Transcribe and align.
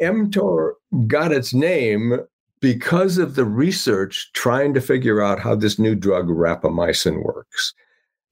mTOR 0.00 0.72
got 1.06 1.32
its 1.32 1.52
name 1.52 2.20
because 2.60 3.18
of 3.18 3.34
the 3.34 3.44
research 3.44 4.30
trying 4.32 4.74
to 4.74 4.80
figure 4.80 5.22
out 5.22 5.40
how 5.40 5.54
this 5.54 5.78
new 5.78 5.94
drug 5.94 6.28
rapamycin 6.28 7.22
works. 7.24 7.74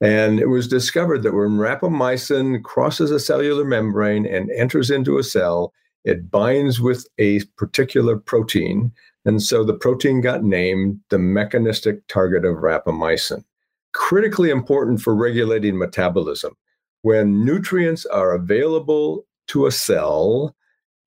And 0.00 0.40
it 0.40 0.48
was 0.48 0.68
discovered 0.68 1.22
that 1.22 1.32
when 1.32 1.58
rapamycin 1.58 2.62
crosses 2.62 3.10
a 3.10 3.20
cellular 3.20 3.64
membrane 3.64 4.26
and 4.26 4.50
enters 4.50 4.90
into 4.90 5.18
a 5.18 5.22
cell, 5.22 5.72
it 6.04 6.30
binds 6.30 6.80
with 6.80 7.06
a 7.18 7.40
particular 7.56 8.16
protein. 8.16 8.92
And 9.24 9.42
so 9.42 9.64
the 9.64 9.74
protein 9.74 10.20
got 10.20 10.44
named 10.44 11.00
the 11.08 11.18
mechanistic 11.18 12.06
target 12.08 12.44
of 12.44 12.56
rapamycin. 12.56 13.42
Critically 13.92 14.50
important 14.50 15.00
for 15.00 15.14
regulating 15.14 15.78
metabolism. 15.78 16.54
When 17.02 17.44
nutrients 17.44 18.04
are 18.06 18.32
available 18.32 19.26
to 19.48 19.66
a 19.66 19.72
cell, 19.72 20.54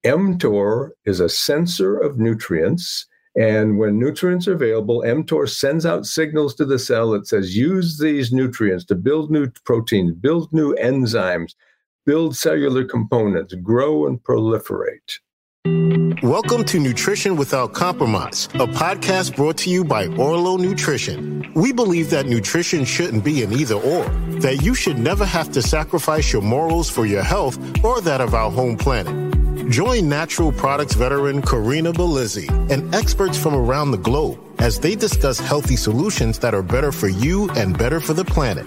mTOR 0.05 0.91
is 1.05 1.19
a 1.19 1.27
sensor 1.27 1.97
of 1.97 2.17
nutrients 2.17 3.05
and 3.35 3.77
when 3.77 3.99
nutrients 3.99 4.47
are 4.47 4.53
available, 4.53 5.03
mTOR 5.05 5.47
sends 5.47 5.85
out 5.85 6.05
signals 6.05 6.55
to 6.55 6.65
the 6.65 6.79
cell 6.79 7.11
that 7.11 7.27
says, 7.27 7.55
use 7.55 7.97
these 7.97 8.31
nutrients 8.31 8.85
to 8.85 8.95
build 8.95 9.29
new 9.29 9.49
proteins, 9.65 10.13
build 10.13 10.51
new 10.53 10.73
enzymes, 10.75 11.53
build 12.05 12.35
cellular 12.35 12.85
components, 12.85 13.53
grow 13.55 14.07
and 14.07 14.23
proliferate. 14.23 15.19
Welcome 16.23 16.63
to 16.65 16.79
Nutrition 16.79 17.35
Without 17.35 17.73
Compromise, 17.73 18.47
a 18.53 18.67
podcast 18.67 19.35
brought 19.35 19.57
to 19.57 19.69
you 19.69 19.83
by 19.83 20.07
Orlo 20.07 20.55
Nutrition. 20.55 21.51
We 21.55 21.73
believe 21.73 22.09
that 22.09 22.25
nutrition 22.25 22.85
shouldn't 22.85 23.25
be 23.25 23.43
an 23.43 23.51
either 23.51 23.75
or, 23.75 24.05
that 24.39 24.61
you 24.63 24.73
should 24.73 24.97
never 24.97 25.25
have 25.25 25.51
to 25.51 25.61
sacrifice 25.61 26.31
your 26.31 26.41
morals 26.41 26.89
for 26.89 27.05
your 27.05 27.23
health 27.23 27.57
or 27.83 27.99
that 28.01 28.21
of 28.21 28.33
our 28.33 28.49
home 28.49 28.77
planet. 28.77 29.38
Join 29.69 30.09
natural 30.09 30.51
products 30.51 30.95
veteran 30.95 31.43
Corinna 31.43 31.93
Bellizzi 31.93 32.49
and 32.71 32.93
experts 32.95 33.37
from 33.37 33.53
around 33.53 33.91
the 33.91 33.99
globe 33.99 34.39
as 34.57 34.79
they 34.79 34.95
discuss 34.95 35.37
healthy 35.37 35.75
solutions 35.75 36.39
that 36.39 36.55
are 36.55 36.63
better 36.63 36.91
for 36.91 37.07
you 37.07 37.51
and 37.51 37.77
better 37.77 37.99
for 37.99 38.15
the 38.15 38.25
planet. 38.25 38.65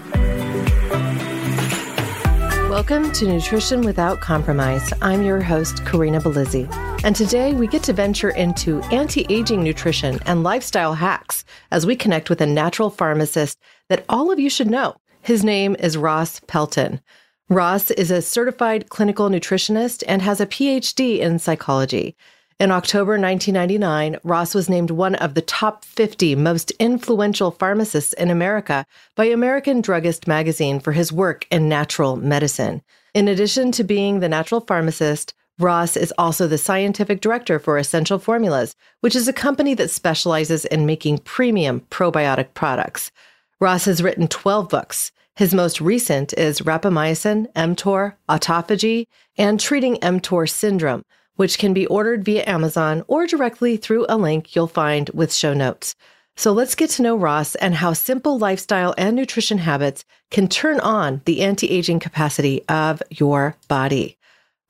Welcome 2.69 3.11
to 3.11 3.27
Nutrition 3.27 3.81
Without 3.81 4.21
Compromise. 4.21 4.93
I'm 5.01 5.23
your 5.23 5.41
host, 5.41 5.85
Corinna 5.85 6.21
Bellizzi. 6.21 6.73
And 7.03 7.13
today 7.13 7.53
we 7.53 7.67
get 7.67 7.83
to 7.83 7.91
venture 7.91 8.29
into 8.29 8.81
anti 8.83 9.25
aging 9.27 9.61
nutrition 9.61 10.21
and 10.25 10.41
lifestyle 10.41 10.93
hacks 10.93 11.43
as 11.69 11.85
we 11.85 11.97
connect 11.97 12.29
with 12.29 12.39
a 12.39 12.45
natural 12.45 12.89
pharmacist 12.89 13.59
that 13.89 14.05
all 14.07 14.31
of 14.31 14.39
you 14.39 14.49
should 14.49 14.69
know. 14.69 14.95
His 15.21 15.43
name 15.43 15.75
is 15.77 15.97
Ross 15.97 16.39
Pelton. 16.47 17.01
Ross 17.49 17.91
is 17.91 18.09
a 18.09 18.21
certified 18.21 18.89
clinical 18.89 19.29
nutritionist 19.29 20.01
and 20.07 20.21
has 20.21 20.39
a 20.39 20.45
PhD 20.45 21.19
in 21.19 21.39
psychology. 21.39 22.15
In 22.57 22.71
October 22.71 23.19
1999, 23.19 24.17
Ross 24.23 24.55
was 24.55 24.69
named 24.69 24.91
one 24.91 25.15
of 25.15 25.33
the 25.33 25.41
top 25.41 25.83
50 25.83 26.35
most 26.35 26.71
influential 26.79 27.51
pharmacists 27.51 28.13
in 28.13 28.29
America 28.29 28.85
by 29.15 29.25
American 29.25 29.81
Druggist 29.81 30.25
magazine 30.25 30.79
for 30.79 30.93
his 30.93 31.11
work 31.11 31.45
in 31.51 31.67
natural 31.67 32.15
medicine. 32.15 32.81
In 33.13 33.27
addition 33.27 33.73
to 33.73 33.83
being 33.83 34.21
the 34.21 34.29
natural 34.29 34.61
pharmacist, 34.61 35.33
Ross 35.59 35.97
is 35.97 36.13
also 36.17 36.47
the 36.47 36.57
scientific 36.57 37.19
director 37.19 37.59
for 37.59 37.77
Essential 37.77 38.19
Formulas, 38.19 38.73
which 39.01 39.17
is 39.17 39.27
a 39.27 39.33
company 39.33 39.73
that 39.73 39.91
specializes 39.91 40.63
in 40.65 40.85
making 40.85 41.17
premium 41.19 41.81
probiotic 41.89 42.53
products. 42.53 43.11
Ross 43.59 43.83
has 43.85 44.01
written 44.01 44.29
12 44.29 44.69
books. 44.69 45.11
His 45.35 45.51
most 45.51 45.81
recent 45.81 46.31
is 46.33 46.61
rapamycin, 46.61 47.51
mTOR, 47.53 48.13
autophagy, 48.29 49.07
and 49.35 49.59
treating 49.59 49.95
mTOR 49.95 50.47
syndrome, 50.47 51.03
which 51.37 51.57
can 51.57 51.73
be 51.73 51.87
ordered 51.87 52.23
via 52.23 52.43
Amazon 52.45 53.03
or 53.07 53.25
directly 53.25 53.75
through 53.75 54.05
a 54.07 54.15
link 54.15 54.55
you'll 54.55 54.67
find 54.67 55.09
with 55.09 55.33
show 55.33 55.55
notes. 55.55 55.95
So 56.35 56.51
let's 56.51 56.75
get 56.75 56.91
to 56.91 57.01
know 57.01 57.15
Ross 57.15 57.55
and 57.55 57.73
how 57.73 57.93
simple 57.93 58.37
lifestyle 58.37 58.93
and 58.95 59.15
nutrition 59.15 59.57
habits 59.57 60.05
can 60.29 60.47
turn 60.47 60.79
on 60.79 61.23
the 61.25 61.41
anti 61.41 61.67
aging 61.67 61.99
capacity 61.99 62.63
of 62.69 63.01
your 63.09 63.55
body. 63.67 64.17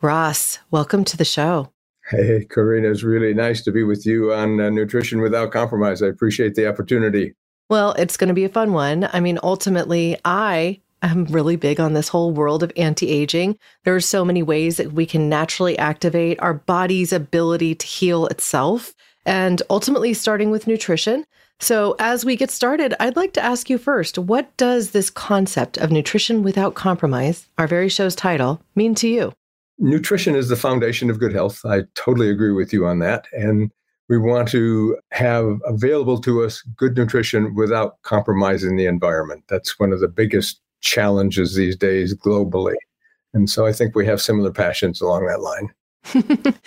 Ross, 0.02 0.60
welcome 0.72 1.04
to 1.04 1.18
the 1.18 1.26
show. 1.26 1.74
Hey, 2.10 2.46
Corinna, 2.50 2.90
it's 2.90 3.04
really 3.04 3.34
nice 3.34 3.64
to 3.64 3.72
be 3.74 3.84
with 3.84 4.06
you 4.06 4.32
on 4.32 4.62
uh, 4.62 4.70
Nutrition 4.70 5.20
Without 5.20 5.52
Compromise. 5.52 6.02
I 6.02 6.08
appreciate 6.08 6.56
the 6.56 6.68
opportunity. 6.68 7.34
Well, 7.70 7.94
it's 7.94 8.18
going 8.18 8.28
to 8.28 8.34
be 8.34 8.46
a 8.46 8.50
fun 8.50 8.74
one. 8.74 9.10
I 9.14 9.20
mean, 9.20 9.40
ultimately, 9.42 10.18
I 10.26 10.80
am 11.02 11.26
really 11.26 11.56
big 11.56 11.80
on 11.80 11.94
this 11.94 12.08
whole 12.08 12.32
world 12.32 12.64
of 12.64 12.72
anti 12.76 13.10
aging. 13.10 13.58
There 13.84 13.96
are 13.96 14.02
so 14.02 14.26
many 14.26 14.44
ways 14.44 14.78
that 14.78 14.94
we 14.94 15.06
can 15.06 15.30
naturally 15.30 15.78
activate 15.78 16.40
our 16.40 16.54
body's 16.54 17.14
ability 17.14 17.76
to 17.76 17.86
heal 17.86 18.28
itself, 18.28 18.94
and 19.26 19.62
ultimately, 19.70 20.14
starting 20.14 20.52
with 20.52 20.68
nutrition. 20.68 21.26
So, 21.60 21.96
as 22.00 22.26
we 22.26 22.36
get 22.36 22.52
started, 22.52 22.94
I'd 23.00 23.16
like 23.16 23.34
to 23.34 23.44
ask 23.44 23.70
you 23.70 23.78
first 23.78 24.18
what 24.18 24.56
does 24.58 24.92
this 24.92 25.10
concept 25.10 25.78
of 25.78 25.92
nutrition 25.92 26.44
without 26.44 26.76
compromise, 26.76 27.48
our 27.58 27.68
very 27.68 27.90
show's 27.90 28.16
title, 28.16 28.62
mean 28.76 28.96
to 28.96 29.08
you? 29.08 29.34
Nutrition 29.80 30.36
is 30.36 30.50
the 30.50 30.56
foundation 30.56 31.10
of 31.10 31.20
good 31.20 31.34
health. 31.34 31.62
I 31.66 31.84
totally 31.96 32.30
agree 32.30 32.52
with 32.52 32.74
you 32.74 32.86
on 32.86 33.00
that. 33.00 33.28
And 33.32 33.72
we 34.10 34.18
want 34.18 34.48
to 34.50 34.98
have 35.12 35.60
available 35.66 36.20
to 36.22 36.44
us 36.44 36.62
good 36.76 36.98
nutrition 36.98 37.56
without 37.56 38.02
compromising 38.02 38.76
the 38.76 38.86
environment. 38.86 39.44
That's 39.48 39.80
one 39.80 39.94
of 39.94 40.00
the 40.00 40.08
biggest 40.08 40.60
challenges 40.82 41.56
these 41.56 41.76
days 41.76 42.14
globally. 42.14 42.76
And 43.34 43.50
so 43.50 43.66
I 43.66 43.74
think 43.74 43.96
we 43.96 44.06
have 44.06 44.22
similar 44.22 44.52
passions 44.52 45.02
along 45.02 45.26
that 45.26 45.42
line. 45.42 45.74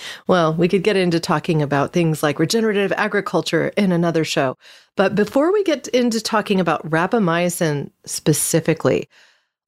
well, 0.27 0.55
we 0.55 0.67
could 0.67 0.83
get 0.83 0.97
into 0.97 1.21
talking 1.21 1.61
about 1.61 1.93
things 1.93 2.23
like 2.23 2.39
regenerative 2.39 2.93
agriculture 2.93 3.69
in 3.77 3.93
another 3.93 4.25
show. 4.25 4.57
But 4.97 5.15
before 5.15 5.53
we 5.53 5.63
get 5.63 5.89
into 5.89 6.21
talking 6.21 6.59
about 6.59 6.89
rapamycin 6.89 7.91
specifically, 8.07 9.09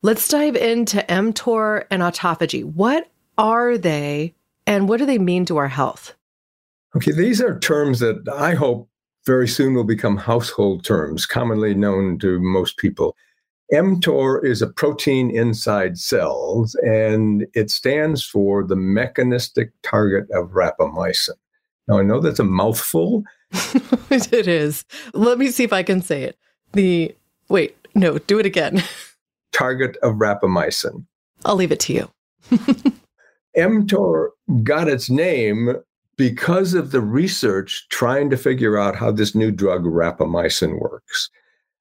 let's 0.03 0.27
dive 0.27 0.57
into 0.57 1.05
mTOR 1.09 1.84
and 1.91 2.03
autophagy. 2.03 2.65
What 2.65 3.11
are 3.37 3.77
they 3.77 4.34
and 4.67 4.89
what 4.89 4.99
do 4.99 5.07
they 5.07 5.19
mean 5.19 5.45
to 5.47 5.59
our 5.59 5.69
health? 5.69 6.15
Okay, 6.97 7.12
these 7.12 7.41
are 7.41 7.59
terms 7.59 8.00
that 8.00 8.26
I 8.28 8.54
hope 8.54 8.88
very 9.26 9.47
soon 9.47 9.75
will 9.75 9.84
become 9.84 10.16
household 10.16 10.84
terms, 10.84 11.26
commonly 11.26 11.75
known 11.75 12.19
to 12.21 12.41
most 12.41 12.78
people. 12.78 13.15
mTOR 13.72 14.43
is 14.43 14.62
a 14.62 14.69
protein 14.69 15.31
inside 15.31 15.98
cells, 15.98 16.75
and 16.77 17.47
it 17.54 17.71
stands 17.71 18.25
for 18.25 18.65
the 18.65 18.77
mechanistic 18.77 19.71
target 19.82 20.31
of 20.31 20.53
rapamycin. 20.53 21.34
Now, 21.87 21.98
I 21.98 22.03
know 22.03 22.21
that's 22.21 22.38
a 22.38 22.44
mouthful. 22.44 23.25
it 24.10 24.48
is. 24.48 24.84
Let 25.12 25.38
me 25.38 25.50
see 25.50 25.65
if 25.65 25.72
I 25.75 25.82
can 25.82 26.00
say 26.00 26.22
it. 26.22 26.38
The, 26.72 27.15
wait, 27.50 27.77
no, 27.94 28.19
do 28.19 28.38
it 28.38 28.47
again. 28.47 28.82
target 29.53 29.97
of 30.03 30.15
rapamycin. 30.15 31.04
I'll 31.44 31.56
leave 31.56 31.72
it 31.72 31.81
to 31.81 31.93
you. 31.93 32.10
mTOR 33.56 34.28
got 34.62 34.88
its 34.88 35.10
name 35.10 35.77
because 36.19 36.75
of 36.75 36.91
the 36.91 37.01
research 37.01 37.87
trying 37.89 38.29
to 38.29 38.37
figure 38.37 38.77
out 38.77 38.97
how 38.97 39.11
this 39.11 39.34
new 39.34 39.53
drug 39.53 39.84
rapamycin 39.84 40.79
works. 40.79 41.31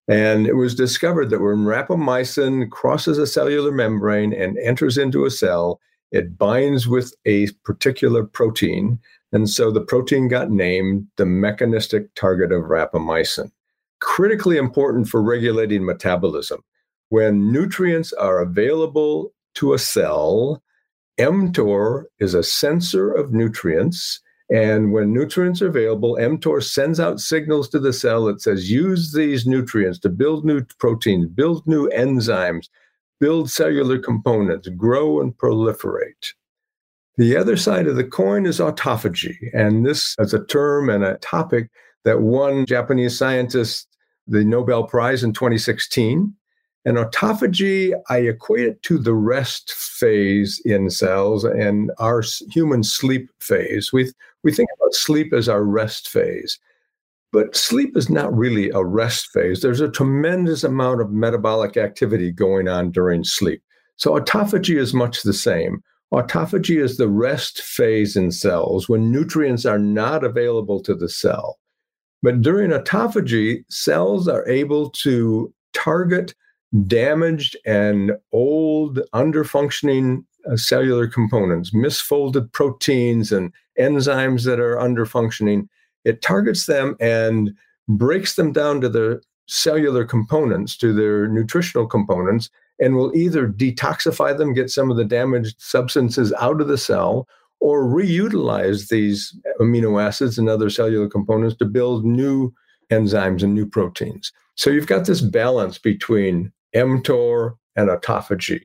And 0.08 0.48
it 0.48 0.54
was 0.54 0.76
discovered 0.76 1.32
that 1.32 1.42
when 1.42 1.66
rapamycin 1.66 2.70
crosses 2.70 3.18
a 3.18 3.28
cellular 3.28 3.72
membrane 3.72 4.32
and 4.32 4.58
enters 4.60 4.98
into 4.98 5.26
a 5.26 5.32
cell, 5.32 5.82
it 6.12 6.38
binds 6.38 6.88
with 6.88 7.14
a 7.26 7.48
particular 7.66 8.24
protein. 8.24 9.00
And 9.34 9.50
so 9.50 9.72
the 9.72 9.82
protein 9.82 10.30
got 10.30 10.52
named 10.52 11.08
the 11.18 11.26
mechanistic 11.26 12.14
target 12.14 12.52
of 12.52 12.66
rapamycin. 12.66 13.52
Critically 14.00 14.58
important 14.58 15.10
for 15.10 15.22
regulating 15.22 15.84
metabolism. 15.84 16.62
When 17.10 17.52
nutrients 17.52 18.14
are 18.14 18.40
available 18.40 19.34
to 19.56 19.74
a 19.74 19.80
cell, 19.80 20.62
mTOR 21.20 22.04
is 22.20 22.36
a 22.36 22.44
sensor 22.44 23.12
of 23.12 23.34
nutrients 23.34 24.22
and 24.50 24.94
when 24.94 25.14
nutrients 25.14 25.62
are 25.62 25.68
available, 25.68 26.16
mTOR 26.16 26.64
sends 26.64 27.00
out 27.00 27.20
signals 27.20 27.68
to 27.70 27.80
the 27.80 27.92
cell 27.92 28.26
that 28.26 28.42
says, 28.42 28.72
use 28.72 29.12
these 29.12 29.46
nutrients 29.46 30.00
to 30.00 30.10
build 30.10 30.46
new 30.46 30.64
proteins, 30.80 31.28
build 31.28 31.68
new 31.68 31.90
enzymes, 31.90 32.70
build 33.20 33.52
cellular 33.52 34.00
components, 34.00 34.70
grow 34.70 35.20
and 35.20 35.38
proliferate. 35.38 36.34
The 37.18 37.36
other 37.36 37.58
side 37.58 37.88
of 37.88 37.96
the 37.96 38.04
coin 38.04 38.46
is 38.46 38.60
autophagy. 38.60 39.36
And 39.54 39.86
this 39.86 40.16
is 40.20 40.34
a 40.34 40.46
term 40.46 40.90
and 40.90 41.04
a 41.04 41.18
topic 41.18 41.70
that 42.06 42.22
won 42.22 42.66
Japanese 42.66 43.18
scientists 43.18 43.88
the 44.28 44.46
Nobel 44.46 44.84
Prize 44.84 45.24
in 45.24 45.34
2016. 45.34 46.34
And 46.88 46.96
autophagy, 46.96 47.92
I 48.10 48.20
equate 48.20 48.66
it 48.66 48.82
to 48.84 48.98
the 48.98 49.14
rest 49.14 49.74
phase 49.74 50.62
in 50.64 50.90
cells 50.90 51.44
and 51.44 51.92
our 52.00 52.24
human 52.50 52.82
sleep 52.82 53.30
phase. 53.42 53.92
We, 53.92 54.10
we 54.44 54.54
think 54.54 54.70
about 54.80 54.94
sleep 54.94 55.34
as 55.34 55.50
our 55.50 55.66
rest 55.66 56.08
phase, 56.08 56.58
but 57.34 57.58
sleep 57.58 57.98
is 57.98 58.10
not 58.10 58.34
really 58.34 58.70
a 58.70 58.86
rest 58.86 59.28
phase. 59.34 59.60
There's 59.60 59.82
a 59.82 59.92
tremendous 59.92 60.64
amount 60.64 61.02
of 61.02 61.12
metabolic 61.12 61.76
activity 61.76 62.32
going 62.32 62.70
on 62.70 62.92
during 62.92 63.26
sleep. 63.26 63.62
So 63.98 64.18
autophagy 64.18 64.80
is 64.80 64.94
much 64.94 65.24
the 65.24 65.34
same. 65.34 65.84
Autophagy 66.14 66.82
is 66.82 66.96
the 66.96 67.10
rest 67.10 67.64
phase 67.64 68.16
in 68.16 68.32
cells 68.32 68.88
when 68.88 69.12
nutrients 69.12 69.66
are 69.66 69.78
not 69.78 70.24
available 70.24 70.82
to 70.84 70.96
the 70.96 71.10
cell. 71.10 71.60
But 72.24 72.42
during 72.42 72.72
autophagy, 72.72 73.66
cells 73.68 74.30
are 74.30 74.48
able 74.48 74.90
to 74.92 75.54
target 75.74 76.34
damaged 76.86 77.56
and 77.66 78.12
old, 78.32 79.00
underfunctioning 79.14 80.24
uh, 80.52 80.58
cellular 80.58 81.08
components, 81.08 81.72
misfolded 81.72 82.52
proteins 82.52 83.32
and 83.32 83.54
enzymes 83.80 84.46
that 84.46 84.60
are 84.60 84.76
underfunctioning. 84.76 85.68
It 86.04 86.22
targets 86.22 86.66
them 86.66 86.96
and 87.00 87.52
breaks 87.88 88.36
them 88.36 88.52
down 88.52 88.82
to 88.82 88.90
their 88.90 89.22
cellular 89.48 90.06
components, 90.06 90.78
to 90.78 90.94
their 90.94 91.28
nutritional 91.28 91.88
components, 91.88 92.50
and 92.80 92.96
will 92.96 93.16
either 93.16 93.48
detoxify 93.48 94.38
them, 94.38 94.54
get 94.54 94.70
some 94.70 94.92
of 94.92 94.98
the 94.98 95.06
damaged 95.06 95.56
substances 95.60 96.34
out 96.40 96.62
of 96.62 96.68
the 96.68 96.78
cell, 96.78 97.28
or 97.60 97.84
reutilize 97.84 98.90
these 98.90 99.36
amino 99.60 100.02
acids 100.02 100.38
and 100.38 100.48
other 100.48 100.70
cellular 100.70 101.08
components 101.08 101.56
to 101.58 101.66
build 101.66 102.06
new 102.06 102.54
enzymes 102.92 103.42
and 103.42 103.54
new 103.54 103.66
proteins. 103.66 104.32
So 104.56 104.70
you've 104.70 104.88
got 104.88 105.06
this 105.06 105.22
balance 105.22 105.78
between 105.78 106.52
mTOR 106.78 107.56
and 107.76 107.90
autophagy. 107.90 108.62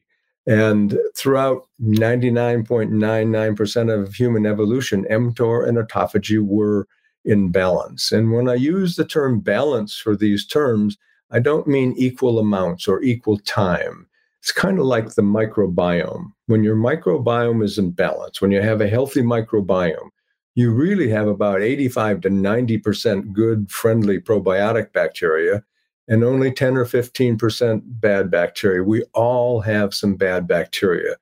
And 0.47 0.99
throughout 1.17 1.69
99.99% 1.81 3.95
of 3.95 4.15
human 4.15 4.47
evolution, 4.47 5.07
mTOR 5.11 5.69
and 5.69 5.79
autophagy 5.79 6.45
were 6.45 6.89
in 7.25 7.51
balance. 7.51 8.11
And 8.11 8.33
when 8.33 8.49
I 8.49 8.55
use 8.55 8.97
the 8.97 9.05
term 9.05 9.41
balance 9.41 9.97
for 9.97 10.17
these 10.17 10.45
terms, 10.45 10.99
I 11.31 11.39
don't 11.39 11.69
mean 11.69 11.95
equal 11.97 12.39
amounts 12.39 12.89
or 12.89 13.03
equal 13.03 13.39
time. 13.39 14.09
It's 14.41 14.53
kind 14.53 14.81
of 14.81 14.87
like 14.87 15.15
the 15.15 15.23
microbiome. 15.23 16.33
When 16.47 16.65
your 16.65 16.77
microbiome 16.77 17.63
is 17.63 17.79
in 17.79 17.93
balance, 17.93 18.41
when 18.41 18.51
you 18.51 18.61
have 18.61 18.81
a 18.81 18.89
healthy 18.89 19.23
microbiome, 19.23 20.11
you 20.57 20.73
really 20.73 21.09
have 21.09 21.29
about 21.29 21.63
85 21.63 22.23
to 22.23 22.29
90% 22.29 23.33
good, 23.33 23.71
friendly 23.71 24.19
probiotic 24.19 24.93
bacteria 24.93 25.63
and 26.09 26.25
only 26.25 26.53
10 26.53 26.77
or 26.77 26.85
15% 26.85 27.83
bad 27.85 28.31
bacteria. 28.31 28.83
We 28.83 29.05
all 29.15 29.61
have 29.61 29.95
some 29.95 30.17
bad 30.17 30.47
bacteria. 30.49 31.17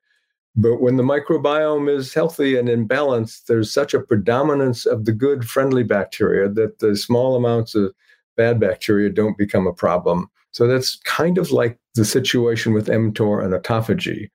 But 0.55 0.81
when 0.81 0.97
the 0.97 1.03
microbiome 1.03 1.89
is 1.89 2.13
healthy 2.13 2.57
and 2.57 2.67
in 2.67 2.85
balance, 2.85 3.41
there's 3.41 3.71
such 3.71 3.93
a 3.93 4.01
predominance 4.01 4.85
of 4.85 5.05
the 5.05 5.13
good, 5.13 5.45
friendly 5.45 5.83
bacteria 5.83 6.49
that 6.49 6.79
the 6.79 6.95
small 6.97 7.35
amounts 7.35 7.73
of 7.73 7.93
bad 8.35 8.59
bacteria 8.59 9.09
don't 9.09 9.37
become 9.37 9.65
a 9.65 9.73
problem. 9.73 10.29
So 10.51 10.67
that's 10.67 10.97
kind 11.05 11.37
of 11.37 11.51
like 11.51 11.79
the 11.95 12.03
situation 12.03 12.73
with 12.73 12.87
mTOR 12.87 13.43
and 13.43 13.53
autophagy. 13.53 14.29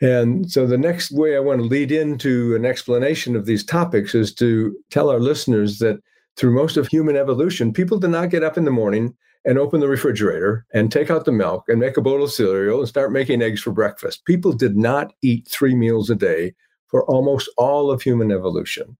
And 0.00 0.50
so 0.50 0.66
the 0.66 0.78
next 0.78 1.10
way 1.10 1.36
I 1.36 1.40
want 1.40 1.60
to 1.60 1.66
lead 1.66 1.92
into 1.92 2.54
an 2.54 2.64
explanation 2.64 3.36
of 3.36 3.44
these 3.44 3.64
topics 3.64 4.14
is 4.14 4.32
to 4.36 4.74
tell 4.90 5.10
our 5.10 5.20
listeners 5.20 5.78
that 5.80 6.00
through 6.36 6.54
most 6.54 6.78
of 6.78 6.86
human 6.86 7.16
evolution, 7.16 7.72
people 7.72 7.98
did 7.98 8.10
not 8.10 8.30
get 8.30 8.42
up 8.42 8.56
in 8.56 8.64
the 8.64 8.70
morning 8.70 9.14
and 9.44 9.58
open 9.58 9.80
the 9.80 9.88
refrigerator 9.88 10.66
and 10.74 10.92
take 10.92 11.10
out 11.10 11.24
the 11.24 11.32
milk 11.32 11.64
and 11.68 11.80
make 11.80 11.96
a 11.96 12.02
bowl 12.02 12.22
of 12.22 12.30
cereal 12.30 12.80
and 12.80 12.88
start 12.88 13.12
making 13.12 13.42
eggs 13.42 13.62
for 13.62 13.72
breakfast. 13.72 14.24
People 14.24 14.52
did 14.52 14.76
not 14.76 15.12
eat 15.22 15.48
three 15.48 15.74
meals 15.74 16.10
a 16.10 16.14
day 16.14 16.54
for 16.88 17.04
almost 17.06 17.48
all 17.56 17.90
of 17.90 18.02
human 18.02 18.30
evolution. 18.30 18.96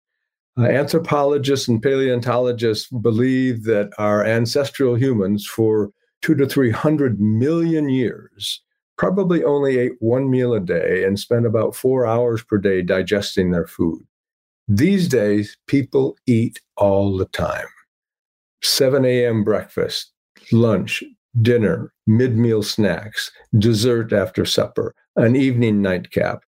Uh, 0.58 0.64
anthropologists 0.64 1.68
and 1.68 1.82
paleontologists 1.82 2.88
believe 2.88 3.64
that 3.64 3.90
our 3.98 4.24
ancestral 4.24 4.94
humans, 4.94 5.46
for 5.46 5.90
two 6.22 6.34
to 6.34 6.46
300 6.46 7.20
million 7.20 7.88
years, 7.88 8.62
probably 8.96 9.42
only 9.44 9.78
ate 9.78 9.92
one 10.00 10.30
meal 10.30 10.52
a 10.52 10.60
day 10.60 11.04
and 11.04 11.18
spent 11.18 11.46
about 11.46 11.74
four 11.74 12.06
hours 12.06 12.42
per 12.42 12.58
day 12.58 12.82
digesting 12.82 13.50
their 13.50 13.66
food. 13.66 14.02
These 14.68 15.08
days, 15.08 15.56
people 15.66 16.16
eat 16.26 16.60
all 16.76 17.16
the 17.16 17.24
time. 17.26 17.66
7 18.62 19.04
a.m. 19.04 19.42
breakfast, 19.42 20.12
lunch, 20.52 21.02
dinner, 21.40 21.92
mid 22.06 22.36
meal 22.36 22.62
snacks, 22.62 23.30
dessert 23.58 24.12
after 24.12 24.44
supper, 24.44 24.94
an 25.16 25.36
evening 25.36 25.82
nightcap. 25.82 26.42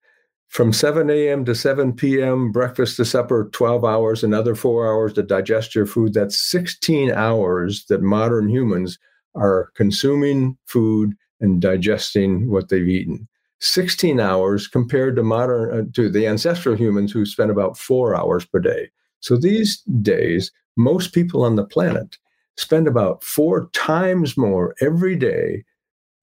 From 0.48 0.72
7 0.72 1.08
a.m. 1.08 1.46
to 1.46 1.54
7 1.54 1.94
p.m., 1.94 2.52
breakfast 2.52 2.96
to 2.96 3.06
supper, 3.06 3.48
12 3.52 3.86
hours, 3.86 4.22
another 4.22 4.54
four 4.54 4.86
hours 4.86 5.14
to 5.14 5.22
digest 5.22 5.74
your 5.74 5.86
food. 5.86 6.12
That's 6.12 6.38
16 6.38 7.10
hours 7.10 7.86
that 7.86 8.02
modern 8.02 8.50
humans 8.50 8.98
are 9.34 9.70
consuming 9.74 10.58
food 10.66 11.14
and 11.40 11.62
digesting 11.62 12.50
what 12.50 12.68
they've 12.68 12.86
eaten. 12.86 13.28
16 13.60 14.20
hours 14.20 14.66
compared 14.68 15.16
to 15.16 15.22
modern 15.22 15.78
uh, 15.78 15.82
to 15.94 16.10
the 16.10 16.26
ancestral 16.26 16.76
humans 16.76 17.12
who 17.12 17.24
spent 17.24 17.50
about 17.50 17.78
4 17.78 18.14
hours 18.14 18.44
per 18.44 18.58
day. 18.58 18.90
So 19.20 19.36
these 19.36 19.80
days 20.02 20.50
most 20.76 21.14
people 21.14 21.44
on 21.44 21.56
the 21.56 21.64
planet 21.64 22.18
spend 22.56 22.86
about 22.86 23.24
four 23.24 23.68
times 23.72 24.36
more 24.36 24.74
every 24.80 25.16
day 25.16 25.64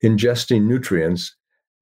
ingesting 0.03 0.63
nutrients, 0.63 1.35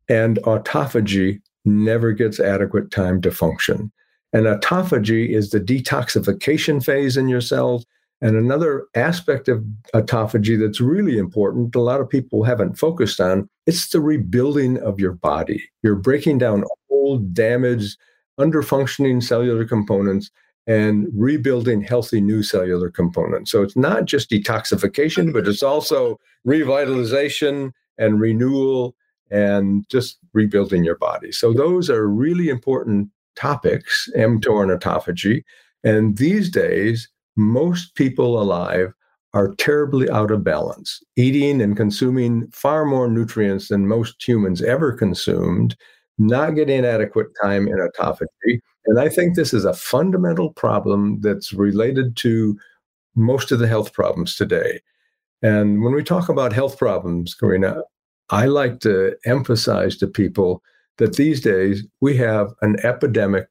and 0.10 0.38
autophagy 0.44 1.42
never 1.66 2.14
gets 2.14 2.40
adequate 2.40 2.92
time 2.92 3.22
to 3.22 3.32
function. 3.32 3.92
And 4.34 4.46
autophagy 4.46 5.30
is 5.30 5.50
the 5.50 5.60
detoxification 5.60 6.84
phase 6.84 7.18
in 7.18 7.28
your 7.28 7.42
cells. 7.42 7.86
And 8.22 8.36
another 8.36 8.88
aspect 8.96 9.48
of 9.48 9.64
autophagy 9.94 10.60
that's 10.60 10.82
really 10.82 11.18
important, 11.18 11.76
a 11.76 11.82
lot 11.82 12.02
of 12.02 12.10
people 12.10 12.44
haven't 12.44 12.80
focused 12.80 13.20
on, 13.20 13.48
it's 13.68 13.90
the 13.90 14.02
rebuilding 14.02 14.80
of 14.80 15.00
your 15.00 15.14
body. 15.14 15.64
You're 15.84 15.96
breaking 15.96 16.40
down 16.40 16.64
old, 16.90 17.34
damaged, 17.34 17.98
underfunctioning 18.40 19.22
cellular 19.22 19.66
components 19.66 20.32
and 20.68 21.08
rebuilding 21.14 21.82
healthy 21.82 22.20
new 22.20 22.44
cellular 22.44 22.90
components. 22.90 23.52
So 23.52 23.64
it's 23.64 23.78
not 23.78 24.06
just 24.06 24.30
detoxification, 24.30 25.32
but 25.32 25.48
it's 25.48 25.64
also 25.64 26.20
revitalization 26.46 27.72
and 27.98 28.20
renewal 28.20 28.96
and 29.32 29.88
just 29.90 30.20
rebuilding 30.34 30.84
your 30.84 30.98
body. 30.98 31.32
So 31.32 31.54
those 31.54 31.90
are 31.90 32.08
really 32.08 32.50
important 32.50 33.10
topics, 33.36 34.10
mTOR 34.16 34.64
and 34.64 34.80
autophagy. 34.80 35.44
And 35.84 36.18
these 36.18 36.50
days, 36.50 37.10
most 37.38 37.96
people 37.96 38.42
alive 38.42 38.94
are 39.34 39.56
terribly 39.56 40.10
out 40.10 40.32
of 40.32 40.44
balance, 40.44 41.00
eating 41.16 41.62
and 41.62 41.78
consuming 41.78 42.48
far 42.52 42.86
more 42.86 43.08
nutrients 43.08 43.68
than 43.68 43.88
most 43.88 44.28
humans 44.28 44.62
ever 44.62 44.92
consumed, 44.92 45.76
not 46.18 46.56
getting 46.56 46.86
adequate 46.86 47.28
time 47.42 47.68
in 47.68 47.76
autophagy, 47.76 48.60
and 48.88 49.00
I 49.00 49.10
think 49.10 49.36
this 49.36 49.54
is 49.54 49.66
a 49.66 49.74
fundamental 49.74 50.52
problem 50.54 51.20
that's 51.22 51.54
related 51.54 52.16
to 52.18 52.58
most 53.16 53.52
of 53.52 53.60
the 53.60 53.68
health 53.68 53.94
problems 53.94 54.36
today. 54.36 54.80
And 55.42 55.84
when 55.84 55.94
we 55.94 56.04
talk 56.04 56.30
about 56.30 56.54
health 56.54 56.78
problems, 56.78 57.34
Corinna, 57.34 57.82
I 58.30 58.46
like 58.46 58.80
to 58.82 59.16
emphasize 59.26 59.98
to 59.98 60.08
people 60.08 60.64
that 60.98 61.16
these 61.16 61.42
days 61.42 61.86
we 62.02 62.18
have 62.18 62.54
an 62.62 62.78
epidemic 62.84 63.48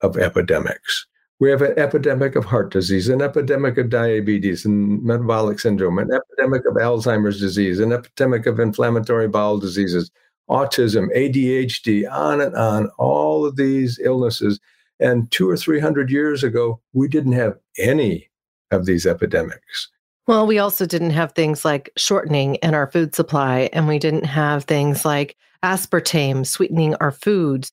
of 0.00 0.16
epidemics. 0.16 1.06
We 1.40 1.50
have 1.50 1.62
an 1.62 1.78
epidemic 1.78 2.34
of 2.34 2.44
heart 2.44 2.72
disease, 2.72 3.08
an 3.08 3.22
epidemic 3.22 3.78
of 3.78 3.90
diabetes 3.90 4.64
and 4.64 5.02
metabolic 5.04 5.60
syndrome, 5.60 5.98
an 5.98 6.10
epidemic 6.12 6.62
of 6.66 6.74
Alzheimer's 6.74 7.38
disease, 7.38 7.78
an 7.78 7.92
epidemic 7.92 8.46
of 8.46 8.58
inflammatory 8.58 9.28
bowel 9.28 9.58
diseases, 9.58 10.10
autism, 10.48 11.14
ADHD, 11.16 12.10
on 12.10 12.40
and 12.40 12.54
on, 12.54 12.88
all 12.98 13.44
of 13.44 13.56
these 13.56 13.98
illnesses. 14.02 14.60
And 15.00 15.30
two 15.30 15.48
or 15.48 15.56
300 15.56 16.10
years 16.10 16.42
ago, 16.42 16.80
we 16.92 17.08
didn't 17.08 17.32
have 17.32 17.56
any 17.78 18.28
of 18.70 18.86
these 18.86 19.06
epidemics. 19.06 19.88
Well, 20.26 20.46
we 20.46 20.58
also 20.58 20.84
didn't 20.84 21.10
have 21.10 21.32
things 21.32 21.64
like 21.64 21.90
shortening 21.96 22.56
in 22.56 22.74
our 22.74 22.90
food 22.90 23.14
supply, 23.14 23.70
and 23.72 23.88
we 23.88 23.98
didn't 23.98 24.26
have 24.26 24.64
things 24.64 25.04
like 25.04 25.36
aspartame 25.62 26.46
sweetening 26.46 26.94
our 26.96 27.12
foods. 27.12 27.72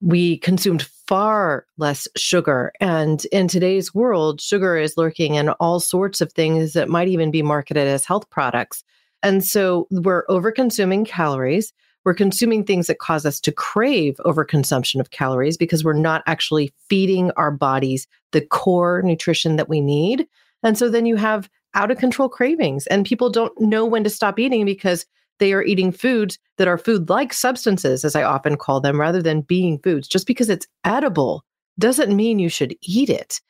We 0.00 0.38
consumed 0.38 0.82
far 1.08 1.66
less 1.78 2.06
sugar. 2.16 2.72
And 2.80 3.24
in 3.26 3.48
today's 3.48 3.94
world, 3.94 4.40
sugar 4.40 4.76
is 4.76 4.96
lurking 4.96 5.34
in 5.34 5.48
all 5.50 5.80
sorts 5.80 6.20
of 6.20 6.32
things 6.32 6.74
that 6.74 6.88
might 6.88 7.08
even 7.08 7.30
be 7.30 7.42
marketed 7.42 7.88
as 7.88 8.04
health 8.04 8.28
products. 8.30 8.84
And 9.22 9.44
so 9.44 9.88
we're 9.90 10.24
over 10.28 10.52
consuming 10.52 11.04
calories. 11.04 11.72
We're 12.06 12.14
consuming 12.14 12.62
things 12.62 12.86
that 12.86 13.00
cause 13.00 13.26
us 13.26 13.40
to 13.40 13.50
crave 13.50 14.20
overconsumption 14.24 15.00
of 15.00 15.10
calories 15.10 15.56
because 15.56 15.82
we're 15.82 15.92
not 15.92 16.22
actually 16.28 16.72
feeding 16.88 17.32
our 17.32 17.50
bodies 17.50 18.06
the 18.30 18.42
core 18.42 19.02
nutrition 19.02 19.56
that 19.56 19.68
we 19.68 19.80
need. 19.80 20.28
And 20.62 20.78
so 20.78 20.88
then 20.88 21.04
you 21.04 21.16
have 21.16 21.50
out 21.74 21.90
of 21.90 21.98
control 21.98 22.28
cravings, 22.28 22.86
and 22.86 23.04
people 23.04 23.28
don't 23.28 23.60
know 23.60 23.84
when 23.84 24.04
to 24.04 24.10
stop 24.10 24.38
eating 24.38 24.64
because 24.64 25.04
they 25.40 25.52
are 25.52 25.64
eating 25.64 25.90
foods 25.90 26.38
that 26.58 26.68
are 26.68 26.78
food 26.78 27.10
like 27.10 27.32
substances, 27.32 28.04
as 28.04 28.14
I 28.14 28.22
often 28.22 28.56
call 28.56 28.80
them, 28.80 29.00
rather 29.00 29.20
than 29.20 29.40
being 29.40 29.80
foods. 29.80 30.06
Just 30.06 30.28
because 30.28 30.48
it's 30.48 30.68
edible 30.84 31.44
doesn't 31.76 32.14
mean 32.14 32.38
you 32.38 32.48
should 32.48 32.76
eat 32.82 33.10
it. 33.10 33.40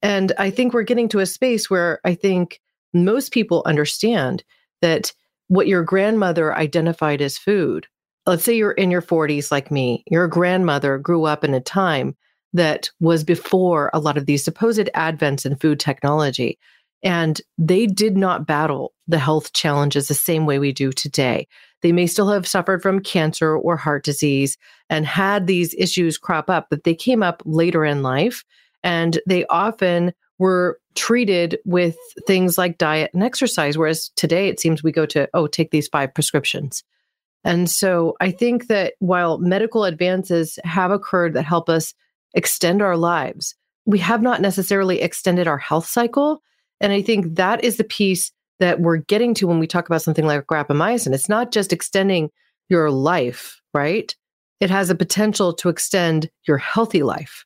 And 0.00 0.32
I 0.38 0.48
think 0.48 0.72
we're 0.72 0.84
getting 0.84 1.10
to 1.10 1.18
a 1.18 1.26
space 1.26 1.68
where 1.68 2.00
I 2.02 2.14
think 2.14 2.62
most 2.94 3.30
people 3.30 3.62
understand 3.66 4.42
that 4.80 5.12
what 5.48 5.66
your 5.66 5.84
grandmother 5.84 6.56
identified 6.56 7.20
as 7.20 7.36
food 7.36 7.86
let's 8.26 8.44
say 8.44 8.54
you're 8.54 8.72
in 8.72 8.90
your 8.90 9.02
40s 9.02 9.50
like 9.50 9.70
me, 9.70 10.04
your 10.10 10.28
grandmother 10.28 10.98
grew 10.98 11.24
up 11.24 11.44
in 11.44 11.54
a 11.54 11.60
time 11.60 12.16
that 12.52 12.90
was 13.00 13.22
before 13.22 13.90
a 13.92 14.00
lot 14.00 14.16
of 14.16 14.26
these 14.26 14.44
supposed 14.44 14.88
advents 14.94 15.44
in 15.46 15.56
food 15.56 15.78
technology. 15.78 16.58
And 17.02 17.40
they 17.58 17.86
did 17.86 18.16
not 18.16 18.46
battle 18.46 18.92
the 19.06 19.18
health 19.18 19.52
challenges 19.52 20.08
the 20.08 20.14
same 20.14 20.46
way 20.46 20.58
we 20.58 20.72
do 20.72 20.92
today. 20.92 21.46
They 21.82 21.92
may 21.92 22.06
still 22.06 22.28
have 22.30 22.48
suffered 22.48 22.82
from 22.82 23.00
cancer 23.00 23.54
or 23.54 23.76
heart 23.76 24.04
disease 24.04 24.56
and 24.90 25.06
had 25.06 25.46
these 25.46 25.74
issues 25.74 26.18
crop 26.18 26.50
up, 26.50 26.66
but 26.70 26.84
they 26.84 26.94
came 26.94 27.22
up 27.22 27.42
later 27.44 27.84
in 27.84 28.02
life 28.02 28.44
and 28.82 29.20
they 29.26 29.46
often 29.46 30.12
were 30.38 30.80
treated 30.94 31.58
with 31.64 31.96
things 32.26 32.58
like 32.58 32.78
diet 32.78 33.10
and 33.14 33.22
exercise. 33.22 33.76
Whereas 33.76 34.10
today 34.16 34.48
it 34.48 34.58
seems 34.58 34.82
we 34.82 34.92
go 34.92 35.06
to, 35.06 35.28
oh, 35.34 35.46
take 35.46 35.70
these 35.70 35.88
five 35.88 36.12
prescriptions. 36.14 36.82
And 37.44 37.70
so 37.70 38.16
I 38.20 38.30
think 38.30 38.66
that 38.66 38.94
while 38.98 39.38
medical 39.38 39.84
advances 39.84 40.58
have 40.64 40.90
occurred 40.90 41.34
that 41.34 41.44
help 41.44 41.68
us 41.68 41.94
extend 42.34 42.82
our 42.82 42.96
lives, 42.96 43.54
we 43.84 43.98
have 44.00 44.20
not 44.20 44.40
necessarily 44.40 45.00
extended 45.00 45.46
our 45.46 45.58
health 45.58 45.86
cycle. 45.86 46.42
And 46.80 46.92
I 46.92 47.02
think 47.02 47.36
that 47.36 47.62
is 47.64 47.76
the 47.76 47.84
piece 47.84 48.32
that 48.58 48.80
we're 48.80 48.96
getting 48.96 49.34
to 49.34 49.46
when 49.46 49.58
we 49.58 49.66
talk 49.66 49.86
about 49.86 50.02
something 50.02 50.26
like 50.26 50.46
rapamycin. 50.46 51.14
It's 51.14 51.28
not 51.28 51.52
just 51.52 51.72
extending 51.72 52.30
your 52.68 52.90
life, 52.90 53.60
right? 53.72 54.14
It 54.60 54.70
has 54.70 54.90
a 54.90 54.94
potential 54.94 55.52
to 55.54 55.68
extend 55.68 56.30
your 56.48 56.58
healthy 56.58 57.02
life. 57.02 57.44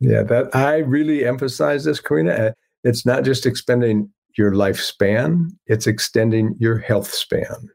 Yeah, 0.00 0.22
that 0.24 0.54
I 0.54 0.78
really 0.78 1.24
emphasize 1.24 1.84
this, 1.84 2.00
Corinna. 2.00 2.32
Uh, 2.32 2.52
it's 2.84 3.04
not 3.04 3.24
just 3.24 3.46
extending 3.46 4.10
your 4.36 4.52
lifespan, 4.52 5.50
it's 5.66 5.86
extending 5.86 6.56
your 6.58 6.78
health 6.78 7.12
span. 7.12 7.68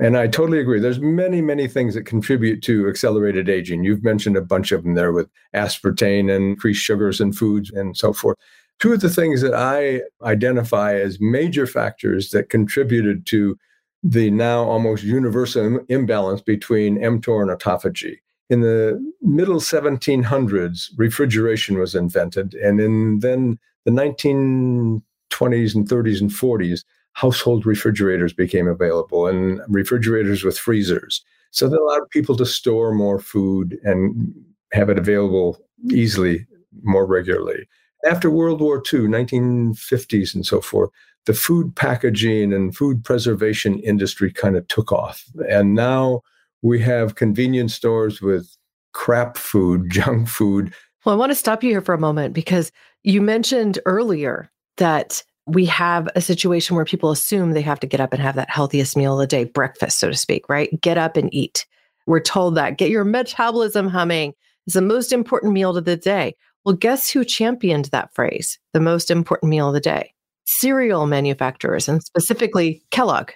And 0.00 0.16
I 0.16 0.26
totally 0.26 0.58
agree. 0.58 0.80
There's 0.80 0.98
many, 0.98 1.40
many 1.40 1.68
things 1.68 1.94
that 1.94 2.02
contribute 2.02 2.62
to 2.64 2.88
accelerated 2.88 3.48
aging. 3.48 3.84
You've 3.84 4.02
mentioned 4.02 4.36
a 4.36 4.42
bunch 4.42 4.72
of 4.72 4.82
them 4.82 4.94
there 4.94 5.12
with 5.12 5.28
aspartame 5.54 6.34
and 6.34 6.44
increased 6.50 6.82
sugars 6.82 7.20
in 7.20 7.32
foods 7.32 7.70
and 7.70 7.96
so 7.96 8.12
forth. 8.12 8.36
Two 8.80 8.92
of 8.92 9.00
the 9.00 9.08
things 9.08 9.40
that 9.42 9.54
I 9.54 10.02
identify 10.26 10.94
as 10.94 11.20
major 11.20 11.66
factors 11.66 12.30
that 12.30 12.50
contributed 12.50 13.24
to 13.26 13.56
the 14.02 14.30
now 14.30 14.64
almost 14.64 15.04
universal 15.04 15.78
imbalance 15.88 16.42
between 16.42 16.98
mTOR 16.98 17.42
and 17.42 17.50
autophagy. 17.50 18.18
In 18.50 18.60
the 18.60 19.00
middle 19.22 19.60
1700s, 19.60 20.90
refrigeration 20.96 21.78
was 21.78 21.94
invented. 21.94 22.54
And 22.54 22.80
in 22.80 23.20
then 23.20 23.58
the 23.84 23.92
1920s 23.92 25.74
and 25.74 25.88
30s 25.88 26.20
and 26.20 26.30
40s, 26.30 26.84
household 27.14 27.64
refrigerators 27.64 28.32
became 28.32 28.68
available 28.68 29.26
and 29.26 29.60
refrigerators 29.68 30.44
with 30.44 30.58
freezers. 30.58 31.24
So 31.50 31.68
that 31.68 31.80
allowed 31.80 32.10
people 32.10 32.36
to 32.36 32.46
store 32.46 32.92
more 32.92 33.20
food 33.20 33.78
and 33.84 34.34
have 34.72 34.90
it 34.90 34.98
available 34.98 35.58
easily 35.90 36.46
more 36.82 37.06
regularly. 37.06 37.68
After 38.04 38.30
World 38.30 38.60
War 38.60 38.78
II, 38.78 39.02
1950s 39.02 40.34
and 40.34 40.44
so 40.44 40.60
forth, 40.60 40.90
the 41.26 41.32
food 41.32 41.74
packaging 41.74 42.52
and 42.52 42.76
food 42.76 43.04
preservation 43.04 43.78
industry 43.78 44.32
kind 44.32 44.56
of 44.56 44.66
took 44.68 44.92
off. 44.92 45.24
And 45.48 45.74
now 45.74 46.20
we 46.62 46.80
have 46.80 47.14
convenience 47.14 47.74
stores 47.74 48.20
with 48.20 48.56
crap 48.92 49.38
food, 49.38 49.86
junk 49.90 50.28
food. 50.28 50.74
Well, 51.04 51.14
I 51.14 51.18
want 51.18 51.30
to 51.30 51.36
stop 51.36 51.62
you 51.62 51.70
here 51.70 51.80
for 51.80 51.94
a 51.94 51.98
moment 51.98 52.34
because 52.34 52.72
you 53.04 53.22
mentioned 53.22 53.78
earlier 53.86 54.50
that 54.78 55.22
we 55.46 55.66
have 55.66 56.08
a 56.14 56.20
situation 56.20 56.74
where 56.74 56.84
people 56.84 57.10
assume 57.10 57.52
they 57.52 57.62
have 57.62 57.80
to 57.80 57.86
get 57.86 58.00
up 58.00 58.12
and 58.12 58.22
have 58.22 58.36
that 58.36 58.50
healthiest 58.50 58.96
meal 58.96 59.14
of 59.14 59.20
the 59.20 59.26
day, 59.26 59.44
breakfast, 59.44 59.98
so 59.98 60.10
to 60.10 60.16
speak, 60.16 60.48
right? 60.48 60.70
Get 60.80 60.98
up 60.98 61.16
and 61.16 61.32
eat. 61.34 61.66
We're 62.06 62.20
told 62.20 62.54
that 62.54 62.78
get 62.78 62.90
your 62.90 63.04
metabolism 63.04 63.88
humming 63.88 64.34
is 64.66 64.74
the 64.74 64.82
most 64.82 65.12
important 65.12 65.52
meal 65.52 65.76
of 65.76 65.84
the 65.84 65.96
day. 65.96 66.34
Well, 66.64 66.74
guess 66.74 67.10
who 67.10 67.24
championed 67.24 67.86
that 67.86 68.14
phrase, 68.14 68.58
the 68.72 68.80
most 68.80 69.10
important 69.10 69.50
meal 69.50 69.68
of 69.68 69.74
the 69.74 69.80
day? 69.80 70.14
Cereal 70.46 71.06
manufacturers, 71.06 71.88
and 71.88 72.02
specifically 72.02 72.82
Kellogg. 72.90 73.30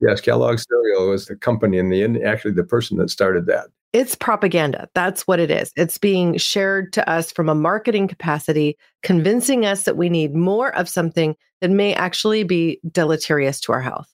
Yes, 0.00 0.20
Kellogg 0.20 0.58
cereal 0.58 1.08
was 1.08 1.26
the 1.26 1.36
company 1.36 1.78
and 1.78 1.90
the 1.90 2.22
actually 2.22 2.52
the 2.52 2.64
person 2.64 2.98
that 2.98 3.10
started 3.10 3.46
that. 3.46 3.68
It's 3.94 4.16
propaganda. 4.16 4.88
That's 4.96 5.24
what 5.24 5.38
it 5.38 5.52
is. 5.52 5.70
It's 5.76 5.98
being 5.98 6.36
shared 6.36 6.92
to 6.94 7.08
us 7.08 7.30
from 7.30 7.48
a 7.48 7.54
marketing 7.54 8.08
capacity, 8.08 8.76
convincing 9.04 9.64
us 9.64 9.84
that 9.84 9.96
we 9.96 10.08
need 10.08 10.34
more 10.34 10.74
of 10.74 10.88
something 10.88 11.36
that 11.60 11.70
may 11.70 11.94
actually 11.94 12.42
be 12.42 12.80
deleterious 12.90 13.60
to 13.60 13.72
our 13.72 13.80
health. 13.80 14.12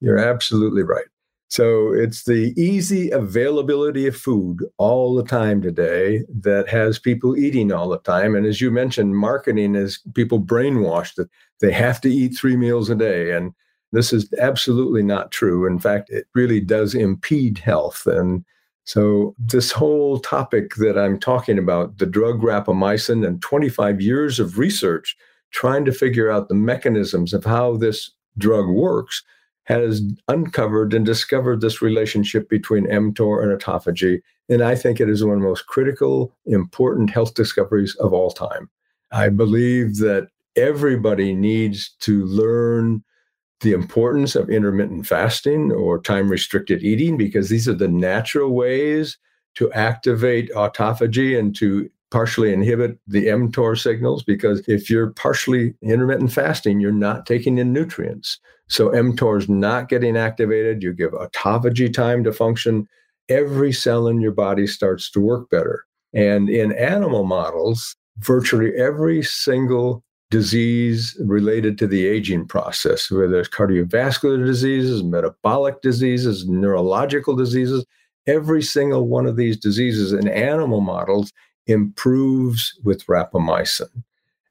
You're 0.00 0.20
absolutely 0.20 0.84
right. 0.84 1.06
So 1.48 1.92
it's 1.92 2.22
the 2.22 2.54
easy 2.56 3.10
availability 3.10 4.06
of 4.06 4.16
food 4.16 4.64
all 4.78 5.16
the 5.16 5.24
time 5.24 5.60
today 5.60 6.22
that 6.42 6.68
has 6.68 7.00
people 7.00 7.36
eating 7.36 7.72
all 7.72 7.88
the 7.88 7.98
time. 7.98 8.36
And 8.36 8.46
as 8.46 8.60
you 8.60 8.70
mentioned, 8.70 9.16
marketing 9.16 9.74
is 9.74 10.00
people 10.14 10.40
brainwashed 10.40 11.16
that 11.16 11.30
they 11.60 11.72
have 11.72 12.00
to 12.02 12.08
eat 12.08 12.36
three 12.36 12.56
meals 12.56 12.90
a 12.90 12.94
day. 12.94 13.32
And 13.32 13.52
this 13.90 14.12
is 14.12 14.32
absolutely 14.38 15.02
not 15.02 15.32
true. 15.32 15.66
In 15.66 15.80
fact, 15.80 16.10
it 16.10 16.26
really 16.36 16.60
does 16.60 16.94
impede 16.94 17.58
health. 17.58 18.06
And 18.06 18.44
so, 18.86 19.34
this 19.36 19.72
whole 19.72 20.20
topic 20.20 20.76
that 20.76 20.96
I'm 20.96 21.18
talking 21.18 21.58
about, 21.58 21.98
the 21.98 22.06
drug 22.06 22.40
rapamycin, 22.40 23.26
and 23.26 23.42
25 23.42 24.00
years 24.00 24.38
of 24.38 24.58
research 24.58 25.16
trying 25.50 25.84
to 25.86 25.92
figure 25.92 26.30
out 26.30 26.48
the 26.48 26.54
mechanisms 26.54 27.32
of 27.32 27.44
how 27.44 27.76
this 27.76 28.12
drug 28.38 28.68
works, 28.68 29.24
has 29.64 30.02
uncovered 30.28 30.94
and 30.94 31.04
discovered 31.04 31.60
this 31.60 31.82
relationship 31.82 32.48
between 32.48 32.86
mTOR 32.86 33.42
and 33.42 33.60
autophagy. 33.60 34.20
And 34.48 34.62
I 34.62 34.76
think 34.76 35.00
it 35.00 35.08
is 35.08 35.24
one 35.24 35.34
of 35.34 35.40
the 35.40 35.48
most 35.48 35.66
critical, 35.66 36.32
important 36.46 37.10
health 37.10 37.34
discoveries 37.34 37.96
of 37.96 38.12
all 38.12 38.30
time. 38.30 38.70
I 39.10 39.30
believe 39.30 39.96
that 39.96 40.28
everybody 40.54 41.34
needs 41.34 41.90
to 42.00 42.24
learn 42.26 43.02
the 43.60 43.72
importance 43.72 44.34
of 44.34 44.50
intermittent 44.50 45.06
fasting 45.06 45.72
or 45.72 46.00
time 46.00 46.28
restricted 46.28 46.82
eating 46.82 47.16
because 47.16 47.48
these 47.48 47.68
are 47.68 47.74
the 47.74 47.88
natural 47.88 48.54
ways 48.54 49.18
to 49.54 49.72
activate 49.72 50.50
autophagy 50.52 51.38
and 51.38 51.56
to 51.56 51.88
partially 52.10 52.52
inhibit 52.52 52.98
the 53.06 53.26
mTOR 53.26 53.76
signals 53.78 54.22
because 54.22 54.62
if 54.68 54.88
you're 54.88 55.10
partially 55.10 55.74
intermittent 55.82 56.32
fasting, 56.32 56.78
you're 56.80 56.92
not 56.92 57.26
taking 57.26 57.58
in 57.58 57.72
nutrients. 57.72 58.38
So 58.68 58.90
mTOR 58.90 59.38
is 59.38 59.48
not 59.48 59.88
getting 59.88 60.16
activated. 60.16 60.82
You 60.82 60.92
give 60.92 61.12
autophagy 61.12 61.92
time 61.92 62.22
to 62.24 62.32
function. 62.32 62.86
Every 63.28 63.72
cell 63.72 64.06
in 64.06 64.20
your 64.20 64.32
body 64.32 64.66
starts 64.66 65.10
to 65.12 65.20
work 65.20 65.50
better. 65.50 65.84
And 66.12 66.48
in 66.48 66.72
animal 66.72 67.24
models, 67.24 67.96
virtually 68.18 68.72
every 68.74 69.22
single 69.22 70.04
disease 70.30 71.16
related 71.24 71.78
to 71.78 71.86
the 71.86 72.06
aging 72.06 72.46
process, 72.46 73.10
whether 73.10 73.38
it's 73.38 73.48
cardiovascular 73.48 74.44
diseases, 74.44 75.04
metabolic 75.04 75.80
diseases, 75.82 76.48
neurological 76.48 77.36
diseases. 77.36 77.84
Every 78.26 78.62
single 78.62 79.06
one 79.06 79.26
of 79.26 79.36
these 79.36 79.56
diseases 79.56 80.12
in 80.12 80.26
animal 80.28 80.80
models 80.80 81.32
improves 81.66 82.78
with 82.82 83.06
rapamycin. 83.06 83.88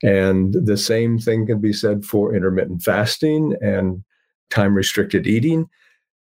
And 0.01 0.53
the 0.53 0.77
same 0.77 1.20
thing 1.20 1.46
can 1.46 1.60
be 1.60 1.74
said 1.74 2.05
for 2.05 2.34
intermittent 2.34 2.84
fasting 2.84 3.55
and 3.62 4.03
time 4.50 4.75
restricted 4.75 5.27
eating. 5.27 5.67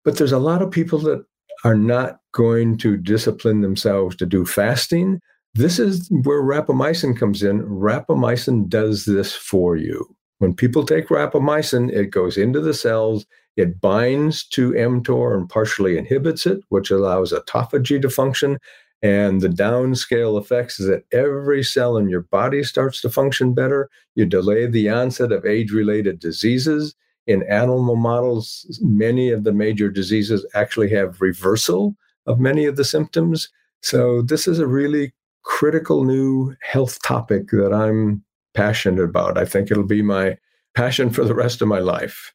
But 0.04 0.18
there's 0.18 0.32
a 0.32 0.38
lot 0.38 0.62
of 0.62 0.70
people 0.70 0.98
that 1.00 1.24
are 1.64 1.74
not 1.74 2.20
going 2.32 2.78
to 2.78 2.96
discipline 2.96 3.62
themselves 3.62 4.16
to 4.16 4.26
do 4.26 4.44
fasting 4.44 5.20
this 5.58 5.80
is 5.80 6.08
where 6.22 6.40
rapamycin 6.40 7.18
comes 7.18 7.42
in. 7.42 7.62
Rapamycin 7.62 8.68
does 8.68 9.04
this 9.06 9.34
for 9.34 9.76
you. 9.76 10.06
When 10.38 10.54
people 10.54 10.86
take 10.86 11.08
rapamycin, 11.08 11.92
it 11.92 12.10
goes 12.10 12.36
into 12.36 12.60
the 12.60 12.74
cells, 12.74 13.26
it 13.56 13.80
binds 13.80 14.46
to 14.50 14.70
mTOR 14.70 15.36
and 15.36 15.48
partially 15.48 15.98
inhibits 15.98 16.46
it, 16.46 16.60
which 16.68 16.92
allows 16.92 17.32
autophagy 17.32 18.00
to 18.00 18.08
function. 18.08 18.58
And 19.02 19.40
the 19.40 19.48
downscale 19.48 20.40
effects 20.40 20.78
is 20.78 20.86
that 20.86 21.02
every 21.12 21.64
cell 21.64 21.96
in 21.96 22.08
your 22.08 22.22
body 22.22 22.62
starts 22.62 23.00
to 23.00 23.10
function 23.10 23.52
better. 23.52 23.90
You 24.14 24.26
delay 24.26 24.66
the 24.66 24.88
onset 24.88 25.32
of 25.32 25.44
age 25.44 25.72
related 25.72 26.20
diseases. 26.20 26.94
In 27.26 27.42
animal 27.50 27.96
models, 27.96 28.78
many 28.80 29.30
of 29.30 29.42
the 29.42 29.52
major 29.52 29.90
diseases 29.90 30.46
actually 30.54 30.90
have 30.90 31.20
reversal 31.20 31.96
of 32.26 32.38
many 32.38 32.64
of 32.64 32.76
the 32.76 32.84
symptoms. 32.84 33.50
So, 33.82 34.22
this 34.22 34.48
is 34.48 34.58
a 34.58 34.66
really 34.66 35.12
critical 35.48 36.04
new 36.04 36.54
health 36.60 37.02
topic 37.02 37.48
that 37.50 37.72
I'm 37.72 38.22
passionate 38.54 39.02
about. 39.02 39.38
I 39.38 39.44
think 39.44 39.70
it'll 39.70 39.82
be 39.82 40.02
my 40.02 40.36
passion 40.74 41.10
for 41.10 41.24
the 41.24 41.34
rest 41.34 41.62
of 41.62 41.68
my 41.68 41.80
life. 41.80 42.32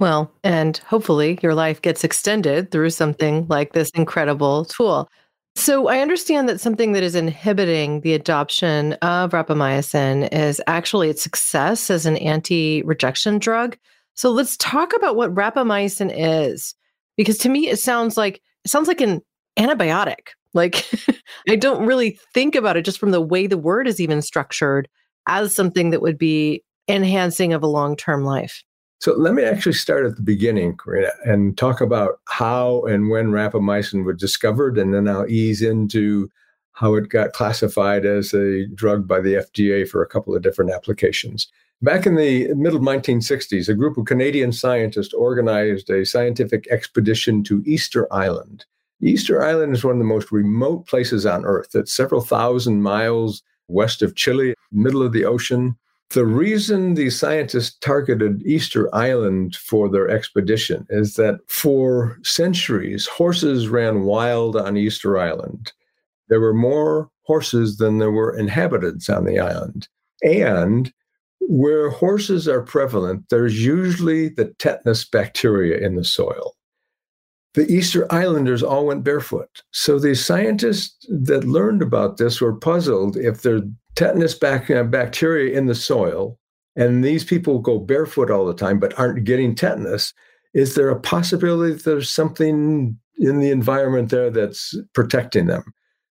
Well, 0.00 0.30
and 0.42 0.76
hopefully 0.78 1.38
your 1.42 1.54
life 1.54 1.80
gets 1.80 2.04
extended 2.04 2.70
through 2.70 2.90
something 2.90 3.46
like 3.48 3.72
this 3.72 3.90
incredible 3.90 4.64
tool. 4.64 5.08
So 5.54 5.88
I 5.88 6.00
understand 6.00 6.48
that 6.48 6.60
something 6.60 6.92
that 6.92 7.02
is 7.02 7.14
inhibiting 7.14 8.00
the 8.00 8.14
adoption 8.14 8.94
of 8.94 9.30
rapamycin 9.30 10.32
is 10.32 10.60
actually 10.66 11.08
its 11.08 11.22
success 11.22 11.88
as 11.88 12.04
an 12.04 12.16
anti-rejection 12.16 13.38
drug. 13.38 13.78
So 14.14 14.30
let's 14.30 14.56
talk 14.56 14.92
about 14.94 15.16
what 15.16 15.34
rapamycin 15.34 16.12
is 16.14 16.74
because 17.16 17.38
to 17.38 17.48
me 17.48 17.68
it 17.68 17.78
sounds 17.78 18.16
like 18.16 18.40
it 18.64 18.70
sounds 18.70 18.88
like 18.88 19.00
an 19.00 19.22
antibiotic. 19.58 20.30
Like, 20.54 20.86
I 21.48 21.56
don't 21.56 21.86
really 21.86 22.18
think 22.34 22.54
about 22.54 22.76
it 22.76 22.84
just 22.84 22.98
from 22.98 23.10
the 23.10 23.20
way 23.20 23.46
the 23.46 23.58
word 23.58 23.86
is 23.86 24.00
even 24.00 24.22
structured 24.22 24.88
as 25.26 25.54
something 25.54 25.90
that 25.90 26.02
would 26.02 26.18
be 26.18 26.62
enhancing 26.88 27.52
of 27.52 27.62
a 27.62 27.68
long 27.68 27.96
term 27.96 28.24
life. 28.24 28.62
So 29.00 29.14
let 29.14 29.32
me 29.32 29.42
actually 29.44 29.72
start 29.72 30.04
at 30.04 30.16
the 30.16 30.22
beginning, 30.22 30.76
Corinna, 30.76 31.12
and 31.24 31.56
talk 31.56 31.80
about 31.80 32.20
how 32.26 32.82
and 32.82 33.08
when 33.08 33.28
rapamycin 33.28 34.04
was 34.04 34.18
discovered, 34.18 34.76
and 34.76 34.92
then 34.92 35.08
I'll 35.08 35.26
ease 35.26 35.62
into 35.62 36.28
how 36.72 36.94
it 36.96 37.08
got 37.08 37.32
classified 37.32 38.04
as 38.04 38.34
a 38.34 38.66
drug 38.74 39.08
by 39.08 39.20
the 39.20 39.34
FDA 39.34 39.88
for 39.88 40.02
a 40.02 40.06
couple 40.06 40.34
of 40.34 40.42
different 40.42 40.70
applications. 40.70 41.48
Back 41.82 42.04
in 42.04 42.16
the 42.16 42.52
middle 42.52 42.80
1960s, 42.80 43.70
a 43.70 43.74
group 43.74 43.96
of 43.96 44.04
Canadian 44.04 44.52
scientists 44.52 45.14
organized 45.14 45.88
a 45.88 46.04
scientific 46.04 46.68
expedition 46.70 47.42
to 47.44 47.62
Easter 47.64 48.06
Island. 48.12 48.66
Easter 49.02 49.42
Island 49.42 49.74
is 49.74 49.84
one 49.84 49.94
of 49.94 49.98
the 49.98 50.04
most 50.04 50.30
remote 50.30 50.86
places 50.86 51.24
on 51.24 51.44
Earth. 51.44 51.74
It's 51.74 51.92
several 51.92 52.20
thousand 52.20 52.82
miles 52.82 53.42
west 53.68 54.02
of 54.02 54.16
Chile, 54.16 54.54
middle 54.72 55.02
of 55.02 55.12
the 55.12 55.24
ocean. 55.24 55.76
The 56.10 56.26
reason 56.26 56.94
the 56.94 57.08
scientists 57.08 57.78
targeted 57.78 58.42
Easter 58.44 58.92
Island 58.94 59.54
for 59.54 59.88
their 59.88 60.10
expedition 60.10 60.86
is 60.90 61.14
that 61.14 61.38
for 61.48 62.18
centuries, 62.24 63.06
horses 63.06 63.68
ran 63.68 64.02
wild 64.02 64.56
on 64.56 64.76
Easter 64.76 65.18
Island. 65.18 65.72
There 66.28 66.40
were 66.40 66.54
more 66.54 67.10
horses 67.22 67.76
than 67.76 67.98
there 67.98 68.10
were 68.10 68.36
inhabitants 68.36 69.08
on 69.08 69.24
the 69.24 69.38
island. 69.38 69.88
And 70.22 70.92
where 71.40 71.90
horses 71.90 72.48
are 72.48 72.62
prevalent, 72.62 73.26
there's 73.30 73.64
usually 73.64 74.30
the 74.30 74.52
tetanus 74.58 75.04
bacteria 75.04 75.78
in 75.78 75.94
the 75.94 76.04
soil. 76.04 76.54
The 77.54 77.66
Easter 77.66 78.06
Islanders 78.12 78.62
all 78.62 78.86
went 78.86 79.02
barefoot. 79.02 79.62
So 79.72 79.98
the 79.98 80.14
scientists 80.14 81.04
that 81.08 81.44
learned 81.44 81.82
about 81.82 82.16
this 82.16 82.40
were 82.40 82.54
puzzled 82.54 83.16
if 83.16 83.42
there's 83.42 83.62
tetanus 83.96 84.40
uh, 84.42 84.84
bacteria 84.84 85.58
in 85.58 85.66
the 85.66 85.74
soil 85.74 86.38
and 86.76 87.04
these 87.04 87.24
people 87.24 87.58
go 87.58 87.78
barefoot 87.78 88.30
all 88.30 88.46
the 88.46 88.54
time 88.54 88.78
but 88.78 88.96
aren't 88.98 89.24
getting 89.24 89.54
tetanus. 89.54 90.14
Is 90.54 90.74
there 90.74 90.88
a 90.88 91.00
possibility 91.00 91.74
that 91.74 91.84
there's 91.84 92.10
something 92.10 92.96
in 93.18 93.40
the 93.40 93.50
environment 93.50 94.10
there 94.10 94.30
that's 94.30 94.74
protecting 94.94 95.46
them? 95.46 95.64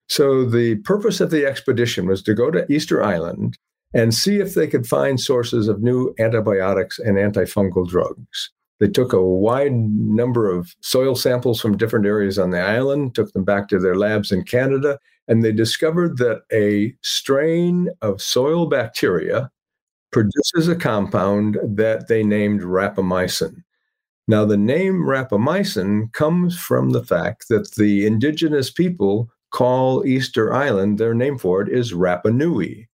So 0.09 0.45
the 0.45 0.77
purpose 0.77 1.21
of 1.21 1.31
the 1.31 1.47
expedition 1.47 2.07
was 2.07 2.23
to 2.23 2.35
go 2.35 2.51
to 2.51 2.71
Easter 2.73 3.03
Island 3.03 3.59
and 3.93 4.15
see 4.15 4.39
if 4.39 4.55
they 4.55 4.67
could 4.67 4.87
find 4.87 5.21
sources 5.21 5.69
of 5.69 5.83
new 5.83 6.15
antibiotics 6.19 6.99
and 6.99 7.17
antifungal 7.17 7.89
drugs. 7.89 8.51
They 8.79 8.89
took 8.89 9.13
a 9.13 9.23
wide 9.23 9.73
number 9.73 10.51
of 10.51 10.75
soil 10.81 11.15
samples 11.15 11.61
from 11.61 11.77
different 11.77 12.07
areas 12.07 12.39
on 12.39 12.51
the 12.51 12.61
island, 12.61 13.15
took 13.15 13.33
them 13.33 13.45
back 13.45 13.69
to 13.69 13.79
their 13.79 13.97
labs 13.97 14.33
in 14.33 14.45
Canada, 14.45 14.99
and 15.29 15.43
they 15.43 15.53
discovered 15.53 16.19
that 16.19 16.43
a 16.53 16.95
strain 17.03 17.89
of 18.03 18.23
soil 18.23 18.67
bacteria 18.67 19.51
produces 20.13 20.69
a 20.69 20.77
compound 20.77 21.59
that 21.63 22.09
they 22.09 22.23
named 22.23 22.63
rapamycin. 22.63 23.63
Now, 24.29 24.45
the 24.45 24.57
name 24.57 25.05
rapamycin 25.05 26.13
comes 26.13 26.59
from 26.59 26.91
the 26.91 27.05
fact 27.05 27.49
that 27.49 27.75
the 27.77 28.07
indigenous 28.07 28.71
people 28.71 29.31
call 29.51 30.07
Easter 30.07 30.53
Island, 30.53 30.99
their 30.99 31.15
name 31.15 31.39
for 31.39 31.63
it 31.63 31.69
is 31.69 31.93
Rapa 31.93 32.35
Nui. 32.35 32.89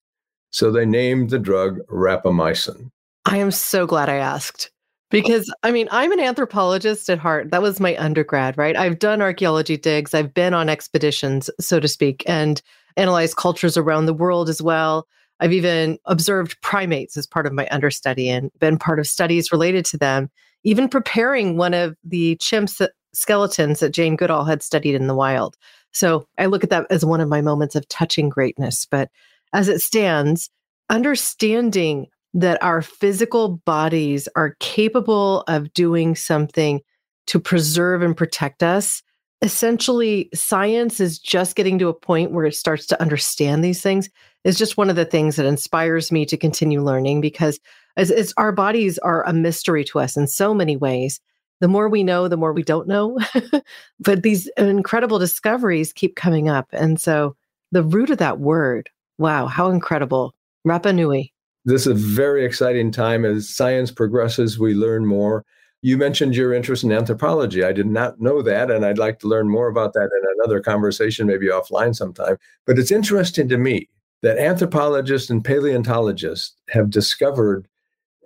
So 0.50 0.70
they 0.70 0.84
named 0.84 1.30
the 1.30 1.38
drug 1.38 1.78
rapamycin. 1.88 2.90
I 3.24 3.38
am 3.38 3.50
so 3.50 3.86
glad 3.86 4.08
I 4.08 4.16
asked 4.16 4.71
because 5.12 5.52
I 5.62 5.70
mean, 5.70 5.88
I'm 5.92 6.10
an 6.10 6.18
anthropologist 6.18 7.08
at 7.08 7.18
heart. 7.18 7.50
That 7.52 7.62
was 7.62 7.78
my 7.78 7.96
undergrad, 7.96 8.58
right? 8.58 8.74
I've 8.74 8.98
done 8.98 9.22
archaeology 9.22 9.76
digs, 9.76 10.14
I've 10.14 10.34
been 10.34 10.54
on 10.54 10.68
expeditions, 10.68 11.48
so 11.60 11.78
to 11.78 11.86
speak, 11.86 12.24
and 12.26 12.60
analyzed 12.96 13.36
cultures 13.36 13.76
around 13.76 14.06
the 14.06 14.14
world 14.14 14.48
as 14.48 14.60
well. 14.60 15.06
I've 15.38 15.52
even 15.52 15.98
observed 16.06 16.60
primates 16.62 17.16
as 17.16 17.26
part 17.26 17.46
of 17.46 17.52
my 17.52 17.68
understudy 17.70 18.28
and 18.28 18.50
been 18.58 18.78
part 18.78 18.98
of 18.98 19.06
studies 19.06 19.52
related 19.52 19.84
to 19.86 19.98
them, 19.98 20.30
even 20.64 20.88
preparing 20.88 21.56
one 21.56 21.74
of 21.74 21.96
the 22.04 22.36
chimps 22.36 22.86
skeletons 23.14 23.80
that 23.80 23.92
Jane 23.92 24.16
Goodall 24.16 24.44
had 24.44 24.62
studied 24.62 24.94
in 24.94 25.06
the 25.06 25.14
wild. 25.14 25.56
So 25.92 26.26
I 26.38 26.46
look 26.46 26.64
at 26.64 26.70
that 26.70 26.86
as 26.90 27.04
one 27.04 27.20
of 27.20 27.28
my 27.28 27.42
moments 27.42 27.76
of 27.76 27.86
touching 27.88 28.30
greatness. 28.30 28.86
But 28.90 29.10
as 29.52 29.68
it 29.68 29.80
stands, 29.80 30.48
understanding 30.88 32.06
that 32.34 32.62
our 32.62 32.82
physical 32.82 33.60
bodies 33.64 34.28
are 34.36 34.56
capable 34.60 35.42
of 35.48 35.72
doing 35.74 36.14
something 36.14 36.80
to 37.26 37.38
preserve 37.38 38.02
and 38.02 38.16
protect 38.16 38.62
us. 38.62 39.02
Essentially, 39.42 40.28
science 40.34 41.00
is 41.00 41.18
just 41.18 41.56
getting 41.56 41.78
to 41.78 41.88
a 41.88 41.94
point 41.94 42.32
where 42.32 42.46
it 42.46 42.54
starts 42.54 42.86
to 42.86 43.00
understand 43.00 43.62
these 43.62 43.82
things. 43.82 44.08
Is 44.44 44.58
just 44.58 44.76
one 44.76 44.90
of 44.90 44.96
the 44.96 45.04
things 45.04 45.36
that 45.36 45.46
inspires 45.46 46.10
me 46.10 46.26
to 46.26 46.36
continue 46.36 46.82
learning 46.82 47.20
because 47.20 47.60
as, 47.96 48.10
as 48.10 48.34
our 48.36 48.50
bodies 48.50 48.98
are 48.98 49.24
a 49.24 49.32
mystery 49.32 49.84
to 49.84 50.00
us 50.00 50.16
in 50.16 50.26
so 50.26 50.54
many 50.54 50.76
ways. 50.76 51.20
The 51.60 51.68
more 51.68 51.88
we 51.88 52.02
know, 52.02 52.26
the 52.26 52.36
more 52.36 52.52
we 52.52 52.64
don't 52.64 52.88
know. 52.88 53.20
but 54.00 54.24
these 54.24 54.48
incredible 54.56 55.20
discoveries 55.20 55.92
keep 55.92 56.16
coming 56.16 56.48
up. 56.48 56.66
And 56.72 57.00
so 57.00 57.36
the 57.70 57.84
root 57.84 58.10
of 58.10 58.18
that 58.18 58.40
word, 58.40 58.90
Wow, 59.18 59.46
how 59.46 59.70
incredible. 59.70 60.34
Rapa 60.66 60.92
Nui. 60.94 61.31
This 61.64 61.82
is 61.82 61.86
a 61.88 61.94
very 61.94 62.44
exciting 62.44 62.90
time 62.90 63.24
as 63.24 63.48
science 63.48 63.90
progresses, 63.90 64.58
we 64.58 64.74
learn 64.74 65.06
more. 65.06 65.44
You 65.80 65.96
mentioned 65.96 66.36
your 66.36 66.52
interest 66.52 66.84
in 66.84 66.92
anthropology. 66.92 67.64
I 67.64 67.72
did 67.72 67.86
not 67.86 68.20
know 68.20 68.42
that, 68.42 68.70
and 68.70 68.84
I'd 68.84 68.98
like 68.98 69.18
to 69.20 69.28
learn 69.28 69.48
more 69.48 69.68
about 69.68 69.92
that 69.94 70.10
in 70.12 70.34
another 70.38 70.60
conversation, 70.60 71.26
maybe 71.26 71.46
offline 71.46 71.94
sometime. 71.94 72.36
But 72.66 72.78
it's 72.78 72.92
interesting 72.92 73.48
to 73.48 73.58
me 73.58 73.88
that 74.22 74.38
anthropologists 74.38 75.30
and 75.30 75.44
paleontologists 75.44 76.56
have 76.70 76.90
discovered 76.90 77.66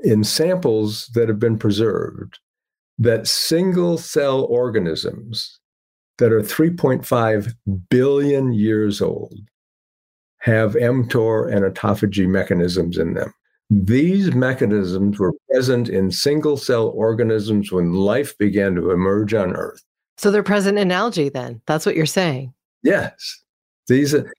in 0.03 0.25
samples 0.25 1.07
that 1.14 1.29
have 1.29 1.38
been 1.38 1.59
preserved 1.59 2.38
that 2.99 3.27
single 3.27 3.99
cell 3.99 4.44
organisms 4.44 5.59
that 6.18 6.33
are 6.33 6.40
3.5 6.40 7.55
billion 7.90 8.53
years 8.53 9.03
old 9.03 9.38
have 10.47 10.75
mTOR 10.75 11.53
and 11.53 11.65
autophagy 11.65 12.29
mechanisms 12.29 12.97
in 12.97 13.15
them. 13.15 13.35
These 13.69 14.33
mechanisms 14.33 15.19
were 15.19 15.35
present 15.51 15.89
in 15.89 16.13
single 16.13 16.57
cell 16.57 16.87
organisms 16.91 17.73
when 17.73 17.95
life 17.95 18.39
began 18.39 18.77
to 18.77 18.93
emerge 18.93 19.35
on 19.35 19.57
Earth. 19.57 19.83
So 20.19 20.31
they're 20.31 20.45
present 20.45 20.79
in 20.79 20.93
algae, 20.93 21.31
then? 21.31 21.61
That's 21.67 21.85
what 21.85 21.97
you're 21.97 22.07
saying? 22.07 22.55
Yes. 22.85 23.43
These 23.89 24.15
are 24.15 24.33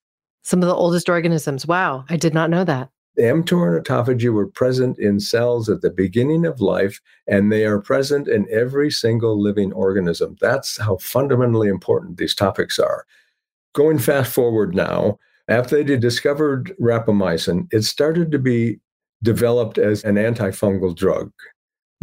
some 0.44 0.64
of 0.64 0.70
the 0.70 0.76
oldest 0.76 1.10
organisms. 1.10 1.68
Wow, 1.68 2.06
I 2.10 2.16
did 2.16 2.34
not 2.34 2.50
know 2.50 2.64
that. 2.64 2.90
mTOR 3.20 3.76
and 3.76 3.86
autophagy 3.86 4.32
were 4.32 4.48
present 4.48 4.98
in 4.98 5.20
cells 5.20 5.68
at 5.68 5.82
the 5.82 5.90
beginning 5.90 6.46
of 6.46 6.62
life, 6.62 7.02
and 7.28 7.52
they 7.52 7.66
are 7.66 7.82
present 7.82 8.30
in 8.30 8.48
every 8.50 8.90
single 8.90 9.42
living 9.42 9.74
organism. 9.74 10.38
That's 10.40 10.78
how 10.78 10.98
fundamentally 10.98 11.68
important 11.68 12.18
these 12.18 12.34
topics 12.34 12.80
are. 12.80 13.06
Going 13.74 14.00
fast 14.00 14.32
forward 14.32 14.74
now, 14.74 15.20
after 15.48 15.84
they 15.84 15.98
discovered 15.98 16.76
rapamycin, 16.80 17.68
it 17.72 17.84
started 17.84 18.32
to 18.32 18.40
be 18.40 18.80
developed 19.24 19.78
as 19.78 20.04
an 20.04 20.16
antifungal 20.16 20.96
drug. 20.96 21.32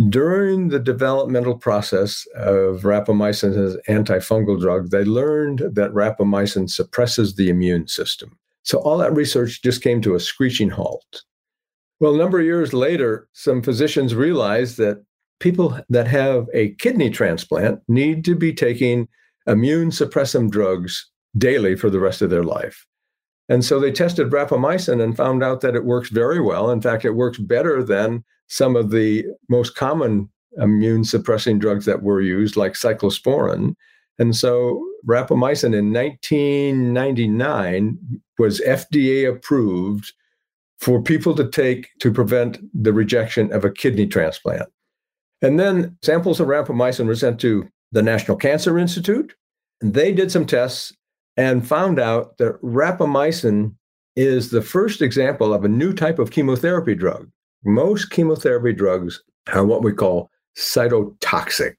During 0.08 0.68
the 0.68 0.80
developmental 0.80 1.56
process 1.56 2.26
of 2.34 2.80
rapamycin 2.80 3.56
as 3.56 3.74
an 3.86 4.04
antifungal 4.04 4.60
drug, 4.60 4.90
they 4.90 5.04
learned 5.04 5.60
that 5.60 5.92
rapamycin 5.92 6.68
suppresses 6.68 7.36
the 7.36 7.48
immune 7.48 7.86
system. 7.86 8.36
So 8.64 8.78
all 8.78 8.98
that 8.98 9.14
research 9.14 9.62
just 9.62 9.82
came 9.82 10.00
to 10.02 10.14
a 10.14 10.20
screeching 10.20 10.70
halt. 10.70 11.22
Well, 12.00 12.14
a 12.14 12.18
number 12.18 12.40
of 12.40 12.46
years 12.46 12.72
later, 12.72 13.28
some 13.34 13.62
physicians 13.62 14.14
realized 14.14 14.78
that 14.78 15.04
people 15.38 15.78
that 15.90 16.08
have 16.08 16.48
a 16.52 16.70
kidney 16.76 17.10
transplant 17.10 17.80
need 17.86 18.24
to 18.24 18.34
be 18.34 18.52
taking 18.52 19.06
immune 19.46 19.90
suppressant 19.90 20.50
drugs 20.50 21.08
daily 21.36 21.76
for 21.76 21.90
the 21.90 22.00
rest 22.00 22.22
of 22.22 22.30
their 22.30 22.42
life. 22.42 22.86
And 23.48 23.64
so 23.64 23.78
they 23.78 23.92
tested 23.92 24.30
rapamycin 24.30 25.02
and 25.02 25.16
found 25.16 25.42
out 25.42 25.60
that 25.60 25.76
it 25.76 25.84
works 25.84 26.08
very 26.08 26.40
well. 26.40 26.70
In 26.70 26.80
fact, 26.80 27.04
it 27.04 27.10
works 27.10 27.38
better 27.38 27.82
than 27.82 28.24
some 28.48 28.76
of 28.76 28.90
the 28.90 29.24
most 29.48 29.74
common 29.74 30.30
immune 30.58 31.04
suppressing 31.04 31.58
drugs 31.58 31.86
that 31.86 32.02
were 32.02 32.20
used, 32.20 32.56
like 32.56 32.72
cyclosporin. 32.72 33.74
And 34.18 34.36
so 34.36 34.84
rapamycin 35.06 35.76
in 35.76 35.92
1999 35.92 37.98
was 38.38 38.60
FDA 38.60 39.28
approved 39.28 40.12
for 40.78 41.02
people 41.02 41.34
to 41.34 41.48
take 41.48 41.88
to 42.00 42.12
prevent 42.12 42.58
the 42.74 42.92
rejection 42.92 43.52
of 43.52 43.64
a 43.64 43.70
kidney 43.70 44.06
transplant. 44.06 44.68
And 45.42 45.58
then 45.58 45.96
samples 46.02 46.40
of 46.40 46.48
rapamycin 46.48 47.06
were 47.06 47.16
sent 47.16 47.40
to 47.40 47.68
the 47.92 48.02
National 48.02 48.36
Cancer 48.36 48.78
Institute. 48.78 49.34
And 49.80 49.94
they 49.94 50.12
did 50.12 50.30
some 50.30 50.46
tests 50.46 50.92
and 51.36 51.66
found 51.66 51.98
out 51.98 52.38
that 52.38 52.60
rapamycin 52.62 53.74
is 54.16 54.50
the 54.50 54.62
first 54.62 55.02
example 55.02 55.52
of 55.52 55.64
a 55.64 55.68
new 55.68 55.92
type 55.92 56.18
of 56.18 56.30
chemotherapy 56.30 56.94
drug. 56.94 57.28
Most 57.64 58.10
chemotherapy 58.10 58.72
drugs 58.72 59.22
are 59.52 59.64
what 59.64 59.82
we 59.82 59.92
call 59.92 60.30
cytotoxic. 60.56 61.74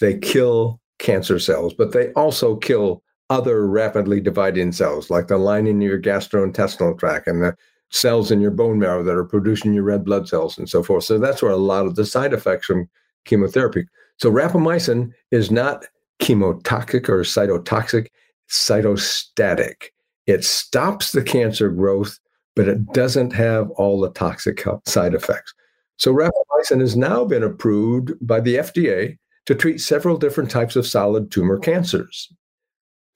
They 0.00 0.18
kill 0.18 0.80
cancer 0.98 1.38
cells, 1.38 1.74
but 1.74 1.92
they 1.92 2.12
also 2.12 2.56
kill 2.56 3.02
other 3.30 3.66
rapidly 3.66 4.20
dividing 4.20 4.72
cells, 4.72 5.10
like 5.10 5.28
the 5.28 5.38
lining 5.38 5.76
of 5.76 5.88
your 5.88 6.00
gastrointestinal 6.00 6.98
tract 6.98 7.26
and 7.26 7.42
the 7.42 7.54
cells 7.90 8.30
in 8.30 8.40
your 8.40 8.50
bone 8.50 8.78
marrow 8.78 9.02
that 9.02 9.14
are 9.14 9.24
producing 9.24 9.72
your 9.74 9.84
red 9.84 10.04
blood 10.04 10.28
cells 10.28 10.58
and 10.58 10.68
so 10.68 10.82
forth. 10.82 11.04
So 11.04 11.18
that's 11.18 11.42
where 11.42 11.52
a 11.52 11.56
lot 11.56 11.86
of 11.86 11.94
the 11.94 12.04
side 12.04 12.32
effects 12.32 12.66
from 12.66 12.88
chemotherapy. 13.24 13.86
So 14.18 14.30
rapamycin 14.30 15.12
is 15.30 15.50
not 15.50 15.86
chemotoxic 16.20 17.08
or 17.08 17.20
cytotoxic, 17.20 18.08
cytostatic. 18.50 19.90
It 20.26 20.44
stops 20.44 21.12
the 21.12 21.22
cancer 21.22 21.68
growth, 21.70 22.18
but 22.54 22.68
it 22.68 22.92
doesn't 22.92 23.32
have 23.32 23.70
all 23.72 24.00
the 24.00 24.10
toxic 24.10 24.64
side 24.86 25.14
effects. 25.14 25.54
So 25.96 26.12
rapamycin 26.14 26.80
has 26.80 26.96
now 26.96 27.24
been 27.24 27.42
approved 27.42 28.12
by 28.20 28.40
the 28.40 28.56
FDA 28.56 29.18
to 29.46 29.54
treat 29.54 29.80
several 29.80 30.16
different 30.16 30.50
types 30.50 30.76
of 30.76 30.86
solid 30.86 31.30
tumor 31.30 31.58
cancers. 31.58 32.30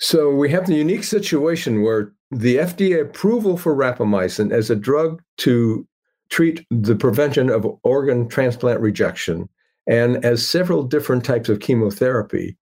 So 0.01 0.35
we 0.35 0.51
have 0.51 0.67
the 0.67 0.75
unique 0.75 1.05
situation 1.05 1.83
where 1.83 2.13
the 2.31 2.57
FDA 2.57 3.01
approval 3.03 3.57
for 3.57 3.77
rapamycin 3.77 4.51
as 4.51 4.71
a 4.71 4.77
drug 4.77 5.23
to 5.39 5.87
treat 6.31 6.67
the 6.71 6.97
prevention 6.97 7.51
of 7.51 7.67
organ 7.85 8.27
transplant 8.27 8.81
rejection 8.81 9.49
and 9.87 10.25
as 10.25 10.47
several 10.47 10.83
different 10.83 11.25
types 11.25 11.49
of 11.49 11.61
chemotherapy 11.61 12.57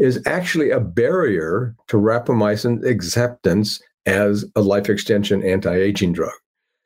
is 0.00 0.20
actually 0.26 0.70
a 0.70 0.80
barrier 0.80 1.76
to 1.86 1.98
rapamycin 1.98 2.84
acceptance 2.84 3.80
as 4.06 4.46
a 4.56 4.62
life 4.62 4.88
extension 4.88 5.42
anti-aging 5.44 6.12
drug. 6.12 6.32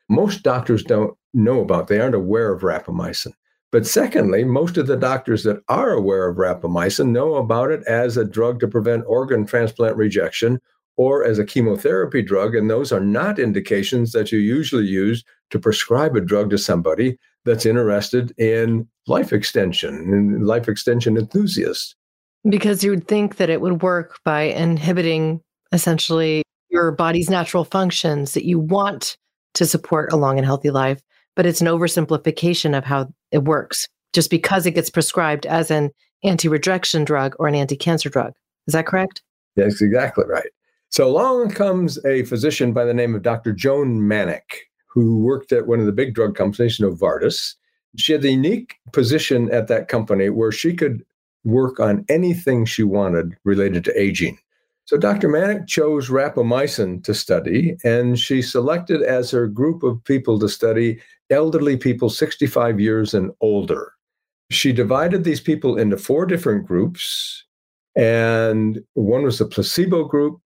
Most 0.09 0.43
doctors 0.43 0.83
don't 0.83 1.17
know 1.33 1.61
about, 1.61 1.87
they 1.87 1.99
aren't 1.99 2.13
aware 2.13 2.51
of 2.51 2.61
rapamycin. 2.61 3.31
But 3.71 3.87
secondly, 3.87 4.43
most 4.43 4.77
of 4.77 4.87
the 4.87 4.97
doctors 4.97 5.43
that 5.43 5.61
are 5.69 5.91
aware 5.91 6.27
of 6.27 6.37
rapamycin 6.37 7.09
know 7.09 7.35
about 7.35 7.71
it 7.71 7.83
as 7.87 8.17
a 8.17 8.25
drug 8.25 8.59
to 8.59 8.67
prevent 8.67 9.05
organ 9.07 9.45
transplant 9.45 9.95
rejection 9.95 10.59
or 10.97 11.25
as 11.25 11.39
a 11.39 11.45
chemotherapy 11.45 12.21
drug. 12.21 12.53
And 12.53 12.69
those 12.69 12.91
are 12.91 12.99
not 12.99 13.39
indications 13.39 14.11
that 14.11 14.31
you 14.31 14.39
usually 14.39 14.85
use 14.85 15.23
to 15.51 15.59
prescribe 15.59 16.15
a 16.15 16.21
drug 16.21 16.49
to 16.51 16.57
somebody 16.57 17.17
that's 17.45 17.65
interested 17.65 18.33
in 18.37 18.87
life 19.07 19.31
extension 19.31 19.95
and 19.95 20.45
life 20.45 20.67
extension 20.67 21.17
enthusiasts. 21.17 21.95
Because 22.47 22.83
you 22.83 22.91
would 22.91 23.07
think 23.07 23.37
that 23.37 23.49
it 23.49 23.61
would 23.61 23.81
work 23.81 24.19
by 24.23 24.43
inhibiting 24.43 25.41
essentially 25.71 26.43
your 26.69 26.91
body's 26.91 27.29
natural 27.29 27.63
functions 27.63 28.33
that 28.33 28.45
you 28.45 28.59
want 28.59 29.17
to 29.55 29.65
support 29.65 30.11
a 30.11 30.17
long 30.17 30.37
and 30.37 30.45
healthy 30.45 30.69
life. 30.69 31.01
But 31.35 31.45
it's 31.45 31.61
an 31.61 31.67
oversimplification 31.67 32.77
of 32.77 32.85
how 32.85 33.07
it 33.31 33.43
works 33.43 33.87
just 34.13 34.29
because 34.29 34.65
it 34.65 34.71
gets 34.71 34.89
prescribed 34.89 35.45
as 35.45 35.69
an 35.69 35.91
anti 36.23 36.47
rejection 36.47 37.03
drug 37.03 37.35
or 37.39 37.47
an 37.47 37.55
anti 37.55 37.75
cancer 37.75 38.09
drug. 38.09 38.33
Is 38.67 38.73
that 38.73 38.87
correct? 38.87 39.21
That's 39.55 39.81
exactly 39.81 40.25
right. 40.27 40.49
So 40.89 41.07
along 41.07 41.51
comes 41.51 42.03
a 42.05 42.23
physician 42.23 42.71
by 42.71 42.85
the 42.85 42.93
name 42.93 43.15
of 43.15 43.21
Dr. 43.21 43.51
Joan 43.51 44.01
Mannick, 44.01 44.69
who 44.87 45.19
worked 45.19 45.51
at 45.51 45.67
one 45.67 45.79
of 45.79 45.85
the 45.85 45.91
big 45.91 46.13
drug 46.13 46.35
companies, 46.35 46.79
Novartis. 46.79 47.55
She 47.97 48.13
had 48.13 48.21
the 48.21 48.31
unique 48.31 48.75
position 48.91 49.51
at 49.51 49.67
that 49.67 49.87
company 49.87 50.29
where 50.29 50.51
she 50.51 50.73
could 50.73 51.03
work 51.45 51.79
on 51.79 52.03
anything 52.09 52.65
she 52.65 52.83
wanted 52.83 53.37
related 53.45 53.85
to 53.85 54.01
aging. 54.01 54.37
So 54.85 54.97
Dr. 54.97 55.29
Mannick 55.29 55.67
chose 55.67 56.09
rapamycin 56.09 57.03
to 57.05 57.13
study, 57.13 57.75
and 57.83 58.19
she 58.19 58.41
selected 58.41 59.01
as 59.01 59.31
her 59.31 59.47
group 59.47 59.81
of 59.81 60.03
people 60.03 60.37
to 60.39 60.49
study 60.49 60.99
elderly 61.31 61.75
people 61.75 62.09
65 62.09 62.79
years 62.79 63.13
and 63.13 63.31
older. 63.41 63.93
She 64.51 64.71
divided 64.71 65.23
these 65.23 65.41
people 65.41 65.77
into 65.77 65.97
four 65.97 66.27
different 66.27 66.67
groups, 66.67 67.43
and 67.95 68.79
one 68.93 69.23
was 69.23 69.39
the 69.39 69.45
placebo 69.45 70.03
group, 70.03 70.39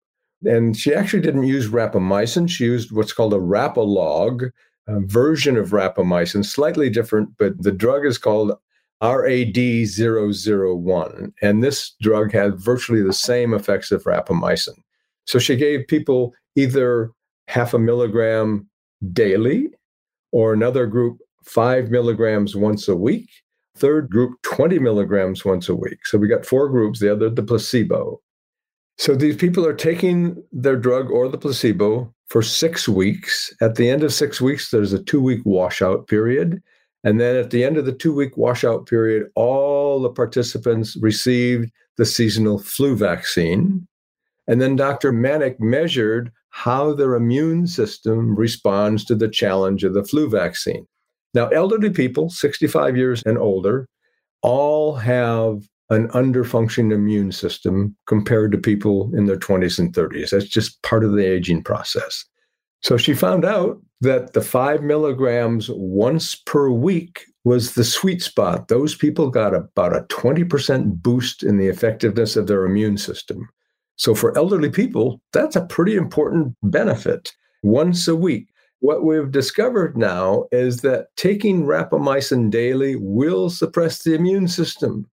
and 0.46 0.78
she 0.78 0.94
actually 0.94 1.22
didn't 1.22 1.48
use 1.48 1.68
rapamycin. 1.68 2.50
She 2.50 2.64
used 2.64 2.94
what's 2.94 3.12
called 3.12 3.34
a 3.34 3.38
rapalog, 3.38 4.52
a 4.88 5.00
version 5.02 5.58
of 5.58 5.72
rapamycin, 5.72 6.46
slightly 6.46 6.90
different, 6.90 7.30
but 7.38 7.62
the 7.62 7.74
drug 7.74 8.06
is 8.06 8.18
called 8.18 8.54
RAD001. 9.02 11.32
And 11.42 11.64
this 11.64 11.96
drug 12.02 12.32
had 12.32 12.60
virtually 12.60 13.02
the 13.02 13.14
same 13.14 13.54
effects 13.54 13.92
of 13.92 14.04
rapamycin. 14.04 14.76
So 15.26 15.40
she 15.40 15.56
gave 15.56 15.88
people 15.88 16.34
either 16.56 17.12
half 17.48 17.74
a 17.74 17.80
milligram 17.80 18.68
daily, 19.14 19.70
or 20.32 20.54
another 20.54 20.86
group 20.86 21.20
five 21.46 21.90
milligrams 21.90 22.56
once 22.56 22.88
a 22.88 22.96
week, 22.96 23.30
third 23.76 24.10
group 24.10 24.34
20 24.44 24.80
milligrams 24.80 25.46
once 25.46 25.70
a 25.70 25.76
week. 25.76 26.06
So 26.06 26.18
we 26.18 26.28
got 26.28 26.46
four 26.46 26.70
groups, 26.70 27.00
the 27.00 27.12
other 27.12 27.30
the 27.30 27.44
placebo. 27.44 28.22
So 28.98 29.16
these 29.16 29.38
people 29.38 29.66
are 29.66 29.74
taking 29.74 30.44
their 30.52 30.76
drug 30.76 31.10
or 31.10 31.30
the 31.30 31.38
placebo 31.38 32.14
for 32.28 32.42
six 32.42 32.88
weeks. 32.88 33.54
At 33.62 33.76
the 33.76 33.90
end 33.90 34.04
of 34.04 34.14
six 34.14 34.42
weeks, 34.42 34.72
there's 34.72 34.94
a 34.94 35.02
two 35.02 35.22
week 35.22 35.42
washout 35.46 36.08
period. 36.08 36.62
And 37.04 37.20
then 37.20 37.36
at 37.36 37.52
the 37.52 37.64
end 37.64 37.78
of 37.78 37.86
the 37.86 37.94
two 37.94 38.14
week 38.14 38.36
washout 38.38 38.86
period, 38.86 39.30
all 39.36 40.02
the 40.02 40.10
participants 40.10 40.98
received 41.02 41.72
the 41.98 42.06
seasonal 42.06 42.60
flu 42.60 42.96
vaccine. 42.96 43.88
And 44.48 44.62
then 44.62 44.76
Dr. 44.76 45.12
Mannick 45.12 45.60
measured 45.60 46.32
how 46.50 46.94
their 46.94 47.16
immune 47.16 47.68
system 47.68 48.36
responds 48.36 49.06
to 49.06 49.16
the 49.16 49.30
challenge 49.30 49.84
of 49.84 49.94
the 49.94 50.04
flu 50.04 50.30
vaccine. 50.30 50.86
Now, 51.34 51.48
elderly 51.50 51.92
people, 51.92 52.30
65 52.30 52.98
years 52.98 53.22
and 53.24 53.38
older, 53.38 53.88
all 54.42 54.96
have 54.96 55.62
an 55.90 56.08
underfunctioning 56.10 56.94
immune 56.94 57.32
system 57.32 57.96
compared 58.08 58.52
to 58.52 58.58
people 58.58 59.12
in 59.16 59.26
their 59.26 59.38
20s 59.38 59.80
and 59.80 59.94
30s. 59.94 60.32
That's 60.32 60.46
just 60.46 60.82
part 60.84 61.04
of 61.04 61.14
the 61.14 61.26
aging 61.26 61.64
process. 61.64 62.26
So 62.82 62.98
she 62.98 63.14
found 63.14 63.46
out 63.46 63.82
that 64.02 64.34
the 64.34 64.42
five 64.42 64.82
milligrams 64.82 65.70
once 65.72 66.36
per 66.36 66.70
week 66.70 67.26
was 67.44 67.74
the 67.74 67.84
sweet 67.84 68.22
spot. 68.22 68.68
Those 68.68 68.96
people 68.96 69.30
got 69.30 69.54
about 69.54 69.96
a 69.96 70.02
20% 70.04 71.02
boost 71.02 71.44
in 71.44 71.58
the 71.58 71.68
effectiveness 71.68 72.36
of 72.36 72.48
their 72.48 72.66
immune 72.66 72.98
system. 72.98 73.50
So 73.96 74.16
for 74.16 74.38
elderly 74.38 74.70
people, 74.70 75.22
that's 75.34 75.56
a 75.56 75.66
pretty 75.66 75.96
important 75.96 76.56
benefit 76.64 77.34
once 77.64 78.08
a 78.08 78.16
week. 78.16 78.48
What 78.80 79.04
we've 79.04 79.32
discovered 79.32 79.98
now 79.98 80.46
is 80.54 80.82
that 80.82 81.08
taking 81.18 81.64
rapamycin 81.64 82.50
daily 82.50 82.96
will 82.96 83.50
suppress 83.50 84.04
the 84.04 84.16
immune 84.16 84.48
system. 84.48 85.06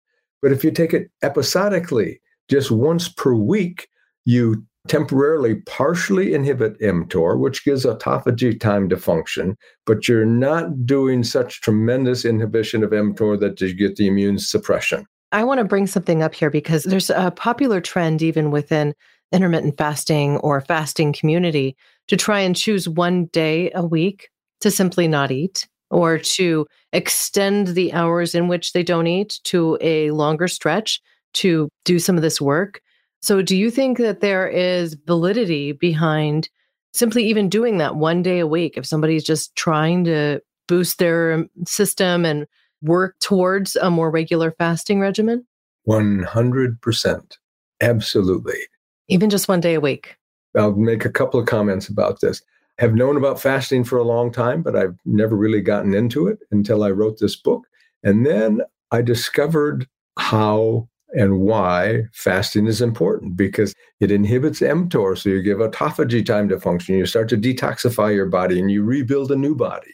But 0.41 0.51
if 0.51 0.63
you 0.63 0.69
take 0.69 0.93
it 0.93 1.09
episodically, 1.23 2.21
just 2.47 2.69
once 2.69 3.09
per 3.09 3.33
week, 3.33 3.87
you 4.25 4.63
temporarily 4.87 5.55
partially 5.65 6.33
inhibit 6.33 6.79
mTOR, 6.79 7.39
which 7.39 7.65
gives 7.65 7.85
autophagy 7.85 8.59
time 8.59 8.89
to 8.89 8.97
function, 8.97 9.57
but 9.85 10.07
you're 10.07 10.25
not 10.25 10.85
doing 10.85 11.23
such 11.23 11.61
tremendous 11.61 12.25
inhibition 12.25 12.83
of 12.83 12.91
mTOR 12.91 13.39
that 13.39 13.59
you 13.61 13.73
get 13.73 13.95
the 13.95 14.07
immune 14.07 14.37
suppression. 14.37 15.05
I 15.31 15.43
want 15.43 15.59
to 15.59 15.65
bring 15.65 15.87
something 15.87 16.21
up 16.23 16.35
here 16.35 16.49
because 16.49 16.83
there's 16.83 17.09
a 17.09 17.31
popular 17.31 17.81
trend 17.81 18.21
even 18.21 18.51
within 18.51 18.93
intermittent 19.31 19.77
fasting 19.77 20.37
or 20.37 20.61
fasting 20.61 21.13
community 21.13 21.75
to 22.07 22.15
try 22.15 22.39
and 22.39 22.55
choose 22.55 22.87
one 22.87 23.25
day 23.25 23.71
a 23.73 23.85
week 23.85 24.29
to 24.61 24.71
simply 24.71 25.07
not 25.07 25.31
eat 25.31 25.67
or 25.91 26.17
to 26.17 26.65
extend 26.93 27.67
the 27.69 27.91
hours 27.93 28.35
in 28.35 28.47
which 28.47 28.73
they 28.73 28.83
don't 28.83 29.07
eat 29.07 29.39
to 29.43 29.77
a 29.81 30.11
longer 30.11 30.47
stretch 30.47 31.01
to 31.33 31.69
do 31.83 31.99
some 31.99 32.15
of 32.15 32.21
this 32.21 32.39
work. 32.39 32.81
So, 33.25 33.41
do 33.41 33.57
you 33.57 33.71
think 33.71 33.97
that 33.97 34.19
there 34.19 34.47
is 34.47 34.95
validity 35.07 35.71
behind 35.71 36.47
simply 36.93 37.25
even 37.25 37.49
doing 37.49 37.79
that 37.79 37.95
one 37.95 38.21
day 38.21 38.38
a 38.38 38.45
week 38.45 38.77
if 38.77 38.85
somebody's 38.85 39.23
just 39.23 39.55
trying 39.55 40.03
to 40.03 40.41
boost 40.67 40.99
their 40.99 41.33
um, 41.33 41.49
system 41.65 42.23
and 42.23 42.45
work 42.83 43.15
towards 43.19 43.75
a 43.77 43.89
more 43.89 44.11
regular 44.11 44.51
fasting 44.51 44.99
regimen? 44.99 45.43
100%. 45.88 47.38
Absolutely. 47.81 48.59
Even 49.07 49.31
just 49.31 49.47
one 49.47 49.59
day 49.59 49.73
a 49.73 49.81
week. 49.81 50.17
I'll 50.55 50.73
make 50.73 51.03
a 51.03 51.09
couple 51.09 51.39
of 51.39 51.47
comments 51.47 51.88
about 51.88 52.21
this 52.21 52.43
have 52.77 52.93
known 52.93 53.17
about 53.17 53.41
fasting 53.41 53.83
for 53.83 53.97
a 53.97 54.03
long 54.03 54.31
time, 54.31 54.61
but 54.61 54.75
I've 54.75 54.99
never 55.03 55.35
really 55.35 55.61
gotten 55.61 55.95
into 55.95 56.27
it 56.27 56.38
until 56.51 56.83
I 56.83 56.91
wrote 56.91 57.17
this 57.17 57.35
book. 57.35 57.65
And 58.03 58.23
then 58.23 58.61
I 58.91 59.01
discovered 59.01 59.88
how 60.19 60.89
and 61.15 61.39
why 61.39 62.04
fasting 62.13 62.67
is 62.67 62.82
important 62.82 63.38
because 63.38 63.73
it 63.99 64.12
inhibits 64.12 64.60
mTOR. 64.60 65.17
So 65.17 65.30
you 65.30 65.41
give 65.41 65.58
autophagy 65.58 66.25
time 66.25 66.49
to 66.49 66.60
function. 66.60 66.97
You 66.97 67.06
start 67.06 67.30
to 67.30 67.38
detoxify 67.38 68.13
your 68.13 68.28
body 68.28 68.60
and 68.60 68.69
you 68.69 68.84
rebuild 68.84 69.32
a 69.32 69.36
new 69.36 69.56
body. 69.56 69.93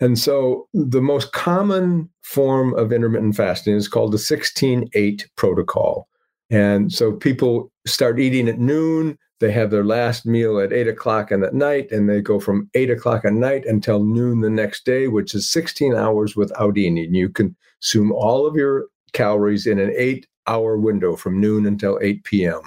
And 0.00 0.18
so 0.18 0.68
the 0.74 1.00
most 1.00 1.32
common 1.32 2.10
form 2.22 2.74
of 2.74 2.92
intermittent 2.92 3.36
fasting 3.36 3.74
is 3.74 3.88
called 3.88 4.12
the 4.12 4.18
16 4.18 4.88
8 4.92 5.28
protocol. 5.36 6.08
And 6.50 6.92
so 6.92 7.12
people 7.12 7.72
start 7.86 8.20
eating 8.20 8.48
at 8.48 8.58
noon, 8.58 9.18
they 9.40 9.50
have 9.50 9.70
their 9.70 9.84
last 9.84 10.26
meal 10.26 10.58
at 10.58 10.72
eight 10.72 10.88
o'clock 10.88 11.32
in 11.32 11.40
the 11.40 11.50
night, 11.52 11.90
and 11.90 12.08
they 12.08 12.20
go 12.20 12.38
from 12.38 12.70
eight 12.74 12.90
o'clock 12.90 13.24
at 13.24 13.32
night 13.32 13.64
until 13.66 14.04
noon 14.04 14.40
the 14.40 14.50
next 14.50 14.84
day, 14.84 15.08
which 15.08 15.34
is 15.34 15.50
16 15.50 15.94
hours 15.94 16.36
without 16.36 16.78
eating. 16.78 17.14
You 17.14 17.28
consume 17.28 18.12
all 18.12 18.46
of 18.46 18.54
your 18.56 18.86
calories 19.12 19.66
in 19.66 19.78
an 19.78 19.92
eight 19.96 20.26
hour 20.46 20.76
window 20.76 21.16
from 21.16 21.40
noon 21.40 21.66
until 21.66 21.98
8 22.02 22.24
p.m. 22.24 22.60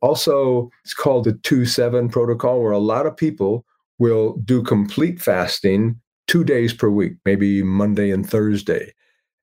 Also, 0.00 0.70
it's 0.84 0.94
called 0.94 1.24
the 1.24 1.32
2 1.32 1.64
7 1.64 2.08
protocol, 2.08 2.60
where 2.60 2.72
a 2.72 2.78
lot 2.78 3.06
of 3.06 3.16
people 3.16 3.64
will 3.98 4.36
do 4.44 4.62
complete 4.62 5.20
fasting 5.20 6.00
two 6.26 6.44
days 6.44 6.72
per 6.72 6.88
week, 6.88 7.14
maybe 7.24 7.62
Monday 7.62 8.10
and 8.10 8.28
Thursday. 8.28 8.92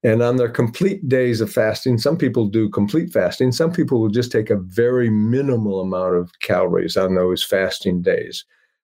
And 0.04 0.22
on 0.24 0.38
their 0.38 0.50
complete 0.50 1.08
days 1.08 1.42
of 1.42 1.52
fasting, 1.52 2.00
some 2.00 2.18
people 2.18 2.48
do 2.48 2.70
complete 2.70 3.14
fasting. 3.14 3.52
Some 3.52 3.72
people 3.72 4.02
will 4.02 4.10
just 4.10 4.32
take 4.32 4.50
a 4.50 4.58
very 4.58 5.12
minimal 5.12 5.80
amount 5.80 6.16
of 6.16 6.32
calories 6.40 6.98
on 6.98 7.16
those 7.16 7.44
fasting 7.44 8.02
days. 8.02 8.44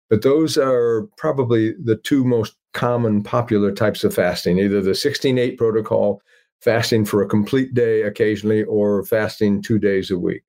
But 0.09 0.21
those 0.21 0.57
are 0.57 1.07
probably 1.17 1.73
the 1.83 1.97
two 1.97 2.23
most 2.23 2.55
common 2.73 3.23
popular 3.23 3.71
types 3.71 4.03
of 4.03 4.13
fasting 4.13 4.59
either 4.59 4.81
the 4.81 4.93
16 4.93 5.37
8 5.37 5.57
protocol, 5.57 6.21
fasting 6.61 7.05
for 7.05 7.21
a 7.21 7.27
complete 7.27 7.73
day 7.73 8.01
occasionally, 8.01 8.63
or 8.63 9.03
fasting 9.05 9.61
two 9.61 9.79
days 9.79 10.11
a 10.11 10.17
week. 10.17 10.43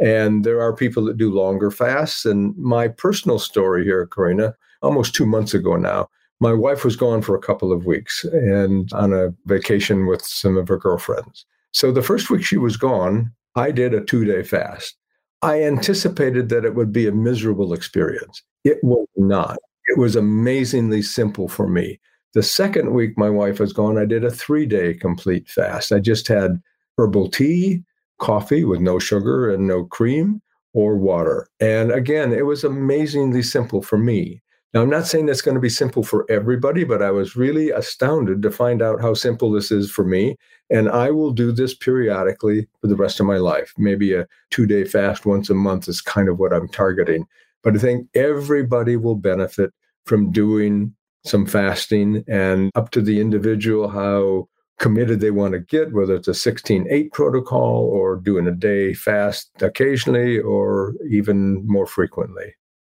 And 0.00 0.44
there 0.44 0.60
are 0.60 0.74
people 0.74 1.04
that 1.06 1.16
do 1.16 1.30
longer 1.30 1.70
fasts. 1.70 2.24
And 2.24 2.56
my 2.56 2.88
personal 2.88 3.38
story 3.38 3.84
here, 3.84 4.06
Corinna, 4.06 4.54
almost 4.82 5.14
two 5.14 5.26
months 5.26 5.54
ago 5.54 5.76
now, 5.76 6.08
my 6.40 6.52
wife 6.52 6.84
was 6.84 6.94
gone 6.94 7.20
for 7.20 7.34
a 7.34 7.40
couple 7.40 7.72
of 7.72 7.84
weeks 7.84 8.24
and 8.24 8.92
on 8.92 9.12
a 9.12 9.34
vacation 9.46 10.06
with 10.06 10.22
some 10.24 10.56
of 10.56 10.68
her 10.68 10.78
girlfriends. 10.78 11.44
So 11.72 11.90
the 11.90 12.02
first 12.02 12.30
week 12.30 12.44
she 12.44 12.56
was 12.56 12.76
gone, 12.76 13.32
I 13.56 13.72
did 13.72 13.92
a 13.92 14.04
two 14.04 14.24
day 14.24 14.44
fast. 14.44 14.96
I 15.42 15.62
anticipated 15.62 16.48
that 16.48 16.64
it 16.64 16.74
would 16.74 16.92
be 16.92 17.06
a 17.06 17.12
miserable 17.12 17.72
experience. 17.72 18.42
It 18.64 18.78
was 18.82 19.06
not. 19.16 19.58
It 19.86 19.98
was 19.98 20.16
amazingly 20.16 21.02
simple 21.02 21.48
for 21.48 21.68
me. 21.68 22.00
The 22.38 22.44
second 22.44 22.94
week 22.94 23.18
my 23.18 23.28
wife 23.28 23.58
was 23.58 23.72
gone, 23.72 23.98
I 23.98 24.04
did 24.04 24.22
a 24.22 24.30
three 24.30 24.64
day 24.64 24.94
complete 24.94 25.48
fast. 25.48 25.90
I 25.90 25.98
just 25.98 26.28
had 26.28 26.62
herbal 26.96 27.30
tea, 27.30 27.82
coffee 28.20 28.62
with 28.62 28.78
no 28.78 29.00
sugar 29.00 29.52
and 29.52 29.66
no 29.66 29.82
cream, 29.82 30.40
or 30.72 30.96
water. 30.96 31.48
And 31.58 31.90
again, 31.90 32.32
it 32.32 32.46
was 32.46 32.62
amazingly 32.62 33.42
simple 33.42 33.82
for 33.82 33.98
me. 33.98 34.40
Now, 34.72 34.82
I'm 34.82 34.88
not 34.88 35.08
saying 35.08 35.26
that's 35.26 35.42
going 35.42 35.56
to 35.56 35.60
be 35.60 35.68
simple 35.68 36.04
for 36.04 36.24
everybody, 36.30 36.84
but 36.84 37.02
I 37.02 37.10
was 37.10 37.34
really 37.34 37.70
astounded 37.70 38.40
to 38.42 38.52
find 38.52 38.82
out 38.82 39.00
how 39.00 39.14
simple 39.14 39.50
this 39.50 39.72
is 39.72 39.90
for 39.90 40.04
me. 40.04 40.36
And 40.70 40.88
I 40.88 41.10
will 41.10 41.32
do 41.32 41.50
this 41.50 41.74
periodically 41.74 42.68
for 42.80 42.86
the 42.86 42.94
rest 42.94 43.18
of 43.18 43.26
my 43.26 43.38
life. 43.38 43.74
Maybe 43.76 44.14
a 44.14 44.28
two 44.50 44.64
day 44.64 44.84
fast 44.84 45.26
once 45.26 45.50
a 45.50 45.54
month 45.54 45.88
is 45.88 46.00
kind 46.00 46.28
of 46.28 46.38
what 46.38 46.52
I'm 46.52 46.68
targeting. 46.68 47.26
But 47.64 47.74
I 47.74 47.78
think 47.80 48.06
everybody 48.14 48.96
will 48.96 49.16
benefit 49.16 49.72
from 50.04 50.30
doing 50.30 50.94
some 51.24 51.46
fasting 51.46 52.24
and 52.28 52.70
up 52.74 52.90
to 52.90 53.00
the 53.00 53.20
individual 53.20 53.88
how 53.88 54.48
committed 54.78 55.20
they 55.20 55.30
want 55.30 55.52
to 55.52 55.58
get, 55.58 55.92
whether 55.92 56.14
it's 56.14 56.28
a 56.28 56.34
16 56.34 56.86
8 56.88 57.12
protocol 57.12 57.90
or 57.92 58.16
doing 58.16 58.46
a 58.46 58.52
day 58.52 58.94
fast 58.94 59.50
occasionally 59.60 60.38
or 60.38 60.94
even 61.10 61.66
more 61.66 61.86
frequently. 61.86 62.54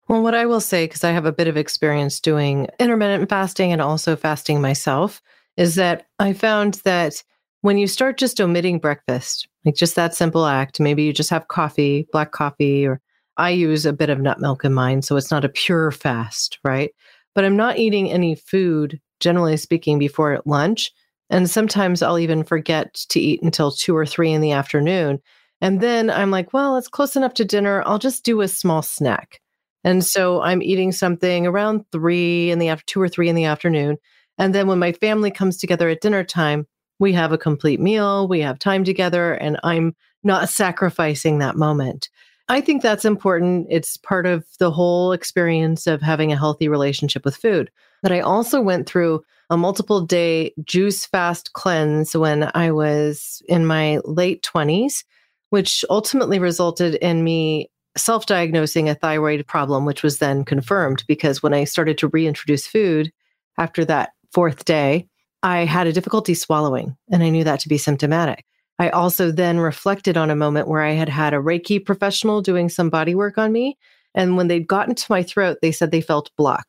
Well, 0.07 0.21
what 0.21 0.35
I 0.35 0.45
will 0.45 0.61
say, 0.61 0.85
because 0.85 1.03
I 1.03 1.11
have 1.11 1.25
a 1.25 1.31
bit 1.31 1.47
of 1.47 1.57
experience 1.57 2.19
doing 2.19 2.67
intermittent 2.79 3.29
fasting 3.29 3.71
and 3.71 3.81
also 3.81 4.15
fasting 4.15 4.61
myself, 4.61 5.21
is 5.57 5.75
that 5.75 6.07
I 6.19 6.33
found 6.33 6.75
that 6.85 7.23
when 7.61 7.77
you 7.77 7.87
start 7.87 8.17
just 8.17 8.41
omitting 8.41 8.79
breakfast, 8.79 9.47
like 9.65 9.75
just 9.75 9.95
that 9.95 10.15
simple 10.15 10.45
act, 10.45 10.79
maybe 10.79 11.03
you 11.03 11.13
just 11.13 11.29
have 11.29 11.47
coffee, 11.47 12.07
black 12.11 12.31
coffee, 12.31 12.85
or 12.85 12.99
I 13.37 13.51
use 13.51 13.85
a 13.85 13.93
bit 13.93 14.09
of 14.09 14.19
nut 14.19 14.39
milk 14.39 14.65
in 14.65 14.73
mine. 14.73 15.01
So 15.01 15.15
it's 15.15 15.31
not 15.31 15.45
a 15.45 15.49
pure 15.49 15.91
fast, 15.91 16.59
right? 16.63 16.91
But 17.33 17.45
I'm 17.45 17.55
not 17.55 17.77
eating 17.77 18.11
any 18.11 18.35
food, 18.35 18.99
generally 19.19 19.57
speaking, 19.57 19.99
before 19.99 20.41
lunch. 20.45 20.91
And 21.29 21.49
sometimes 21.49 22.01
I'll 22.01 22.19
even 22.19 22.43
forget 22.43 22.93
to 23.09 23.19
eat 23.19 23.41
until 23.41 23.71
two 23.71 23.95
or 23.95 24.05
three 24.05 24.31
in 24.31 24.41
the 24.41 24.51
afternoon. 24.51 25.19
And 25.61 25.79
then 25.79 26.09
I'm 26.09 26.31
like, 26.31 26.53
well, 26.53 26.75
it's 26.77 26.87
close 26.87 27.15
enough 27.15 27.33
to 27.35 27.45
dinner. 27.45 27.83
I'll 27.85 27.99
just 27.99 28.25
do 28.25 28.41
a 28.41 28.47
small 28.47 28.81
snack. 28.81 29.39
And 29.83 30.03
so 30.03 30.41
I'm 30.41 30.61
eating 30.61 30.91
something 30.91 31.47
around 31.47 31.85
three 31.91 32.51
in 32.51 32.59
the 32.59 32.69
after 32.69 32.85
two 32.85 33.01
or 33.01 33.09
three 33.09 33.29
in 33.29 33.35
the 33.35 33.45
afternoon. 33.45 33.97
And 34.37 34.53
then 34.53 34.67
when 34.67 34.79
my 34.79 34.91
family 34.91 35.31
comes 35.31 35.57
together 35.57 35.89
at 35.89 36.01
dinner 36.01 36.23
time, 36.23 36.67
we 36.99 37.13
have 37.13 37.31
a 37.31 37.37
complete 37.37 37.79
meal, 37.79 38.27
we 38.27 38.41
have 38.41 38.59
time 38.59 38.83
together, 38.83 39.33
and 39.33 39.59
I'm 39.63 39.95
not 40.23 40.49
sacrificing 40.49 41.39
that 41.39 41.55
moment. 41.55 42.09
I 42.51 42.59
think 42.59 42.81
that's 42.81 43.05
important. 43.05 43.67
It's 43.69 43.95
part 43.95 44.25
of 44.25 44.45
the 44.59 44.71
whole 44.71 45.13
experience 45.13 45.87
of 45.87 46.01
having 46.01 46.33
a 46.33 46.37
healthy 46.37 46.67
relationship 46.67 47.23
with 47.23 47.37
food. 47.37 47.71
But 48.03 48.11
I 48.11 48.19
also 48.19 48.59
went 48.59 48.89
through 48.89 49.23
a 49.49 49.55
multiple 49.55 50.01
day 50.01 50.53
juice 50.65 51.05
fast 51.05 51.53
cleanse 51.53 52.13
when 52.13 52.51
I 52.53 52.71
was 52.71 53.41
in 53.47 53.65
my 53.65 53.99
late 54.03 54.43
20s, 54.43 55.05
which 55.49 55.85
ultimately 55.89 56.39
resulted 56.39 56.95
in 56.95 57.23
me 57.23 57.71
self 57.97 58.25
diagnosing 58.25 58.89
a 58.89 58.95
thyroid 58.95 59.47
problem, 59.47 59.85
which 59.85 60.03
was 60.03 60.17
then 60.17 60.43
confirmed 60.43 61.05
because 61.07 61.41
when 61.41 61.53
I 61.53 61.63
started 61.63 61.97
to 61.99 62.09
reintroduce 62.09 62.67
food 62.67 63.13
after 63.57 63.85
that 63.85 64.11
fourth 64.33 64.65
day, 64.65 65.07
I 65.41 65.59
had 65.63 65.87
a 65.87 65.93
difficulty 65.93 66.33
swallowing, 66.33 66.97
and 67.09 67.23
I 67.23 67.29
knew 67.29 67.45
that 67.45 67.61
to 67.61 67.69
be 67.69 67.77
symptomatic. 67.77 68.43
I 68.81 68.89
also 68.89 69.29
then 69.29 69.59
reflected 69.59 70.17
on 70.17 70.31
a 70.31 70.35
moment 70.35 70.67
where 70.67 70.81
I 70.81 70.93
had 70.93 71.07
had 71.07 71.35
a 71.35 71.37
Reiki 71.37 71.85
professional 71.85 72.41
doing 72.41 72.67
some 72.67 72.89
body 72.89 73.13
work 73.13 73.37
on 73.37 73.51
me. 73.51 73.77
And 74.15 74.37
when 74.37 74.47
they'd 74.47 74.67
gotten 74.67 74.95
to 74.95 75.05
my 75.07 75.21
throat, 75.21 75.59
they 75.61 75.71
said 75.71 75.91
they 75.91 76.01
felt 76.01 76.35
block. 76.35 76.65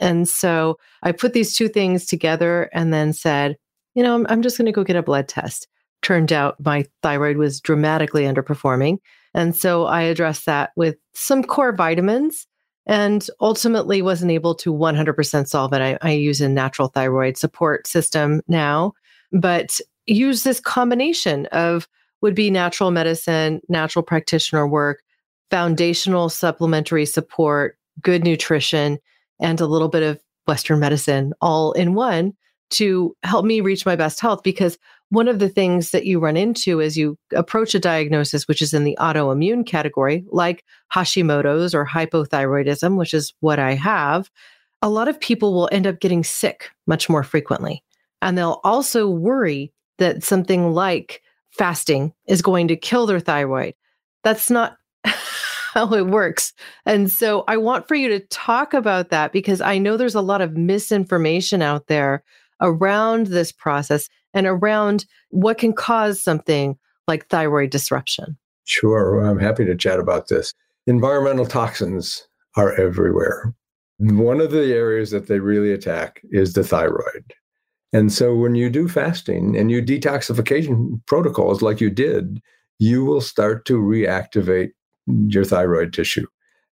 And 0.00 0.28
so 0.28 0.80
I 1.04 1.12
put 1.12 1.34
these 1.34 1.54
two 1.54 1.68
things 1.68 2.04
together 2.04 2.68
and 2.72 2.92
then 2.92 3.12
said, 3.12 3.54
you 3.94 4.02
know, 4.02 4.12
I'm, 4.12 4.26
I'm 4.28 4.42
just 4.42 4.58
going 4.58 4.66
to 4.66 4.72
go 4.72 4.82
get 4.82 4.96
a 4.96 5.04
blood 5.04 5.28
test. 5.28 5.68
Turned 6.02 6.32
out 6.32 6.56
my 6.58 6.84
thyroid 7.00 7.36
was 7.36 7.60
dramatically 7.60 8.24
underperforming. 8.24 8.98
And 9.32 9.54
so 9.54 9.84
I 9.84 10.02
addressed 10.02 10.46
that 10.46 10.72
with 10.74 10.96
some 11.14 11.44
core 11.44 11.72
vitamins 11.72 12.44
and 12.86 13.24
ultimately 13.40 14.02
wasn't 14.02 14.32
able 14.32 14.56
to 14.56 14.74
100% 14.74 15.46
solve 15.46 15.72
it. 15.74 15.80
I, 15.80 15.96
I 16.02 16.10
use 16.10 16.40
a 16.40 16.48
natural 16.48 16.88
thyroid 16.88 17.36
support 17.36 17.86
system 17.86 18.42
now, 18.48 18.94
but 19.30 19.78
use 20.06 20.42
this 20.42 20.60
combination 20.60 21.46
of 21.46 21.88
would 22.20 22.34
be 22.34 22.50
natural 22.50 22.90
medicine, 22.90 23.60
natural 23.68 24.02
practitioner 24.02 24.66
work, 24.66 25.02
foundational 25.50 26.28
supplementary 26.28 27.04
support, 27.04 27.76
good 28.00 28.24
nutrition, 28.24 28.98
and 29.40 29.60
a 29.60 29.66
little 29.66 29.88
bit 29.88 30.02
of 30.02 30.20
Western 30.46 30.80
medicine 30.80 31.32
all 31.40 31.72
in 31.72 31.94
one 31.94 32.32
to 32.70 33.14
help 33.22 33.44
me 33.44 33.60
reach 33.60 33.84
my 33.84 33.96
best 33.96 34.18
health 34.18 34.42
because 34.42 34.78
one 35.10 35.28
of 35.28 35.40
the 35.40 35.48
things 35.48 35.90
that 35.90 36.06
you 36.06 36.18
run 36.18 36.38
into 36.38 36.80
as 36.80 36.96
you 36.96 37.18
approach 37.34 37.74
a 37.74 37.78
diagnosis, 37.78 38.48
which 38.48 38.62
is 38.62 38.72
in 38.72 38.84
the 38.84 38.96
autoimmune 38.98 39.66
category, 39.66 40.24
like 40.30 40.64
Hashimoto's 40.92 41.74
or 41.74 41.86
hypothyroidism, 41.86 42.96
which 42.96 43.12
is 43.12 43.34
what 43.40 43.58
I 43.58 43.74
have, 43.74 44.30
a 44.80 44.88
lot 44.88 45.08
of 45.08 45.20
people 45.20 45.52
will 45.52 45.68
end 45.70 45.86
up 45.86 46.00
getting 46.00 46.24
sick 46.24 46.70
much 46.86 47.10
more 47.10 47.22
frequently. 47.22 47.84
And 48.22 48.38
they'll 48.38 48.60
also 48.64 49.06
worry 49.06 49.70
that 50.02 50.24
something 50.24 50.72
like 50.72 51.22
fasting 51.52 52.12
is 52.26 52.42
going 52.42 52.68
to 52.68 52.76
kill 52.76 53.06
their 53.06 53.20
thyroid. 53.20 53.74
That's 54.24 54.50
not 54.50 54.76
how 55.04 55.92
it 55.94 56.08
works. 56.08 56.52
And 56.84 57.10
so 57.10 57.44
I 57.46 57.56
want 57.56 57.86
for 57.86 57.94
you 57.94 58.08
to 58.08 58.20
talk 58.26 58.74
about 58.74 59.10
that 59.10 59.32
because 59.32 59.60
I 59.60 59.78
know 59.78 59.96
there's 59.96 60.14
a 60.14 60.20
lot 60.20 60.40
of 60.40 60.56
misinformation 60.56 61.62
out 61.62 61.86
there 61.86 62.24
around 62.60 63.28
this 63.28 63.52
process 63.52 64.08
and 64.34 64.46
around 64.46 65.06
what 65.30 65.58
can 65.58 65.72
cause 65.72 66.22
something 66.22 66.76
like 67.06 67.28
thyroid 67.28 67.70
disruption? 67.70 68.36
Sure. 68.64 69.20
I'm 69.20 69.38
happy 69.38 69.64
to 69.64 69.76
chat 69.76 69.98
about 69.98 70.28
this. 70.28 70.52
Environmental 70.86 71.46
toxins 71.46 72.26
are 72.56 72.74
everywhere. 72.80 73.54
One 73.98 74.40
of 74.40 74.50
the 74.50 74.72
areas 74.72 75.10
that 75.10 75.26
they 75.26 75.38
really 75.38 75.72
attack 75.72 76.20
is 76.30 76.54
the 76.54 76.64
thyroid. 76.64 77.32
And 77.92 78.12
so 78.12 78.34
when 78.34 78.54
you 78.54 78.70
do 78.70 78.88
fasting 78.88 79.56
and 79.56 79.70
you 79.70 79.82
detoxification 79.82 81.04
protocols 81.06 81.62
like 81.62 81.80
you 81.80 81.90
did, 81.90 82.40
you 82.78 83.04
will 83.04 83.20
start 83.20 83.64
to 83.66 83.78
reactivate 83.78 84.70
your 85.06 85.44
thyroid 85.44 85.92
tissue. 85.92 86.26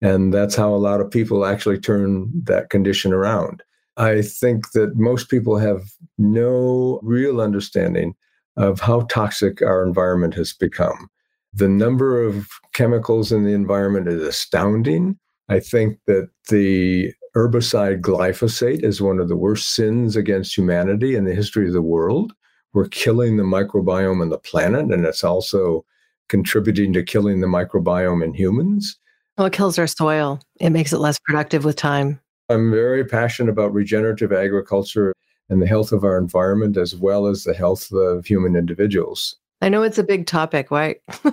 And 0.02 0.34
that's 0.34 0.56
how 0.56 0.73
a 0.73 0.76
lot 0.76 0.99
of 0.99 1.12
people 1.12 1.45
actually 1.45 1.80
turn 1.80 2.30
that 2.45 2.69
condition 2.69 3.13
around. 3.13 3.63
I 3.95 4.21
think 4.21 4.71
that 4.71 4.95
most 4.95 5.30
people 5.30 5.58
have 5.58 5.84
no 6.17 6.99
real 7.04 7.39
understanding 7.39 8.15
of 8.58 8.80
how 8.80 9.02
toxic 9.02 9.62
our 9.62 9.86
environment 9.86 10.34
has 10.34 10.52
become. 10.52 11.10
The 11.54 11.69
number 11.69 12.21
of 12.21 12.47
chemicals 12.73 13.32
in 13.32 13.45
the 13.45 13.54
environment 13.54 14.08
is 14.08 14.21
astounding. 14.23 15.17
I 15.47 15.60
think 15.60 15.99
that 16.08 16.30
the 16.49 17.13
herbicide 17.36 18.02
glyphosate 18.02 18.84
is 18.84 19.02
one 19.02 19.19
of 19.19 19.28
the 19.28 19.36
worst 19.36 19.69
sins 19.69 20.15
against 20.15 20.58
humanity 20.58 21.15
in 21.15 21.26
the 21.26 21.34
history 21.34 21.67
of 21.67 21.74
the 21.74 21.82
world. 21.82 22.34
We're 22.74 22.88
killing 22.88 23.38
the 23.38 23.43
microbiome 23.43 24.22
on 24.22 24.30
the 24.30 24.38
planet, 24.38 24.91
and 24.91 25.06
it's 25.06 25.24
also 25.24 25.86
contributing 26.30 26.93
to 26.93 27.04
killing 27.04 27.41
the 27.41 27.48
microbiome 27.48 28.24
in 28.24 28.34
humans. 28.34 28.98
Well, 29.38 29.48
it 29.48 29.54
kills 29.54 29.80
our 29.80 29.88
soil. 29.88 30.39
It 30.60 30.69
makes 30.69 30.93
it 30.93 31.00
less 31.00 31.19
productive 31.19 31.65
with 31.65 31.76
time. 31.76 32.19
I'm 32.50 32.72
very 32.72 33.04
passionate 33.06 33.52
about 33.52 33.74
regenerative 33.74 34.32
agriculture 34.32 35.13
and 35.50 35.62
the 35.62 35.67
health 35.67 35.91
of 35.91 36.04
our 36.04 36.17
environment 36.17 36.78
as 36.78 36.96
well 36.96 37.28
as 37.28 37.43
the 37.43 37.54
health 37.54 37.91
of 37.91 38.26
human 38.26 38.56
individuals. 38.56 39.36
I 39.62 39.69
know 39.69 39.82
it's 39.84 39.98
a 39.98 40.04
big 40.04 40.28
topic, 40.28 40.72
right? 40.72 40.98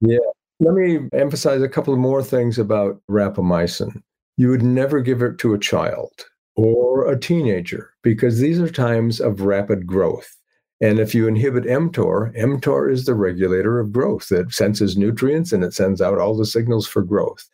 yeah. 0.00 0.18
Let 0.60 0.74
me 0.74 1.08
emphasize 1.12 1.62
a 1.62 1.68
couple 1.68 1.96
more 1.96 2.22
things 2.22 2.58
about 2.58 3.00
rapamycin. 3.08 4.02
You 4.38 4.50
would 4.50 4.62
never 4.62 5.00
give 5.00 5.20
it 5.20 5.36
to 5.38 5.52
a 5.52 5.58
child 5.58 6.12
or 6.54 7.10
a 7.10 7.18
teenager 7.18 7.90
because 8.02 8.38
these 8.38 8.60
are 8.60 8.70
times 8.70 9.20
of 9.20 9.40
rapid 9.40 9.84
growth. 9.84 10.32
And 10.80 11.00
if 11.00 11.12
you 11.12 11.26
inhibit 11.26 11.64
mTOR, 11.64 12.32
mTOR 12.36 12.88
is 12.88 13.04
the 13.04 13.16
regulator 13.16 13.80
of 13.80 13.92
growth. 13.92 14.30
It 14.30 14.52
senses 14.52 14.96
nutrients 14.96 15.52
and 15.52 15.64
it 15.64 15.74
sends 15.74 16.00
out 16.00 16.18
all 16.18 16.36
the 16.36 16.46
signals 16.46 16.86
for 16.86 17.02
growth. 17.02 17.48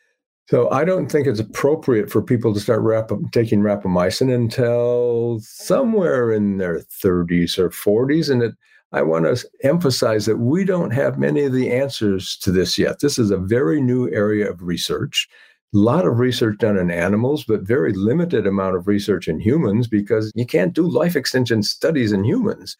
So 0.50 0.70
I 0.70 0.84
don't 0.84 1.10
think 1.10 1.26
it's 1.26 1.40
appropriate 1.40 2.10
for 2.10 2.20
people 2.20 2.52
to 2.52 2.60
start 2.60 2.82
rap- 2.82 3.10
taking 3.32 3.60
rapamycin 3.60 4.34
until 4.34 5.40
somewhere 5.40 6.32
in 6.32 6.58
their 6.58 6.80
30s 6.80 7.58
or 7.58 7.70
40s. 7.70 8.28
And 8.28 8.42
it, 8.42 8.54
I 8.92 9.00
want 9.00 9.24
to 9.24 9.48
emphasize 9.62 10.26
that 10.26 10.36
we 10.36 10.66
don't 10.66 10.90
have 10.90 11.18
many 11.18 11.44
of 11.44 11.54
the 11.54 11.72
answers 11.72 12.36
to 12.42 12.52
this 12.52 12.78
yet. 12.78 13.00
This 13.00 13.18
is 13.18 13.30
a 13.30 13.38
very 13.38 13.80
new 13.80 14.10
area 14.10 14.50
of 14.50 14.62
research. 14.62 15.30
A 15.74 15.78
lot 15.78 16.06
of 16.06 16.20
research 16.20 16.58
done 16.58 16.78
in 16.78 16.90
animals, 16.90 17.42
but 17.42 17.62
very 17.62 17.92
limited 17.92 18.46
amount 18.46 18.76
of 18.76 18.86
research 18.86 19.26
in 19.26 19.40
humans 19.40 19.88
because 19.88 20.30
you 20.36 20.46
can't 20.46 20.72
do 20.72 20.88
life 20.88 21.16
extension 21.16 21.64
studies 21.64 22.12
in 22.12 22.22
humans. 22.22 22.76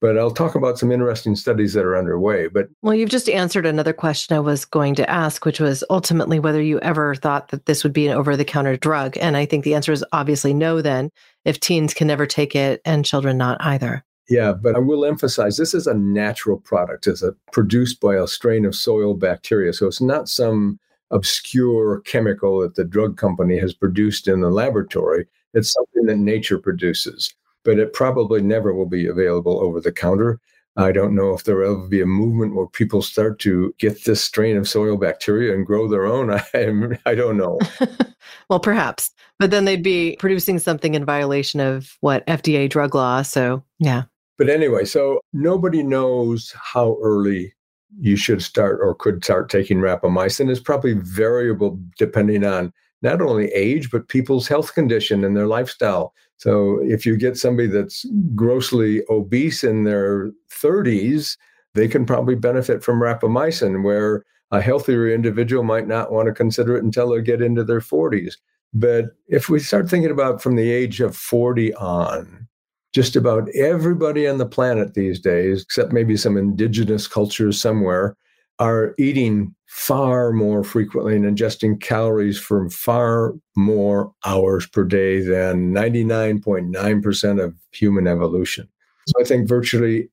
But 0.00 0.18
I'll 0.18 0.32
talk 0.32 0.56
about 0.56 0.76
some 0.76 0.90
interesting 0.90 1.36
studies 1.36 1.74
that 1.74 1.84
are 1.84 1.96
underway. 1.96 2.48
But 2.48 2.68
well, 2.82 2.96
you've 2.96 3.10
just 3.10 3.28
answered 3.28 3.64
another 3.64 3.92
question 3.92 4.36
I 4.36 4.40
was 4.40 4.64
going 4.64 4.96
to 4.96 5.08
ask, 5.08 5.44
which 5.44 5.60
was 5.60 5.84
ultimately 5.88 6.40
whether 6.40 6.60
you 6.60 6.80
ever 6.80 7.14
thought 7.14 7.50
that 7.50 7.66
this 7.66 7.84
would 7.84 7.92
be 7.92 8.08
an 8.08 8.16
over 8.16 8.36
the 8.36 8.44
counter 8.44 8.76
drug. 8.76 9.16
And 9.18 9.36
I 9.36 9.46
think 9.46 9.62
the 9.62 9.76
answer 9.76 9.92
is 9.92 10.04
obviously 10.10 10.52
no, 10.52 10.82
then, 10.82 11.10
if 11.44 11.60
teens 11.60 11.94
can 11.94 12.08
never 12.08 12.26
take 12.26 12.56
it 12.56 12.80
and 12.84 13.04
children 13.04 13.38
not 13.38 13.58
either. 13.60 14.04
Yeah, 14.28 14.52
but 14.52 14.74
I 14.74 14.80
will 14.80 15.04
emphasize 15.04 15.56
this 15.56 15.74
is 15.74 15.86
a 15.86 15.94
natural 15.94 16.58
product. 16.58 17.06
It's 17.06 17.22
a, 17.22 17.36
produced 17.52 18.00
by 18.00 18.16
a 18.16 18.26
strain 18.26 18.64
of 18.64 18.74
soil 18.74 19.14
bacteria. 19.14 19.72
So 19.72 19.86
it's 19.86 20.00
not 20.00 20.28
some 20.28 20.80
obscure 21.12 22.00
chemical 22.00 22.60
that 22.60 22.74
the 22.74 22.84
drug 22.84 23.16
company 23.16 23.58
has 23.58 23.72
produced 23.72 24.26
in 24.26 24.40
the 24.40 24.50
laboratory. 24.50 25.26
It's 25.54 25.72
something 25.72 26.06
that 26.06 26.16
nature 26.16 26.58
produces 26.58 27.34
but 27.64 27.78
it 27.78 27.92
probably 27.92 28.42
never 28.42 28.74
will 28.74 28.86
be 28.86 29.06
available 29.06 29.60
over 29.60 29.80
the 29.80 29.92
counter. 29.92 30.40
I 30.76 30.90
don't 30.90 31.14
know 31.14 31.34
if 31.34 31.44
there 31.44 31.56
will 31.56 31.80
ever 31.80 31.88
be 31.88 32.00
a 32.00 32.06
movement 32.06 32.54
where 32.54 32.66
people 32.66 33.02
start 33.02 33.38
to 33.40 33.74
get 33.78 34.04
this 34.04 34.22
strain 34.22 34.56
of 34.56 34.68
soil 34.68 34.96
bacteria 34.96 35.54
and 35.54 35.66
grow 35.66 35.86
their 35.86 36.06
own. 36.06 36.30
I, 36.54 36.98
I 37.04 37.14
don't 37.14 37.36
know. 37.36 37.58
well, 38.48 38.60
perhaps, 38.60 39.10
but 39.38 39.50
then 39.50 39.66
they'd 39.66 39.82
be 39.82 40.16
producing 40.18 40.58
something 40.58 40.94
in 40.94 41.04
violation 41.04 41.60
of 41.60 41.96
what 42.00 42.26
FDA 42.26 42.70
drug 42.70 42.94
law. 42.94 43.20
So, 43.22 43.62
yeah. 43.78 44.04
But 44.38 44.48
anyway, 44.48 44.86
so 44.86 45.20
nobody 45.34 45.82
knows 45.82 46.54
how 46.56 46.96
early 47.02 47.52
you 48.00 48.16
should 48.16 48.42
start 48.42 48.78
or 48.82 48.94
could 48.94 49.24
start 49.24 49.50
taking 49.50 49.78
rapamycin. 49.78 50.50
is 50.50 50.60
probably 50.60 50.94
variable 50.94 51.78
depending 51.98 52.44
on 52.44 52.72
not 53.02 53.20
only 53.20 53.46
age, 53.52 53.90
but 53.90 54.08
people's 54.08 54.46
health 54.46 54.74
condition 54.74 55.24
and 55.24 55.36
their 55.36 55.46
lifestyle. 55.46 56.14
So 56.36 56.80
if 56.82 57.04
you 57.04 57.16
get 57.16 57.36
somebody 57.36 57.68
that's 57.68 58.06
grossly 58.34 59.02
obese 59.10 59.64
in 59.64 59.84
their 59.84 60.30
30s, 60.50 61.36
they 61.74 61.88
can 61.88 62.06
probably 62.06 62.34
benefit 62.34 62.84
from 62.84 63.00
rapamycin, 63.00 63.82
where 63.82 64.24
a 64.50 64.60
healthier 64.60 65.08
individual 65.08 65.64
might 65.64 65.88
not 65.88 66.12
want 66.12 66.26
to 66.26 66.34
consider 66.34 66.76
it 66.76 66.84
until 66.84 67.10
they 67.10 67.22
get 67.22 67.42
into 67.42 67.64
their 67.64 67.80
40s. 67.80 68.34
But 68.74 69.06
if 69.28 69.48
we 69.48 69.58
start 69.58 69.88
thinking 69.88 70.10
about 70.10 70.42
from 70.42 70.56
the 70.56 70.70
age 70.70 71.00
of 71.00 71.16
40 71.16 71.74
on, 71.74 72.48
just 72.92 73.16
about 73.16 73.48
everybody 73.50 74.26
on 74.26 74.38
the 74.38 74.46
planet 74.46 74.94
these 74.94 75.18
days, 75.18 75.62
except 75.62 75.92
maybe 75.92 76.16
some 76.16 76.36
indigenous 76.36 77.06
cultures 77.06 77.60
somewhere, 77.60 78.16
are 78.58 78.94
eating 78.98 79.54
far 79.66 80.32
more 80.32 80.62
frequently 80.62 81.16
and 81.16 81.24
ingesting 81.24 81.80
calories 81.80 82.38
from 82.38 82.68
far 82.68 83.34
more 83.56 84.12
hours 84.26 84.66
per 84.66 84.84
day 84.84 85.20
than 85.20 85.72
99.9% 85.72 87.42
of 87.42 87.54
human 87.72 88.06
evolution. 88.06 88.68
So 89.08 89.14
I 89.20 89.24
think 89.24 89.48
virtually 89.48 90.10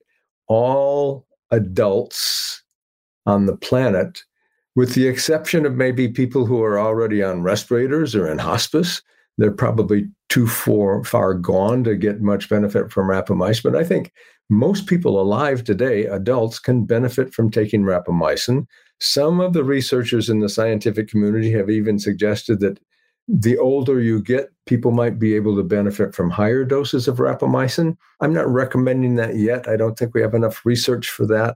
all 0.48 1.28
adults 1.52 2.64
on 3.26 3.46
the 3.46 3.58
planet, 3.58 4.24
with 4.76 4.96
the 4.96 5.08
exception 5.08 5.66
of 5.66 5.76
maybe 5.76 6.08
people 6.08 6.46
who 6.46 6.64
are 6.64 6.80
already 6.80 7.22
on 7.22 7.44
respirators 7.44 8.16
or 8.16 8.32
in 8.32 8.38
hospice, 8.38 9.02
they're 9.38 9.52
probably 9.52 10.08
too 10.30 10.48
far, 10.48 11.04
far 11.04 11.34
gone 11.34 11.84
to 11.84 11.96
get 11.96 12.22
much 12.22 12.50
benefit 12.50 12.92
from 12.92 13.08
rapamycin. 13.08 13.64
But 13.64 13.76
I 13.76 13.84
think 13.84 14.14
most 14.50 14.86
people 14.86 15.20
alive 15.20 15.64
today, 15.64 16.06
adults, 16.06 16.60
can 16.60 16.86
benefit 16.86 17.34
from 17.34 17.52
taking 17.52 17.84
rapamycin. 17.84 18.66
Some 19.00 19.40
of 19.40 19.54
the 19.54 19.64
researchers 19.64 20.30
in 20.30 20.40
the 20.40 20.50
scientific 20.50 21.08
community 21.08 21.52
have 21.52 21.70
even 21.70 22.00
suggested 22.00 22.60
that 22.60 22.80
the 23.28 23.58
older 23.58 24.02
you 24.02 24.22
get, 24.22 24.50
people 24.66 24.92
might 24.92 25.20
be 25.20 25.36
able 25.36 25.56
to 25.56 25.64
benefit 25.64 26.16
from 26.16 26.32
higher 26.32 26.66
doses 26.66 27.08
of 27.08 27.18
rapamycin. 27.18 27.96
I'm 28.22 28.34
not 28.34 28.48
recommending 28.50 29.16
that 29.16 29.36
yet. 29.36 29.68
I 29.68 29.78
don't 29.78 29.98
think 29.98 30.16
we 30.16 30.22
have 30.22 30.34
enough 30.34 30.66
research 30.66 31.10
for 31.10 31.28
that. 31.28 31.56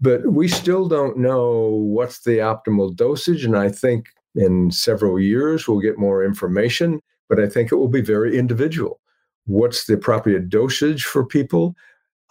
But 0.00 0.32
we 0.32 0.48
still 0.48 0.88
don't 0.88 1.18
know 1.18 1.68
what's 1.68 2.20
the 2.24 2.38
optimal 2.38 2.96
dosage. 2.96 3.44
And 3.44 3.56
I 3.56 3.68
think 3.68 4.08
in 4.34 4.70
several 4.70 5.20
years 5.20 5.68
we'll 5.68 5.80
get 5.80 5.98
more 5.98 6.24
information, 6.24 7.00
but 7.32 7.42
I 7.42 7.48
think 7.48 7.72
it 7.72 7.76
will 7.76 7.88
be 7.88 8.02
very 8.02 8.38
individual. 8.38 9.00
What's 9.46 9.86
the 9.86 9.94
appropriate 9.94 10.50
dosage 10.50 11.04
for 11.04 11.24
people? 11.24 11.74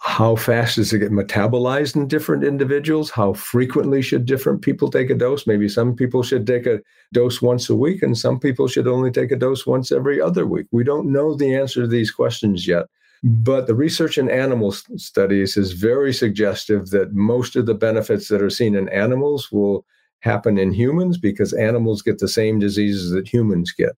how 0.04 0.34
fast 0.34 0.74
does 0.76 0.92
it 0.92 0.98
get 0.98 1.12
metabolized 1.12 1.94
in 1.94 2.08
different 2.08 2.42
individuals? 2.42 3.08
How 3.08 3.34
frequently 3.34 4.02
should 4.02 4.26
different 4.26 4.60
people 4.60 4.90
take 4.90 5.10
a 5.10 5.14
dose? 5.14 5.46
Maybe 5.46 5.68
some 5.68 5.94
people 5.94 6.24
should 6.24 6.44
take 6.44 6.66
a 6.66 6.80
dose 7.12 7.40
once 7.40 7.70
a 7.70 7.76
week, 7.76 8.02
and 8.02 8.18
some 8.18 8.40
people 8.40 8.66
should 8.66 8.88
only 8.88 9.12
take 9.12 9.30
a 9.30 9.36
dose 9.36 9.64
once 9.64 9.92
every 9.92 10.20
other 10.20 10.44
week. 10.44 10.66
We 10.72 10.82
don't 10.82 11.12
know 11.12 11.36
the 11.36 11.54
answer 11.54 11.82
to 11.82 11.86
these 11.86 12.10
questions 12.10 12.66
yet. 12.66 12.86
But 13.22 13.68
the 13.68 13.76
research 13.76 14.18
in 14.18 14.28
animal 14.28 14.72
studies 14.72 15.56
is 15.56 15.70
very 15.70 16.12
suggestive 16.12 16.90
that 16.90 17.12
most 17.12 17.54
of 17.54 17.66
the 17.66 17.74
benefits 17.74 18.26
that 18.26 18.42
are 18.42 18.50
seen 18.50 18.74
in 18.74 18.88
animals 18.88 19.52
will 19.52 19.86
happen 20.18 20.58
in 20.58 20.72
humans 20.72 21.16
because 21.16 21.52
animals 21.52 22.02
get 22.02 22.18
the 22.18 22.26
same 22.26 22.58
diseases 22.58 23.12
that 23.12 23.32
humans 23.32 23.70
get. 23.70 23.92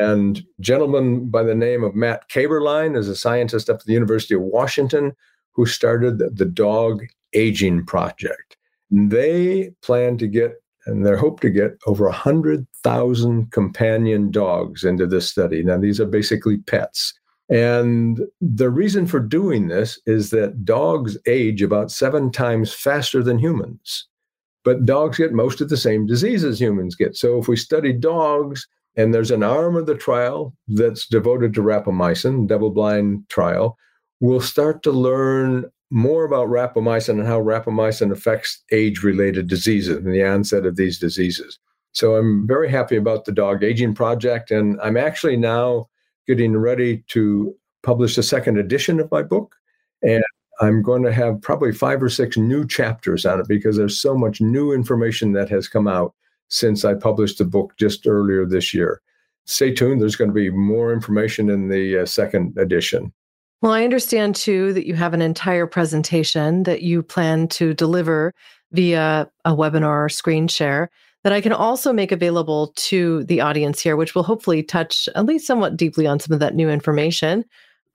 And 0.00 0.44
gentleman 0.60 1.28
by 1.28 1.42
the 1.42 1.54
name 1.54 1.84
of 1.84 1.94
Matt 1.94 2.28
Kaeberlein 2.28 2.96
is 2.96 3.08
a 3.08 3.16
scientist 3.16 3.70
up 3.70 3.80
at 3.80 3.86
the 3.86 3.92
University 3.92 4.34
of 4.34 4.42
Washington 4.42 5.14
who 5.52 5.66
started 5.66 6.18
the 6.18 6.44
Dog 6.44 7.04
Aging 7.32 7.86
Project. 7.86 8.56
They 8.90 9.70
plan 9.82 10.18
to 10.18 10.26
get, 10.26 10.54
and 10.86 11.04
they 11.04 11.16
hope 11.16 11.40
to 11.40 11.50
get, 11.50 11.78
over 11.86 12.04
100,000 12.04 13.50
companion 13.52 14.30
dogs 14.30 14.84
into 14.84 15.06
this 15.06 15.28
study. 15.28 15.62
Now, 15.62 15.78
these 15.78 16.00
are 16.00 16.06
basically 16.06 16.58
pets. 16.58 17.14
And 17.48 18.20
the 18.40 18.70
reason 18.70 19.06
for 19.06 19.20
doing 19.20 19.68
this 19.68 20.00
is 20.06 20.30
that 20.30 20.64
dogs 20.64 21.16
age 21.26 21.62
about 21.62 21.90
seven 21.90 22.32
times 22.32 22.72
faster 22.72 23.22
than 23.22 23.38
humans. 23.38 24.06
But 24.64 24.84
dogs 24.84 25.18
get 25.18 25.32
most 25.32 25.60
of 25.60 25.68
the 25.68 25.76
same 25.76 26.06
diseases 26.06 26.60
humans 26.60 26.96
get. 26.96 27.16
So 27.16 27.38
if 27.38 27.46
we 27.46 27.56
study 27.56 27.92
dogs, 27.92 28.66
and 28.96 29.12
there's 29.12 29.30
an 29.30 29.42
arm 29.42 29.76
of 29.76 29.86
the 29.86 29.94
trial 29.94 30.54
that's 30.68 31.06
devoted 31.06 31.54
to 31.54 31.62
rapamycin, 31.62 32.46
double 32.46 32.70
blind 32.70 33.28
trial, 33.28 33.76
we'll 34.20 34.40
start 34.40 34.82
to 34.82 34.90
learn 34.90 35.66
more 35.90 36.24
about 36.24 36.48
rapamycin 36.48 37.10
and 37.10 37.26
how 37.26 37.40
rapamycin 37.40 38.10
affects 38.10 38.62
age 38.72 39.02
related 39.02 39.48
diseases 39.48 39.98
and 39.98 40.12
the 40.12 40.24
onset 40.24 40.66
of 40.66 40.76
these 40.76 40.98
diseases. 40.98 41.58
So 41.92 42.16
I'm 42.16 42.46
very 42.46 42.70
happy 42.70 42.96
about 42.96 43.24
the 43.24 43.32
dog 43.32 43.62
aging 43.62 43.94
project. 43.94 44.50
And 44.50 44.80
I'm 44.82 44.96
actually 44.96 45.36
now 45.36 45.86
getting 46.26 46.56
ready 46.56 47.04
to 47.08 47.54
publish 47.82 48.16
the 48.16 48.22
second 48.22 48.58
edition 48.58 48.98
of 48.98 49.10
my 49.10 49.22
book. 49.22 49.54
And 50.02 50.24
I'm 50.60 50.82
going 50.82 51.02
to 51.04 51.12
have 51.12 51.40
probably 51.40 51.72
five 51.72 52.02
or 52.02 52.08
six 52.08 52.36
new 52.36 52.66
chapters 52.66 53.24
on 53.24 53.40
it 53.40 53.48
because 53.48 53.76
there's 53.76 54.00
so 54.00 54.16
much 54.16 54.40
new 54.40 54.72
information 54.72 55.32
that 55.32 55.48
has 55.50 55.68
come 55.68 55.86
out 55.86 56.14
since 56.48 56.84
I 56.84 56.94
published 56.94 57.38
the 57.38 57.44
book 57.44 57.72
just 57.78 58.06
earlier 58.06 58.46
this 58.46 58.72
year. 58.72 59.00
Stay 59.44 59.72
tuned. 59.72 60.00
There's 60.00 60.16
going 60.16 60.30
to 60.30 60.34
be 60.34 60.50
more 60.50 60.92
information 60.92 61.48
in 61.50 61.68
the 61.68 61.98
uh, 61.98 62.06
second 62.06 62.56
edition. 62.58 63.12
Well, 63.62 63.72
I 63.72 63.84
understand 63.84 64.34
too 64.34 64.72
that 64.74 64.86
you 64.86 64.94
have 64.94 65.14
an 65.14 65.22
entire 65.22 65.66
presentation 65.66 66.64
that 66.64 66.82
you 66.82 67.02
plan 67.02 67.48
to 67.48 67.72
deliver 67.74 68.34
via 68.72 69.30
a 69.44 69.50
webinar 69.56 70.04
or 70.04 70.08
screen 70.08 70.48
share 70.48 70.90
that 71.24 71.32
I 71.32 71.40
can 71.40 71.52
also 71.52 71.92
make 71.92 72.12
available 72.12 72.72
to 72.76 73.24
the 73.24 73.40
audience 73.40 73.80
here, 73.80 73.96
which 73.96 74.14
will 74.14 74.22
hopefully 74.22 74.62
touch 74.62 75.08
at 75.16 75.26
least 75.26 75.46
somewhat 75.46 75.76
deeply 75.76 76.06
on 76.06 76.20
some 76.20 76.32
of 76.32 76.40
that 76.40 76.54
new 76.54 76.68
information. 76.68 77.44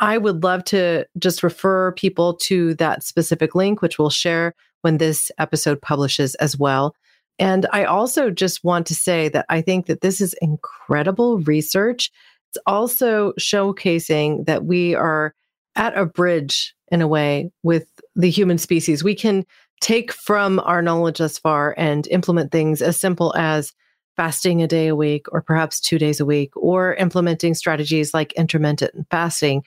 I 0.01 0.17
would 0.17 0.43
love 0.43 0.65
to 0.65 1.05
just 1.19 1.43
refer 1.43 1.91
people 1.93 2.33
to 2.37 2.73
that 2.75 3.03
specific 3.03 3.55
link, 3.55 3.81
which 3.81 3.99
we'll 3.99 4.09
share 4.09 4.53
when 4.81 4.97
this 4.97 5.31
episode 5.37 5.81
publishes 5.81 6.35
as 6.35 6.57
well. 6.57 6.95
And 7.41 7.65
I 7.73 7.85
also 7.85 8.29
just 8.29 8.63
want 8.63 8.85
to 8.87 8.95
say 8.95 9.27
that 9.29 9.47
I 9.49 9.61
think 9.61 9.87
that 9.87 10.01
this 10.01 10.21
is 10.21 10.35
incredible 10.43 11.39
research. 11.39 12.11
It's 12.49 12.61
also 12.67 13.33
showcasing 13.39 14.45
that 14.45 14.65
we 14.65 14.93
are 14.93 15.33
at 15.75 15.97
a 15.97 16.05
bridge 16.05 16.75
in 16.91 17.01
a 17.01 17.07
way 17.07 17.51
with 17.63 17.87
the 18.15 18.29
human 18.29 18.59
species. 18.59 19.03
We 19.03 19.15
can 19.15 19.43
take 19.79 20.11
from 20.11 20.59
our 20.59 20.83
knowledge 20.83 21.17
thus 21.17 21.39
far 21.39 21.73
and 21.79 22.05
implement 22.07 22.51
things 22.51 22.79
as 22.79 22.95
simple 22.95 23.33
as 23.35 23.73
fasting 24.17 24.61
a 24.61 24.67
day 24.67 24.89
a 24.89 24.95
week 24.95 25.25
or 25.31 25.41
perhaps 25.41 25.79
two 25.79 25.97
days 25.97 26.19
a 26.19 26.25
week, 26.25 26.55
or 26.55 26.93
implementing 26.95 27.55
strategies 27.55 28.13
like 28.13 28.33
intermittent 28.33 29.07
fasting 29.09 29.63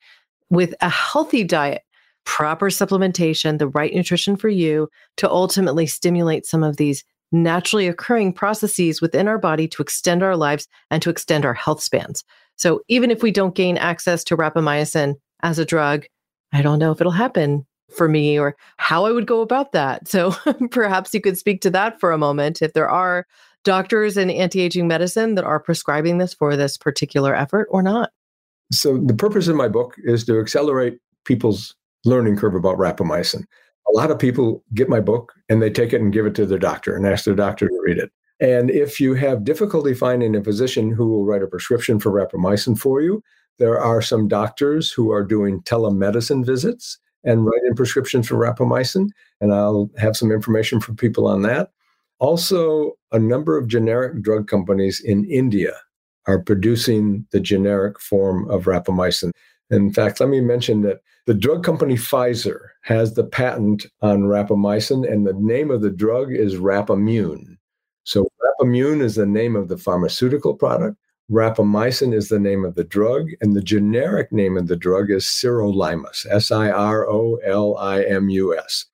with 0.48 0.76
a 0.80 0.88
healthy 0.88 1.42
diet, 1.42 1.82
proper 2.24 2.70
supplementation, 2.70 3.58
the 3.58 3.66
right 3.66 3.92
nutrition 3.92 4.36
for 4.36 4.48
you 4.48 4.88
to 5.16 5.28
ultimately 5.28 5.86
stimulate 5.86 6.46
some 6.46 6.62
of 6.62 6.76
these 6.76 7.02
naturally 7.34 7.88
occurring 7.88 8.32
processes 8.32 9.02
within 9.02 9.28
our 9.28 9.38
body 9.38 9.66
to 9.68 9.82
extend 9.82 10.22
our 10.22 10.36
lives 10.36 10.68
and 10.90 11.02
to 11.02 11.10
extend 11.10 11.44
our 11.44 11.52
health 11.52 11.82
spans. 11.82 12.24
So 12.56 12.80
even 12.88 13.10
if 13.10 13.22
we 13.22 13.32
don't 13.32 13.54
gain 13.54 13.76
access 13.76 14.22
to 14.24 14.36
rapamycin 14.36 15.16
as 15.42 15.58
a 15.58 15.64
drug, 15.64 16.06
I 16.52 16.62
don't 16.62 16.78
know 16.78 16.92
if 16.92 17.00
it'll 17.00 17.12
happen 17.12 17.66
for 17.94 18.08
me 18.08 18.38
or 18.38 18.56
how 18.76 19.04
I 19.04 19.12
would 19.12 19.26
go 19.26 19.40
about 19.40 19.72
that. 19.72 20.08
So 20.08 20.34
perhaps 20.70 21.12
you 21.12 21.20
could 21.20 21.36
speak 21.36 21.60
to 21.62 21.70
that 21.70 21.98
for 22.00 22.12
a 22.12 22.18
moment 22.18 22.62
if 22.62 22.72
there 22.72 22.88
are 22.88 23.26
doctors 23.64 24.16
in 24.16 24.30
anti-aging 24.30 24.86
medicine 24.86 25.34
that 25.34 25.44
are 25.44 25.58
prescribing 25.58 26.18
this 26.18 26.34
for 26.34 26.54
this 26.56 26.76
particular 26.76 27.34
effort 27.34 27.66
or 27.70 27.82
not. 27.82 28.10
So 28.72 28.98
the 28.98 29.14
purpose 29.14 29.48
of 29.48 29.56
my 29.56 29.68
book 29.68 29.96
is 30.04 30.24
to 30.24 30.38
accelerate 30.38 30.98
people's 31.24 31.74
learning 32.04 32.36
curve 32.36 32.54
about 32.54 32.78
rapamycin. 32.78 33.44
A 33.94 33.96
lot 33.96 34.10
of 34.10 34.18
people 34.18 34.64
get 34.74 34.88
my 34.88 34.98
book 34.98 35.32
and 35.48 35.62
they 35.62 35.70
take 35.70 35.92
it 35.92 36.00
and 36.00 36.12
give 36.12 36.26
it 36.26 36.34
to 36.34 36.46
their 36.46 36.58
doctor 36.58 36.96
and 36.96 37.06
ask 37.06 37.24
their 37.24 37.34
doctor 37.34 37.68
to 37.68 37.82
read 37.84 37.98
it. 37.98 38.10
And 38.40 38.68
if 38.70 38.98
you 38.98 39.14
have 39.14 39.44
difficulty 39.44 39.94
finding 39.94 40.34
a 40.34 40.42
physician 40.42 40.90
who 40.90 41.06
will 41.06 41.24
write 41.24 41.42
a 41.42 41.46
prescription 41.46 42.00
for 42.00 42.10
rapamycin 42.10 42.76
for 42.76 43.00
you, 43.00 43.22
there 43.60 43.80
are 43.80 44.02
some 44.02 44.26
doctors 44.26 44.90
who 44.90 45.12
are 45.12 45.22
doing 45.22 45.62
telemedicine 45.62 46.44
visits 46.44 46.98
and 47.22 47.46
writing 47.46 47.76
prescriptions 47.76 48.26
for 48.26 48.34
rapamycin. 48.34 49.10
And 49.40 49.54
I'll 49.54 49.88
have 49.96 50.16
some 50.16 50.32
information 50.32 50.80
for 50.80 50.92
people 50.92 51.28
on 51.28 51.42
that. 51.42 51.70
Also, 52.18 52.94
a 53.12 53.18
number 53.18 53.56
of 53.56 53.68
generic 53.68 54.22
drug 54.22 54.48
companies 54.48 55.00
in 55.00 55.24
India 55.26 55.72
are 56.26 56.38
producing 56.38 57.26
the 57.32 57.40
generic 57.40 58.00
form 58.00 58.48
of 58.50 58.64
rapamycin. 58.64 59.30
In 59.70 59.92
fact, 59.92 60.20
let 60.20 60.28
me 60.28 60.40
mention 60.40 60.82
that 60.82 61.00
the 61.26 61.34
drug 61.34 61.64
company 61.64 61.94
Pfizer 61.94 62.60
has 62.82 63.14
the 63.14 63.24
patent 63.24 63.86
on 64.02 64.24
rapamycin, 64.24 65.10
and 65.10 65.26
the 65.26 65.32
name 65.34 65.70
of 65.70 65.80
the 65.80 65.90
drug 65.90 66.32
is 66.32 66.56
Rapamune. 66.56 67.56
So, 68.04 68.28
Rapamune 68.42 69.00
is 69.00 69.14
the 69.14 69.26
name 69.26 69.56
of 69.56 69.68
the 69.68 69.78
pharmaceutical 69.78 70.54
product. 70.54 70.98
Rapamycin 71.30 72.12
is 72.12 72.28
the 72.28 72.38
name 72.38 72.64
of 72.64 72.74
the 72.74 72.84
drug, 72.84 73.30
and 73.40 73.56
the 73.56 73.62
generic 73.62 74.30
name 74.32 74.58
of 74.58 74.68
the 74.68 74.76
drug 74.76 75.10
is 75.10 75.24
Sirolimus, 75.24 76.26
S 76.30 76.50
I 76.50 76.70
R 76.70 77.08
O 77.08 77.36
L 77.36 77.78
I 77.78 78.02
M 78.02 78.28
U 78.28 78.56
S. 78.56 78.84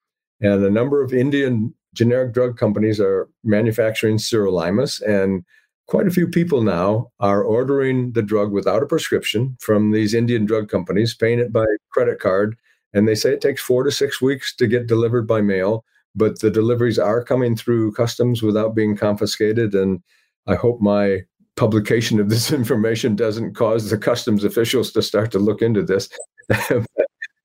And 0.40 0.64
a 0.64 0.70
number 0.70 1.02
of 1.02 1.12
Indian 1.12 1.74
generic 1.94 2.32
drug 2.32 2.56
companies 2.56 3.00
are 3.00 3.28
manufacturing 3.42 4.16
sirolimus, 4.16 5.02
and 5.02 5.44
quite 5.90 6.06
a 6.06 6.10
few 6.10 6.28
people 6.28 6.62
now 6.62 7.10
are 7.18 7.42
ordering 7.42 8.12
the 8.12 8.22
drug 8.22 8.52
without 8.52 8.80
a 8.82 8.86
prescription 8.86 9.56
from 9.60 9.90
these 9.90 10.14
Indian 10.14 10.46
drug 10.46 10.68
companies, 10.68 11.14
paying 11.14 11.40
it 11.40 11.52
by 11.52 11.66
credit 11.90 12.20
card. 12.20 12.56
And 12.94 13.08
they 13.08 13.16
say 13.16 13.32
it 13.32 13.40
takes 13.40 13.60
four 13.60 13.82
to 13.82 13.90
six 13.90 14.22
weeks 14.22 14.54
to 14.56 14.68
get 14.68 14.86
delivered 14.86 15.26
by 15.26 15.40
mail, 15.40 15.84
but 16.14 16.38
the 16.38 16.50
deliveries 16.50 16.98
are 16.98 17.24
coming 17.24 17.56
through 17.56 17.92
customs 17.92 18.40
without 18.40 18.72
being 18.72 18.96
confiscated. 18.96 19.74
And 19.74 20.00
I 20.46 20.54
hope 20.54 20.80
my 20.80 21.22
publication 21.56 22.20
of 22.20 22.28
this 22.30 22.52
information 22.60 23.16
doesn't 23.16 23.54
cause 23.54 23.90
the 23.90 23.98
customs 23.98 24.44
officials 24.44 24.92
to 24.92 25.02
start 25.02 25.32
to 25.32 25.40
look 25.40 25.60
into 25.60 25.82
this. 25.82 26.08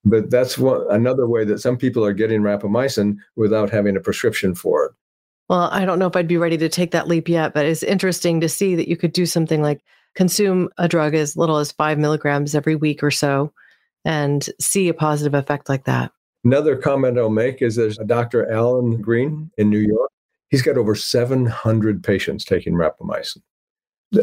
but 0.05 0.29
that's 0.29 0.57
another 0.57 1.27
way 1.27 1.45
that 1.45 1.61
some 1.61 1.77
people 1.77 2.05
are 2.05 2.13
getting 2.13 2.41
rapamycin 2.41 3.17
without 3.35 3.71
having 3.71 3.97
a 3.97 4.01
prescription 4.01 4.53
for 4.53 4.85
it. 4.85 4.91
Well, 5.49 5.69
I 5.71 5.85
don't 5.85 5.99
know 5.99 6.07
if 6.07 6.15
I'd 6.15 6.27
be 6.27 6.37
ready 6.37 6.57
to 6.57 6.69
take 6.69 6.91
that 6.91 7.07
leap 7.07 7.29
yet, 7.29 7.53
but 7.53 7.65
it's 7.65 7.83
interesting 7.83 8.41
to 8.41 8.49
see 8.49 8.75
that 8.75 8.87
you 8.87 8.97
could 8.97 9.13
do 9.13 9.25
something 9.25 9.61
like 9.61 9.83
consume 10.15 10.69
a 10.77 10.87
drug 10.87 11.13
as 11.13 11.37
little 11.37 11.57
as 11.57 11.71
five 11.71 11.99
milligrams 11.99 12.55
every 12.55 12.75
week 12.75 13.03
or 13.03 13.11
so 13.11 13.53
and 14.05 14.49
see 14.59 14.87
a 14.87 14.93
positive 14.93 15.33
effect 15.33 15.69
like 15.69 15.85
that. 15.85 16.11
Another 16.43 16.75
comment 16.75 17.17
I'll 17.17 17.29
make 17.29 17.61
is 17.61 17.75
there's 17.75 17.99
a 17.99 18.05
Dr. 18.05 18.49
Alan 18.51 19.01
Green 19.01 19.51
in 19.57 19.69
New 19.69 19.79
York. 19.79 20.11
He's 20.49 20.61
got 20.61 20.77
over 20.77 20.95
700 20.95 22.03
patients 22.03 22.45
taking 22.45 22.73
rapamycin. 22.73 23.41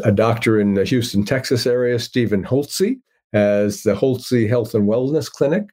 A 0.03 0.11
doctor 0.11 0.59
in 0.59 0.73
the 0.73 0.85
Houston, 0.85 1.25
Texas 1.25 1.67
area, 1.67 1.99
Stephen 1.99 2.43
Hotze, 2.43 2.99
has 3.33 3.83
the 3.83 3.93
Hotze 3.93 4.47
Health 4.47 4.73
and 4.73 4.87
Wellness 4.87 5.29
Clinic. 5.29 5.65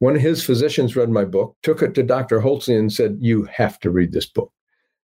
One 0.00 0.14
of 0.14 0.22
his 0.22 0.44
physicians 0.44 0.94
read 0.94 1.08
my 1.08 1.24
book, 1.24 1.56
took 1.62 1.82
it 1.82 1.94
to 1.94 2.02
Dr. 2.02 2.40
Hotze 2.40 2.78
and 2.78 2.92
said, 2.92 3.16
You 3.20 3.44
have 3.44 3.80
to 3.80 3.90
read 3.90 4.12
this 4.12 4.26
book. 4.26 4.52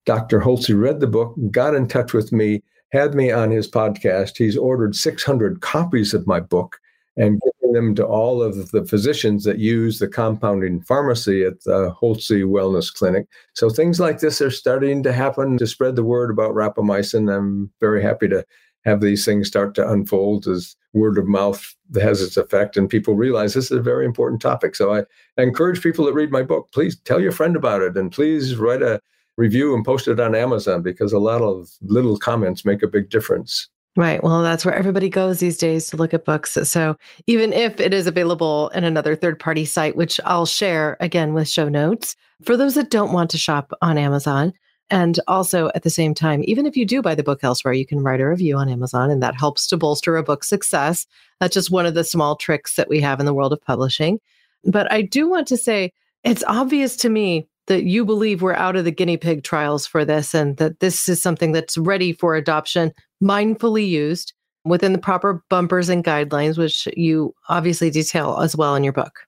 Dr. 0.10 0.40
Hotze 0.40 0.76
read 0.76 1.02
the 1.02 1.06
book, 1.06 1.36
got 1.52 1.76
in 1.76 1.88
touch 1.88 2.14
with 2.14 2.32
me, 2.32 2.64
had 2.92 3.14
me 3.14 3.30
on 3.30 3.52
his 3.52 3.70
podcast. 3.70 4.38
He's 4.38 4.58
ordered 4.58 4.96
600 4.96 5.62
copies 5.62 6.16
of 6.16 6.26
my 6.26 6.40
book 6.40 6.80
and 7.16 7.40
giving 7.62 7.74
them 7.74 7.94
to 7.94 8.08
all 8.08 8.42
of 8.42 8.72
the 8.72 8.84
physicians 8.86 9.44
that 9.44 9.60
use 9.60 10.00
the 10.00 10.08
compounding 10.08 10.82
pharmacy 10.82 11.44
at 11.44 11.64
the 11.64 11.96
Hotze 12.02 12.44
Wellness 12.44 12.92
Clinic. 12.92 13.28
So 13.54 13.70
things 13.70 14.00
like 14.00 14.20
this 14.20 14.42
are 14.42 14.50
starting 14.50 15.04
to 15.04 15.14
happen 15.14 15.60
to 15.60 15.68
spread 15.68 15.96
the 15.96 16.04
word 16.04 16.32
about 16.32 16.56
rapamycin. 16.56 17.32
I'm 17.32 17.70
very 17.80 18.02
happy 18.02 18.28
to 18.30 18.44
have 18.86 19.02
these 19.02 19.24
things 19.26 19.48
start 19.48 19.76
to 19.76 19.88
unfold 19.88 20.48
as 20.48 20.76
word 20.94 21.20
of 21.20 21.28
mouth 21.28 21.76
has 22.02 22.24
its 22.24 22.36
effect 22.36 22.78
and 22.78 22.90
people 22.90 23.14
realize 23.14 23.54
this 23.54 23.66
is 23.66 23.78
a 23.78 23.80
very 23.80 24.06
important 24.06 24.42
topic. 24.42 24.76
So 24.76 24.92
I 24.92 25.04
encourage 25.38 25.84
people 25.84 26.06
that 26.06 26.14
read 26.14 26.32
my 26.32 26.42
book, 26.42 26.72
please 26.72 26.98
tell 27.02 27.22
your 27.22 27.32
friend 27.32 27.56
about 27.56 27.84
it 27.84 27.96
and 27.96 28.12
please 28.12 28.56
write 28.56 28.82
a 28.82 29.00
review 29.40 29.74
and 29.74 29.86
post 29.86 30.08
it 30.08 30.20
on 30.20 30.36
Amazon 30.36 30.82
because 30.82 31.14
a 31.14 31.20
lot 31.20 31.42
of 31.42 31.70
little 31.82 32.18
comments 32.18 32.66
make 32.66 32.84
a 32.84 32.88
big 32.88 33.10
difference. 33.10 33.70
Right. 33.96 34.24
Well, 34.24 34.44
that's 34.44 34.66
where 34.66 34.76
everybody 34.76 35.10
goes 35.10 35.40
these 35.40 35.58
days 35.58 35.88
to 35.88 35.98
look 35.98 36.14
at 36.14 36.26
books. 36.26 36.58
So 36.64 36.96
even 37.26 37.54
if 37.54 37.80
it 37.80 37.94
is 37.94 38.06
available 38.06 38.70
in 38.70 38.84
another 38.84 39.16
third 39.16 39.40
party 39.40 39.66
site, 39.66 39.96
which 39.96 40.20
I'll 40.26 40.46
share 40.46 40.96
again 41.00 41.34
with 41.34 41.50
show 41.50 41.70
notes, 41.70 42.16
for 42.44 42.56
those 42.56 42.76
that 42.76 42.92
don't 42.92 43.14
want 43.14 43.30
to 43.32 43.38
shop 43.38 43.72
on 43.82 43.98
Amazon, 43.98 44.54
and 44.90 45.20
also 45.28 45.70
at 45.76 45.84
the 45.84 45.90
same 45.90 46.14
time, 46.14 46.42
even 46.46 46.66
if 46.66 46.76
you 46.76 46.86
do 46.86 47.02
buy 47.02 47.16
the 47.16 47.24
book 47.24 47.44
elsewhere, 47.44 47.74
you 47.74 47.86
can 47.86 48.02
write 48.02 48.22
a 48.22 48.28
review 48.28 48.58
on 48.58 48.70
Amazon, 48.70 49.12
and 49.12 49.22
that 49.22 49.36
helps 49.36 49.68
to 49.68 49.78
bolster 49.78 50.18
a 50.18 50.24
book's 50.24 50.50
success. 50.50 51.06
That's 51.40 51.54
just 51.54 51.72
one 51.72 51.86
of 51.86 51.94
the 51.94 52.04
small 52.04 52.36
tricks 52.36 52.76
that 52.76 52.90
we 52.90 53.00
have 53.02 53.20
in 53.20 53.26
the 53.26 53.34
world 53.34 53.54
of 53.54 53.62
publishing. 53.62 54.20
But 54.64 54.92
I 54.92 55.02
do 55.04 55.30
want 55.30 55.48
to 55.48 55.58
say 55.58 55.94
it's 56.24 56.44
obvious 56.48 56.96
to 56.98 57.10
me 57.10 57.48
that 57.70 57.84
you 57.84 58.04
believe 58.04 58.42
we're 58.42 58.54
out 58.54 58.76
of 58.76 58.84
the 58.84 58.92
guinea 58.92 59.16
pig 59.16 59.44
trials 59.44 59.88
for 59.88 60.04
this 60.04 60.34
and 60.34 60.58
that 60.58 60.82
this 60.82 61.08
is 61.08 61.22
something 61.22 61.54
that's 61.54 61.78
ready 61.78 62.12
for 62.12 62.36
adoption, 62.36 62.92
mindfully 63.24 63.88
used 63.88 64.34
within 64.66 64.92
the 64.92 65.00
proper 65.00 65.42
bumpers 65.50 65.88
and 65.88 66.04
guidelines, 66.04 66.58
which 66.58 66.90
you 66.98 67.34
obviously 67.48 67.90
detail 67.90 68.38
as 68.42 68.54
well 68.56 68.76
in 68.76 68.84
your 68.84 68.92
book. 68.92 69.20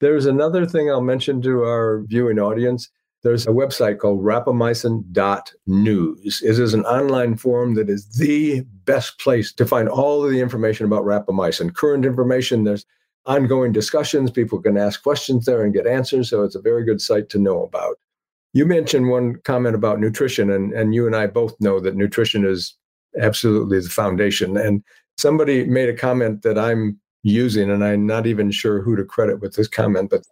There's 0.00 0.26
another 0.26 0.66
thing 0.66 0.90
I'll 0.90 1.00
mention 1.00 1.40
to 1.42 1.62
our 1.62 2.04
viewing 2.06 2.38
audience. 2.38 2.88
There's 3.22 3.46
a 3.46 3.50
website 3.50 3.98
called 3.98 4.22
rapamycin.news. 4.22 6.42
It 6.42 6.58
is 6.58 6.74
an 6.74 6.84
online 6.84 7.36
forum 7.36 7.74
that 7.74 7.90
is 7.90 8.08
the 8.16 8.62
best 8.84 9.18
place 9.18 9.52
to 9.54 9.66
find 9.66 9.88
all 9.88 10.24
of 10.24 10.30
the 10.30 10.40
information 10.40 10.86
about 10.86 11.04
rapamycin, 11.04 11.74
current 11.74 12.06
information. 12.06 12.64
There's 12.64 12.86
ongoing 13.26 13.72
discussions. 13.72 14.30
People 14.30 14.60
can 14.60 14.76
ask 14.76 15.02
questions 15.02 15.46
there 15.46 15.62
and 15.62 15.74
get 15.74 15.86
answers. 15.86 16.30
So 16.30 16.42
it's 16.42 16.54
a 16.54 16.60
very 16.60 16.84
good 16.84 17.00
site 17.00 17.28
to 17.30 17.38
know 17.38 17.62
about. 17.62 17.96
You 18.52 18.66
mentioned 18.66 19.10
one 19.10 19.36
comment 19.44 19.76
about 19.76 20.00
nutrition, 20.00 20.50
and, 20.50 20.72
and 20.72 20.94
you 20.94 21.06
and 21.06 21.14
I 21.14 21.28
both 21.28 21.54
know 21.60 21.78
that 21.80 21.94
nutrition 21.94 22.44
is 22.44 22.76
absolutely 23.20 23.80
the 23.80 23.88
foundation. 23.88 24.56
And 24.56 24.82
somebody 25.16 25.64
made 25.64 25.88
a 25.88 25.96
comment 25.96 26.42
that 26.42 26.58
I'm 26.58 26.98
using, 27.22 27.70
and 27.70 27.84
I'm 27.84 28.06
not 28.06 28.26
even 28.26 28.50
sure 28.50 28.82
who 28.82 28.96
to 28.96 29.04
credit 29.04 29.40
with 29.40 29.54
this 29.54 29.68
comment, 29.68 30.10
but 30.10 30.22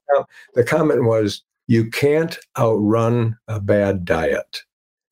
the 0.55 0.65
comment 0.65 1.05
was 1.05 1.43
you 1.69 1.89
can't 1.91 2.39
outrun 2.59 3.37
a 3.47 3.61
bad 3.61 4.05
diet. 4.05 4.63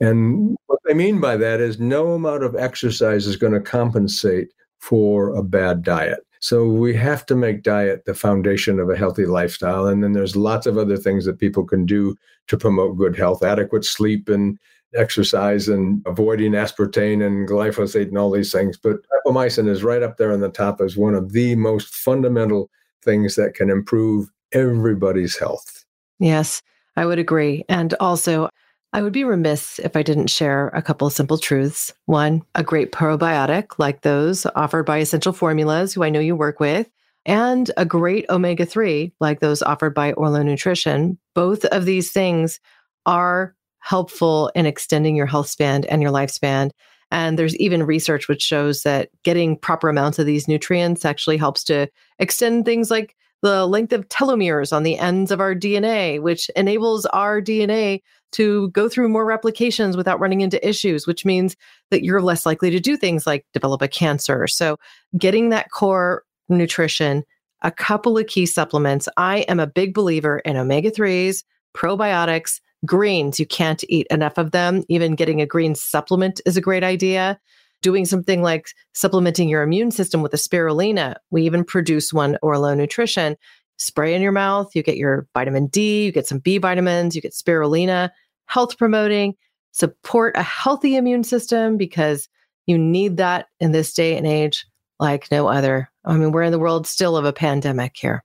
And 0.01 0.57
what 0.67 0.81
they 0.85 0.95
mean 0.95 1.21
by 1.21 1.37
that 1.37 1.61
is 1.61 1.79
no 1.79 2.13
amount 2.13 2.43
of 2.43 2.57
exercise 2.57 3.27
is 3.27 3.37
going 3.37 3.53
to 3.53 3.61
compensate 3.61 4.49
for 4.79 5.35
a 5.35 5.43
bad 5.43 5.83
diet. 5.83 6.26
So 6.47 6.65
we 6.65 6.95
have 6.95 7.27
to 7.27 7.35
make 7.35 7.65
diet 7.65 8.05
the 8.05 8.15
foundation 8.15 8.79
of 8.79 8.89
a 8.89 8.97
healthy 8.97 9.27
lifestyle. 9.27 9.89
And 9.89 10.01
then 10.05 10.13
there's 10.13 10.37
lots 10.37 10.69
of 10.69 10.79
other 10.79 10.97
things 10.97 11.25
that 11.25 11.41
people 11.41 11.65
can 11.65 11.85
do 11.85 12.17
to 12.47 12.57
promote 12.57 12.97
good 12.97 13.17
health, 13.17 13.43
adequate 13.43 13.85
sleep 13.85 14.29
and 14.29 14.57
exercise 14.95 15.67
and 15.67 16.07
avoiding 16.07 16.53
aspartame 16.53 17.27
and 17.27 17.49
glyphosate 17.49 18.07
and 18.07 18.17
all 18.17 18.31
these 18.31 18.53
things. 18.53 18.77
But 18.77 18.99
rapamycin 19.27 19.67
is 19.69 19.83
right 19.83 20.05
up 20.05 20.19
there 20.19 20.31
on 20.31 20.39
the 20.39 20.49
top 20.49 20.81
as 20.81 20.97
one 20.97 21.17
of 21.17 21.33
the 21.33 21.57
most 21.57 21.93
fundamental 21.93 22.71
things 23.03 23.35
that 23.35 23.55
can 23.55 23.69
improve 23.69 24.31
everybody's 24.53 25.37
health. 25.37 25.85
Yes, 26.21 26.63
I 26.95 27.07
would 27.07 27.19
agree. 27.19 27.65
And 27.69 27.93
also, 27.99 28.51
I 28.97 29.03
would 29.03 29.13
be 29.13 29.25
remiss 29.25 29.79
if 29.79 29.95
I 29.95 30.03
didn't 30.03 30.31
share 30.31 30.69
a 30.69 30.81
couple 30.81 31.07
of 31.07 31.13
simple 31.13 31.37
truths. 31.37 31.93
One, 32.07 32.43
a 32.55 32.65
great 32.65 32.93
probiotic 32.93 33.79
like 33.79 34.01
those 34.01 34.47
offered 34.57 34.85
by 34.85 35.01
Essential 35.01 35.35
Formulas, 35.35 35.93
who 35.93 36.03
I 36.03 36.09
know 36.09 36.19
you 36.19 36.35
work 36.35 36.61
with, 36.61 36.89
and 37.27 37.71
a 37.77 37.85
great 37.85 38.25
omega 38.31 38.65
3, 38.65 39.13
like 39.21 39.41
those 39.41 39.61
offered 39.61 39.95
by 39.95 40.15
Orlo 40.15 40.43
Nutrition, 40.43 41.19
both 41.35 41.67
of 41.67 41.85
these 41.85 42.11
things 42.11 42.59
are 43.05 43.55
helpful 43.81 44.51
in 44.55 44.65
extending 44.65 45.15
your 45.15 45.27
health 45.27 45.49
span 45.49 45.85
and 45.91 46.01
your 46.01 46.11
lifespan. 46.11 46.71
And 47.11 47.39
there's 47.39 47.57
even 47.57 47.83
research 47.83 48.29
which 48.29 48.41
shows 48.41 48.83
that 48.85 49.11
getting 49.25 49.59
proper 49.59 49.91
amounts 49.91 50.19
of 50.19 50.25
these 50.25 50.49
nutrients 50.49 51.05
actually 51.05 51.37
helps 51.37 51.65
to 51.65 51.89
extend 52.19 52.65
things 52.65 52.91
like 52.91 53.15
the 53.43 53.67
length 53.67 53.93
of 53.93 54.09
telomeres 54.09 54.73
on 54.73 54.85
the 54.85 54.99
ends 54.99 55.31
of 55.31 55.41
our 55.41 55.55
DNA, 55.55 56.19
which 56.21 56.49
enables 56.57 57.05
our 57.07 57.43
DNA 57.43 58.01
to 58.33 58.71
go 58.71 58.89
through 58.89 59.09
more 59.09 59.25
replications 59.25 59.97
without 59.97 60.21
running 60.21 60.41
into 60.41 60.67
issues, 60.67 61.07
which 61.07 61.25
means 61.25 61.57
that 61.91 62.05
you're 62.05 62.23
less 62.23 62.45
likely 62.45 62.71
to 62.71 62.81
do 62.81 62.97
things 62.97 63.27
like 63.27 63.47
develop 63.53 63.83
a 63.83 63.89
cancer. 63.89 64.47
So, 64.47 64.77
getting 65.17 65.51
that 65.51 65.71
core 65.71 66.25
nutrition, 66.49 67.25
a 67.63 67.71
couple 67.71 68.19
of 68.19 68.27
key 68.27 68.47
supplements. 68.47 69.09
I 69.17 69.39
am 69.41 69.61
a 69.61 69.67
big 69.67 69.95
believer 69.95 70.41
in 70.41 70.57
omega 70.57 70.91
3s, 70.91 71.43
probiotics, 71.75 72.61
greens. 72.85 73.41
You 73.41 73.47
can't 73.47 73.83
eat 73.89 74.07
enough 74.11 74.39
of 74.39 74.53
them. 74.53 74.85
Even 74.89 75.15
getting 75.15 75.41
a 75.41 75.47
green 75.47 75.75
supplement 75.75 76.41
is 76.47 76.57
a 76.57 76.61
great 76.61 76.85
idea. 76.85 77.39
Doing 77.83 78.05
something 78.05 78.43
like 78.43 78.69
supplementing 78.95 79.49
your 79.49 79.63
immune 79.63 79.91
system 79.91 80.23
with 80.23 80.33
a 80.35 80.39
spirulina. 80.39 81.17
We 81.31 81.43
even 81.43 81.65
produce 81.65 82.13
one, 82.13 82.39
Orlo 82.43 82.75
Nutrition. 82.75 83.37
Spray 83.79 84.15
in 84.15 84.23
your 84.23 84.33
mouth, 84.33 84.75
you 84.75 84.83
get 84.83 84.97
your 84.97 85.27
vitamin 85.35 85.67
D, 85.67 86.05
you 86.05 86.13
get 86.13 86.27
some 86.27 86.39
B 86.39 86.59
vitamins, 86.59 87.15
you 87.15 87.23
get 87.23 87.33
spirulina, 87.33 88.11
health 88.47 88.79
promoting, 88.79 89.35
support 89.73 90.35
a 90.37 90.43
healthy 90.43 90.97
immune 90.97 91.25
system 91.25 91.77
because 91.77 92.29
you 92.67 92.79
need 92.79 93.19
that 93.19 93.47
in 93.61 93.73
this 93.73 93.93
day 93.93 94.17
and 94.17 94.27
age 94.27 94.67
like 94.99 95.31
no 95.31 95.47
other. 95.47 95.91
I 96.05 96.17
mean, 96.17 96.33
we're 96.33 96.43
in 96.43 96.53
the 96.53 96.59
world 96.59 96.87
still 96.87 97.17
of 97.17 97.25
a 97.25 97.33
pandemic 97.33 97.97
here. 97.97 98.25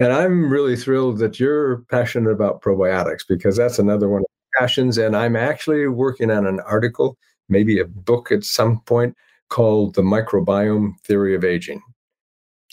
And 0.00 0.12
I'm 0.12 0.50
really 0.50 0.76
thrilled 0.76 1.18
that 1.18 1.38
you're 1.38 1.78
passionate 1.90 2.30
about 2.30 2.60
probiotics 2.60 3.26
because 3.26 3.56
that's 3.56 3.78
another 3.78 4.08
one 4.08 4.20
of 4.20 4.26
my 4.28 4.60
passions. 4.60 4.98
And 4.98 5.16
I'm 5.16 5.36
actually 5.36 5.86
working 5.86 6.30
on 6.30 6.46
an 6.46 6.60
article, 6.60 7.16
maybe 7.48 7.78
a 7.78 7.84
book 7.84 8.32
at 8.32 8.44
some 8.44 8.80
point 8.80 9.16
called 9.48 9.94
The 9.94 10.02
Microbiome 10.02 10.98
Theory 11.04 11.34
of 11.34 11.44
Aging. 11.44 11.80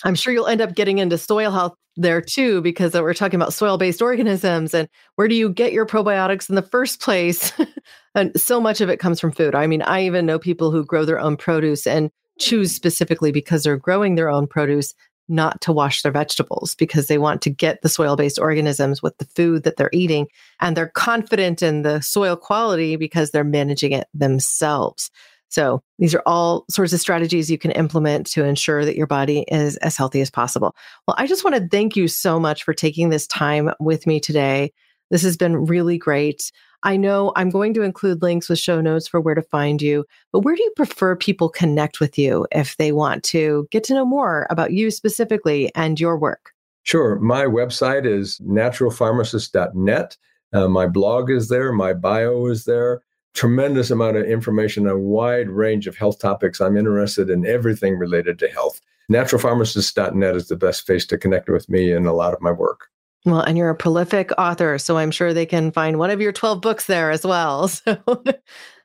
I'm 0.04 0.16
sure 0.16 0.34
you'll 0.34 0.48
end 0.48 0.62
up 0.62 0.76
getting 0.76 1.00
into 1.00 1.18
soil 1.18 1.52
health 1.52 1.76
there 1.96 2.22
too, 2.22 2.62
because 2.62 2.96
uh, 2.96 3.02
we're 3.02 3.14
talking 3.14 3.40
about 3.40 3.54
soil 3.54 3.78
based 3.78 4.02
organisms 4.02 4.74
and 4.74 4.88
where 5.16 5.28
do 5.28 5.36
you 5.36 5.50
get 5.50 5.74
your 5.74 5.86
probiotics 5.86 6.50
in 6.50 6.56
the 6.56 6.62
first 6.62 7.02
place? 7.02 7.52
and 8.16 8.40
so 8.40 8.62
much 8.62 8.82
of 8.82 8.90
it 8.90 9.00
comes 9.00 9.20
from 9.20 9.32
food. 9.32 9.56
I 9.56 9.68
mean, 9.68 9.82
I 9.82 10.06
even 10.06 10.26
know 10.26 10.40
people 10.40 10.72
who 10.72 10.86
grow 10.86 11.06
their 11.06 11.20
own 11.20 11.36
produce 11.36 11.86
and 11.86 12.10
choose 12.40 12.74
specifically 12.74 13.32
because 13.32 13.64
they're 13.64 13.78
growing 13.78 14.16
their 14.16 14.30
own 14.30 14.48
produce 14.48 14.94
not 15.30 15.62
to 15.62 15.72
wash 15.72 16.02
their 16.02 16.12
vegetables 16.12 16.74
because 16.76 17.08
they 17.08 17.20
want 17.20 17.42
to 17.44 17.50
get 17.50 17.82
the 17.82 17.90
soil 17.90 18.16
based 18.16 18.40
organisms 18.40 19.02
with 19.04 19.18
the 19.20 19.26
food 19.26 19.64
that 19.64 19.78
they're 19.78 19.92
eating. 19.94 20.28
And 20.60 20.76
they're 20.76 20.92
confident 20.96 21.62
in 21.62 21.84
the 21.84 22.02
soil 22.02 22.36
quality 22.36 22.96
because 22.96 23.32
they're 23.32 23.44
managing 23.44 23.92
it 23.92 24.08
themselves. 24.14 25.12
So 25.50 25.82
these 25.98 26.16
are 26.16 26.24
all 26.26 26.66
sorts 26.70 26.94
of 26.94 27.00
strategies 27.00 27.50
you 27.50 27.58
can 27.58 27.72
implement 27.72 28.28
to 28.28 28.44
ensure 28.44 28.86
that 28.86 28.96
your 28.96 29.08
body 29.08 29.46
is 29.50 29.78
as 29.78 29.98
healthy 29.98 30.22
as 30.22 30.30
possible. 30.30 30.76
Well, 31.08 31.16
I 31.18 31.28
just 31.28 31.44
want 31.44 31.56
to 31.56 31.68
thank 31.68 31.96
you 31.96 32.08
so 32.08 32.40
much 32.40 32.64
for 32.64 32.74
taking 32.74 33.10
this 33.10 33.28
time 33.28 33.72
with 33.80 34.08
me 34.08 34.20
today. 34.20 34.72
This 35.10 35.24
has 35.24 35.36
been 35.36 35.66
really 35.66 35.98
great. 35.98 36.52
I 36.84 36.96
know 36.96 37.34
I'm 37.36 37.50
going 37.50 37.74
to 37.74 37.82
include 37.82 38.22
links 38.22 38.48
with 38.48 38.60
show 38.60 38.80
notes 38.80 39.08
for 39.08 39.20
where 39.20 39.36
to 39.36 39.42
find 39.42 39.82
you, 39.82 40.06
but 40.32 40.42
where 40.42 40.56
do 40.56 40.64
you 40.64 40.72
prefer 40.76 41.16
people 41.16 41.50
connect 41.50 42.00
with 42.00 42.18
you 42.18 42.48
if 42.52 42.78
they 42.78 42.92
want 42.92 43.24
to 43.26 43.68
get 43.72 43.84
to 43.86 43.94
know 43.94 44.06
more 44.06 44.48
about 44.50 44.72
you 44.72 44.92
specifically 44.92 45.72
and 45.76 46.00
your 46.00 46.18
work? 46.18 46.52
Sure. 46.84 47.20
My 47.20 47.46
website 47.46 48.06
is 48.06 48.40
naturalpharmacist.net. 48.40 50.18
Uh, 50.54 50.68
my 50.68 50.88
blog 50.88 51.30
is 51.30 51.50
there, 51.50 51.72
my 51.72 51.94
bio 51.94 52.46
is 52.48 52.66
there. 52.66 53.02
Tremendous 53.34 53.92
amount 53.92 54.18
of 54.18 54.26
information, 54.26 54.88
a 54.88 54.98
wide 54.98 55.50
range 55.50 55.88
of 55.88 55.96
health 55.96 56.20
topics. 56.20 56.60
I'm 56.60 56.78
interested 56.78 57.30
in 57.30 57.46
everything 57.46 57.98
related 57.98 58.40
to 58.40 58.48
health. 58.48 58.82
Naturalpharmacist.net 59.12 60.36
is 60.36 60.48
the 60.48 60.56
best 60.56 60.86
place 60.86 61.06
to 61.08 61.18
connect 61.18 61.50
with 61.50 61.70
me 61.70 61.92
and 61.92 62.06
a 62.06 62.14
lot 62.14 62.34
of 62.34 62.42
my 62.42 62.52
work. 62.52 62.90
Well, 63.26 63.42
and 63.42 63.58
you're 63.58 63.70
a 63.70 63.76
prolific 63.76 64.32
author, 64.38 64.78
so 64.78 64.98
I'm 64.98 65.12
sure 65.12 65.34
they 65.34 65.46
can 65.46 65.72
find 65.72 66.00
one 66.00 66.10
of 66.10 66.22
your 66.22 66.32
12 66.32 66.62
books 66.62 66.86
there 66.86 67.12
as 67.12 67.26
well. 67.26 67.68
So 67.86 67.98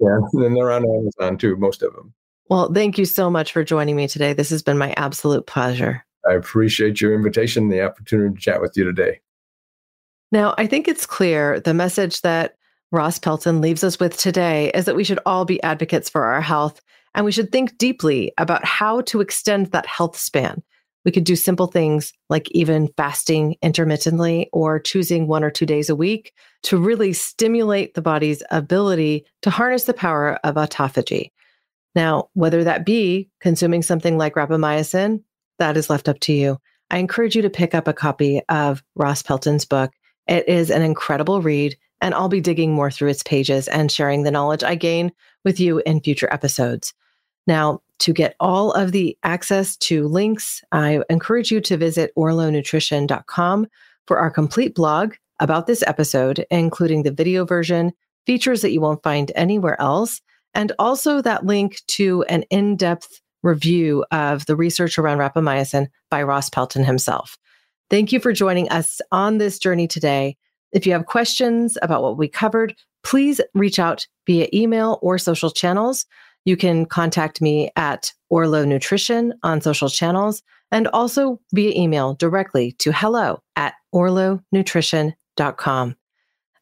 Yeah, 0.00 0.18
and 0.32 0.56
they're 0.56 0.72
on 0.72 0.84
Amazon 0.84 1.38
too, 1.38 1.56
most 1.56 1.82
of 1.82 1.94
them. 1.94 2.14
Well, 2.50 2.72
thank 2.72 2.98
you 2.98 3.04
so 3.04 3.30
much 3.30 3.52
for 3.52 3.64
joining 3.64 3.96
me 3.96 4.08
today. 4.08 4.32
This 4.32 4.50
has 4.50 4.62
been 4.62 4.76
my 4.76 4.92
absolute 4.96 5.46
pleasure. 5.46 6.04
I 6.28 6.34
appreciate 6.34 7.00
your 7.00 7.14
invitation 7.14 7.64
and 7.64 7.72
the 7.72 7.84
opportunity 7.84 8.34
to 8.34 8.40
chat 8.40 8.60
with 8.60 8.76
you 8.76 8.84
today. 8.84 9.20
Now, 10.32 10.54
I 10.58 10.66
think 10.66 10.88
it's 10.88 11.06
clear 11.06 11.60
the 11.60 11.74
message 11.74 12.22
that 12.22 12.56
Ross 12.92 13.18
Pelton 13.18 13.60
leaves 13.60 13.82
us 13.82 13.98
with 13.98 14.16
today 14.16 14.70
is 14.72 14.84
that 14.84 14.96
we 14.96 15.04
should 15.04 15.20
all 15.26 15.44
be 15.44 15.62
advocates 15.62 16.08
for 16.08 16.24
our 16.24 16.40
health 16.40 16.80
and 17.14 17.24
we 17.24 17.32
should 17.32 17.50
think 17.50 17.76
deeply 17.78 18.32
about 18.38 18.64
how 18.64 19.00
to 19.02 19.20
extend 19.20 19.72
that 19.72 19.86
health 19.86 20.16
span 20.16 20.62
we 21.04 21.12
could 21.12 21.24
do 21.24 21.36
simple 21.36 21.66
things 21.66 22.12
like 22.30 22.50
even 22.52 22.88
fasting 22.96 23.56
intermittently 23.62 24.48
or 24.52 24.80
choosing 24.80 25.26
one 25.26 25.44
or 25.44 25.50
two 25.50 25.66
days 25.66 25.90
a 25.90 25.96
week 25.96 26.32
to 26.62 26.78
really 26.78 27.12
stimulate 27.12 27.94
the 27.94 28.02
body's 28.02 28.42
ability 28.50 29.26
to 29.42 29.50
harness 29.50 29.84
the 29.84 29.94
power 29.94 30.38
of 30.44 30.54
autophagy. 30.54 31.30
Now, 31.94 32.30
whether 32.32 32.64
that 32.64 32.86
be 32.86 33.28
consuming 33.40 33.82
something 33.82 34.16
like 34.16 34.34
rapamycin, 34.34 35.22
that 35.58 35.76
is 35.76 35.90
left 35.90 36.08
up 36.08 36.18
to 36.20 36.32
you. 36.32 36.58
I 36.90 36.98
encourage 36.98 37.36
you 37.36 37.42
to 37.42 37.50
pick 37.50 37.74
up 37.74 37.86
a 37.86 37.92
copy 37.92 38.40
of 38.48 38.82
Ross 38.94 39.22
Pelton's 39.22 39.64
book. 39.64 39.92
It 40.26 40.48
is 40.48 40.70
an 40.70 40.82
incredible 40.82 41.42
read, 41.42 41.76
and 42.04 42.14
I'll 42.14 42.28
be 42.28 42.42
digging 42.42 42.74
more 42.74 42.90
through 42.90 43.08
its 43.08 43.22
pages 43.22 43.66
and 43.66 43.90
sharing 43.90 44.24
the 44.24 44.30
knowledge 44.30 44.62
I 44.62 44.74
gain 44.74 45.10
with 45.42 45.58
you 45.58 45.82
in 45.86 46.02
future 46.02 46.28
episodes. 46.30 46.92
Now, 47.46 47.80
to 48.00 48.12
get 48.12 48.36
all 48.40 48.72
of 48.72 48.92
the 48.92 49.16
access 49.22 49.74
to 49.78 50.06
links, 50.06 50.62
I 50.70 51.00
encourage 51.08 51.50
you 51.50 51.62
to 51.62 51.78
visit 51.78 52.12
orlonutrition.com 52.14 53.66
for 54.06 54.18
our 54.18 54.30
complete 54.30 54.74
blog 54.74 55.14
about 55.40 55.66
this 55.66 55.82
episode, 55.86 56.44
including 56.50 57.04
the 57.04 57.10
video 57.10 57.46
version, 57.46 57.90
features 58.26 58.60
that 58.60 58.72
you 58.72 58.82
won't 58.82 59.02
find 59.02 59.32
anywhere 59.34 59.80
else, 59.80 60.20
and 60.52 60.72
also 60.78 61.22
that 61.22 61.46
link 61.46 61.80
to 61.86 62.22
an 62.24 62.42
in 62.50 62.76
depth 62.76 63.22
review 63.42 64.04
of 64.10 64.44
the 64.44 64.56
research 64.56 64.98
around 64.98 65.18
rapamycin 65.18 65.88
by 66.10 66.22
Ross 66.22 66.50
Pelton 66.50 66.84
himself. 66.84 67.38
Thank 67.88 68.12
you 68.12 68.20
for 68.20 68.34
joining 68.34 68.68
us 68.68 69.00
on 69.10 69.38
this 69.38 69.58
journey 69.58 69.88
today. 69.88 70.36
If 70.74 70.86
you 70.86 70.92
have 70.92 71.06
questions 71.06 71.78
about 71.82 72.02
what 72.02 72.18
we 72.18 72.28
covered, 72.28 72.74
please 73.04 73.40
reach 73.54 73.78
out 73.78 74.06
via 74.26 74.48
email 74.52 74.98
or 75.02 75.18
social 75.18 75.50
channels. 75.50 76.04
You 76.44 76.56
can 76.56 76.84
contact 76.84 77.40
me 77.40 77.70
at 77.76 78.12
Orlo 78.28 78.64
Nutrition 78.64 79.34
on 79.44 79.60
social 79.60 79.88
channels 79.88 80.42
and 80.72 80.88
also 80.88 81.38
via 81.52 81.70
email 81.80 82.14
directly 82.14 82.72
to 82.80 82.90
hello 82.90 83.40
at 83.54 83.74
orlonutrition.com. 83.94 85.96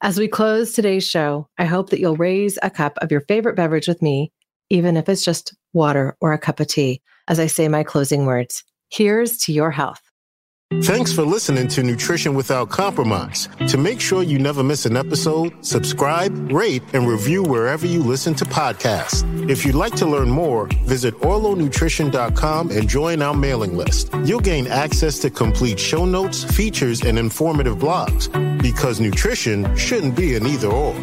As 0.03 0.19
we 0.19 0.29
close 0.29 0.73
today's 0.73 1.09
show, 1.09 1.49
I 1.57 1.65
hope 1.65 1.89
that 1.91 2.01
you'll 2.01 2.17
raise 2.17 2.59
a 2.63 2.69
cup 2.69 2.99
of 2.99 3.11
your 3.11 3.23
favorite 3.23 3.57
beverage 3.57 3.89
with 3.89 4.03
me, 4.03 4.31
even 4.69 4.99
if 4.99 5.09
it's 5.09 5.25
just 5.25 5.57
water 5.73 6.19
or 6.21 6.35
a 6.35 6.39
cup 6.39 6.61
of 6.61 6.67
tea, 6.67 7.01
as 7.29 7.41
I 7.41 7.47
say 7.47 7.67
my 7.69 7.83
closing 7.83 8.27
words. 8.27 8.63
Here's 8.91 9.39
to 9.39 9.53
your 9.53 9.71
health. 9.71 10.03
Thanks 10.81 11.13
for 11.13 11.23
listening 11.23 11.69
to 11.69 11.83
Nutrition 11.83 12.35
Without 12.35 12.71
Compromise. 12.71 13.49
To 13.69 13.77
make 13.77 14.01
sure 14.01 14.23
you 14.23 14.39
never 14.39 14.63
miss 14.63 14.87
an 14.87 14.97
episode, 14.97 15.53
subscribe, 15.65 16.51
rate, 16.51 16.83
and 16.95 17.07
review 17.07 17.43
wherever 17.43 17.87
you 17.87 18.03
listen 18.03 18.35
to 18.37 18.45
podcasts. 18.45 19.23
If 19.51 19.65
you'd 19.67 19.75
like 19.75 19.95
to 19.97 20.07
learn 20.07 20.31
more, 20.31 20.69
visit 20.85 21.15
orlonutrition.com 21.21 22.71
and 22.71 22.89
join 22.89 23.23
our 23.23 23.35
mailing 23.35 23.77
list. 23.77 24.11
You'll 24.25 24.41
gain 24.41 24.67
access 24.67 25.19
to 25.21 25.31
complete 25.31 25.79
show 25.79 26.05
notes, 26.05 26.43
features, 26.43 27.03
and 27.03 27.19
informative 27.19 27.77
blogs 27.77 28.31
because 28.63 28.99
nutrition 28.99 29.77
shouldn't 29.77 30.17
be 30.17 30.37
an 30.37 30.47
either 30.47 30.69
or. 30.69 30.95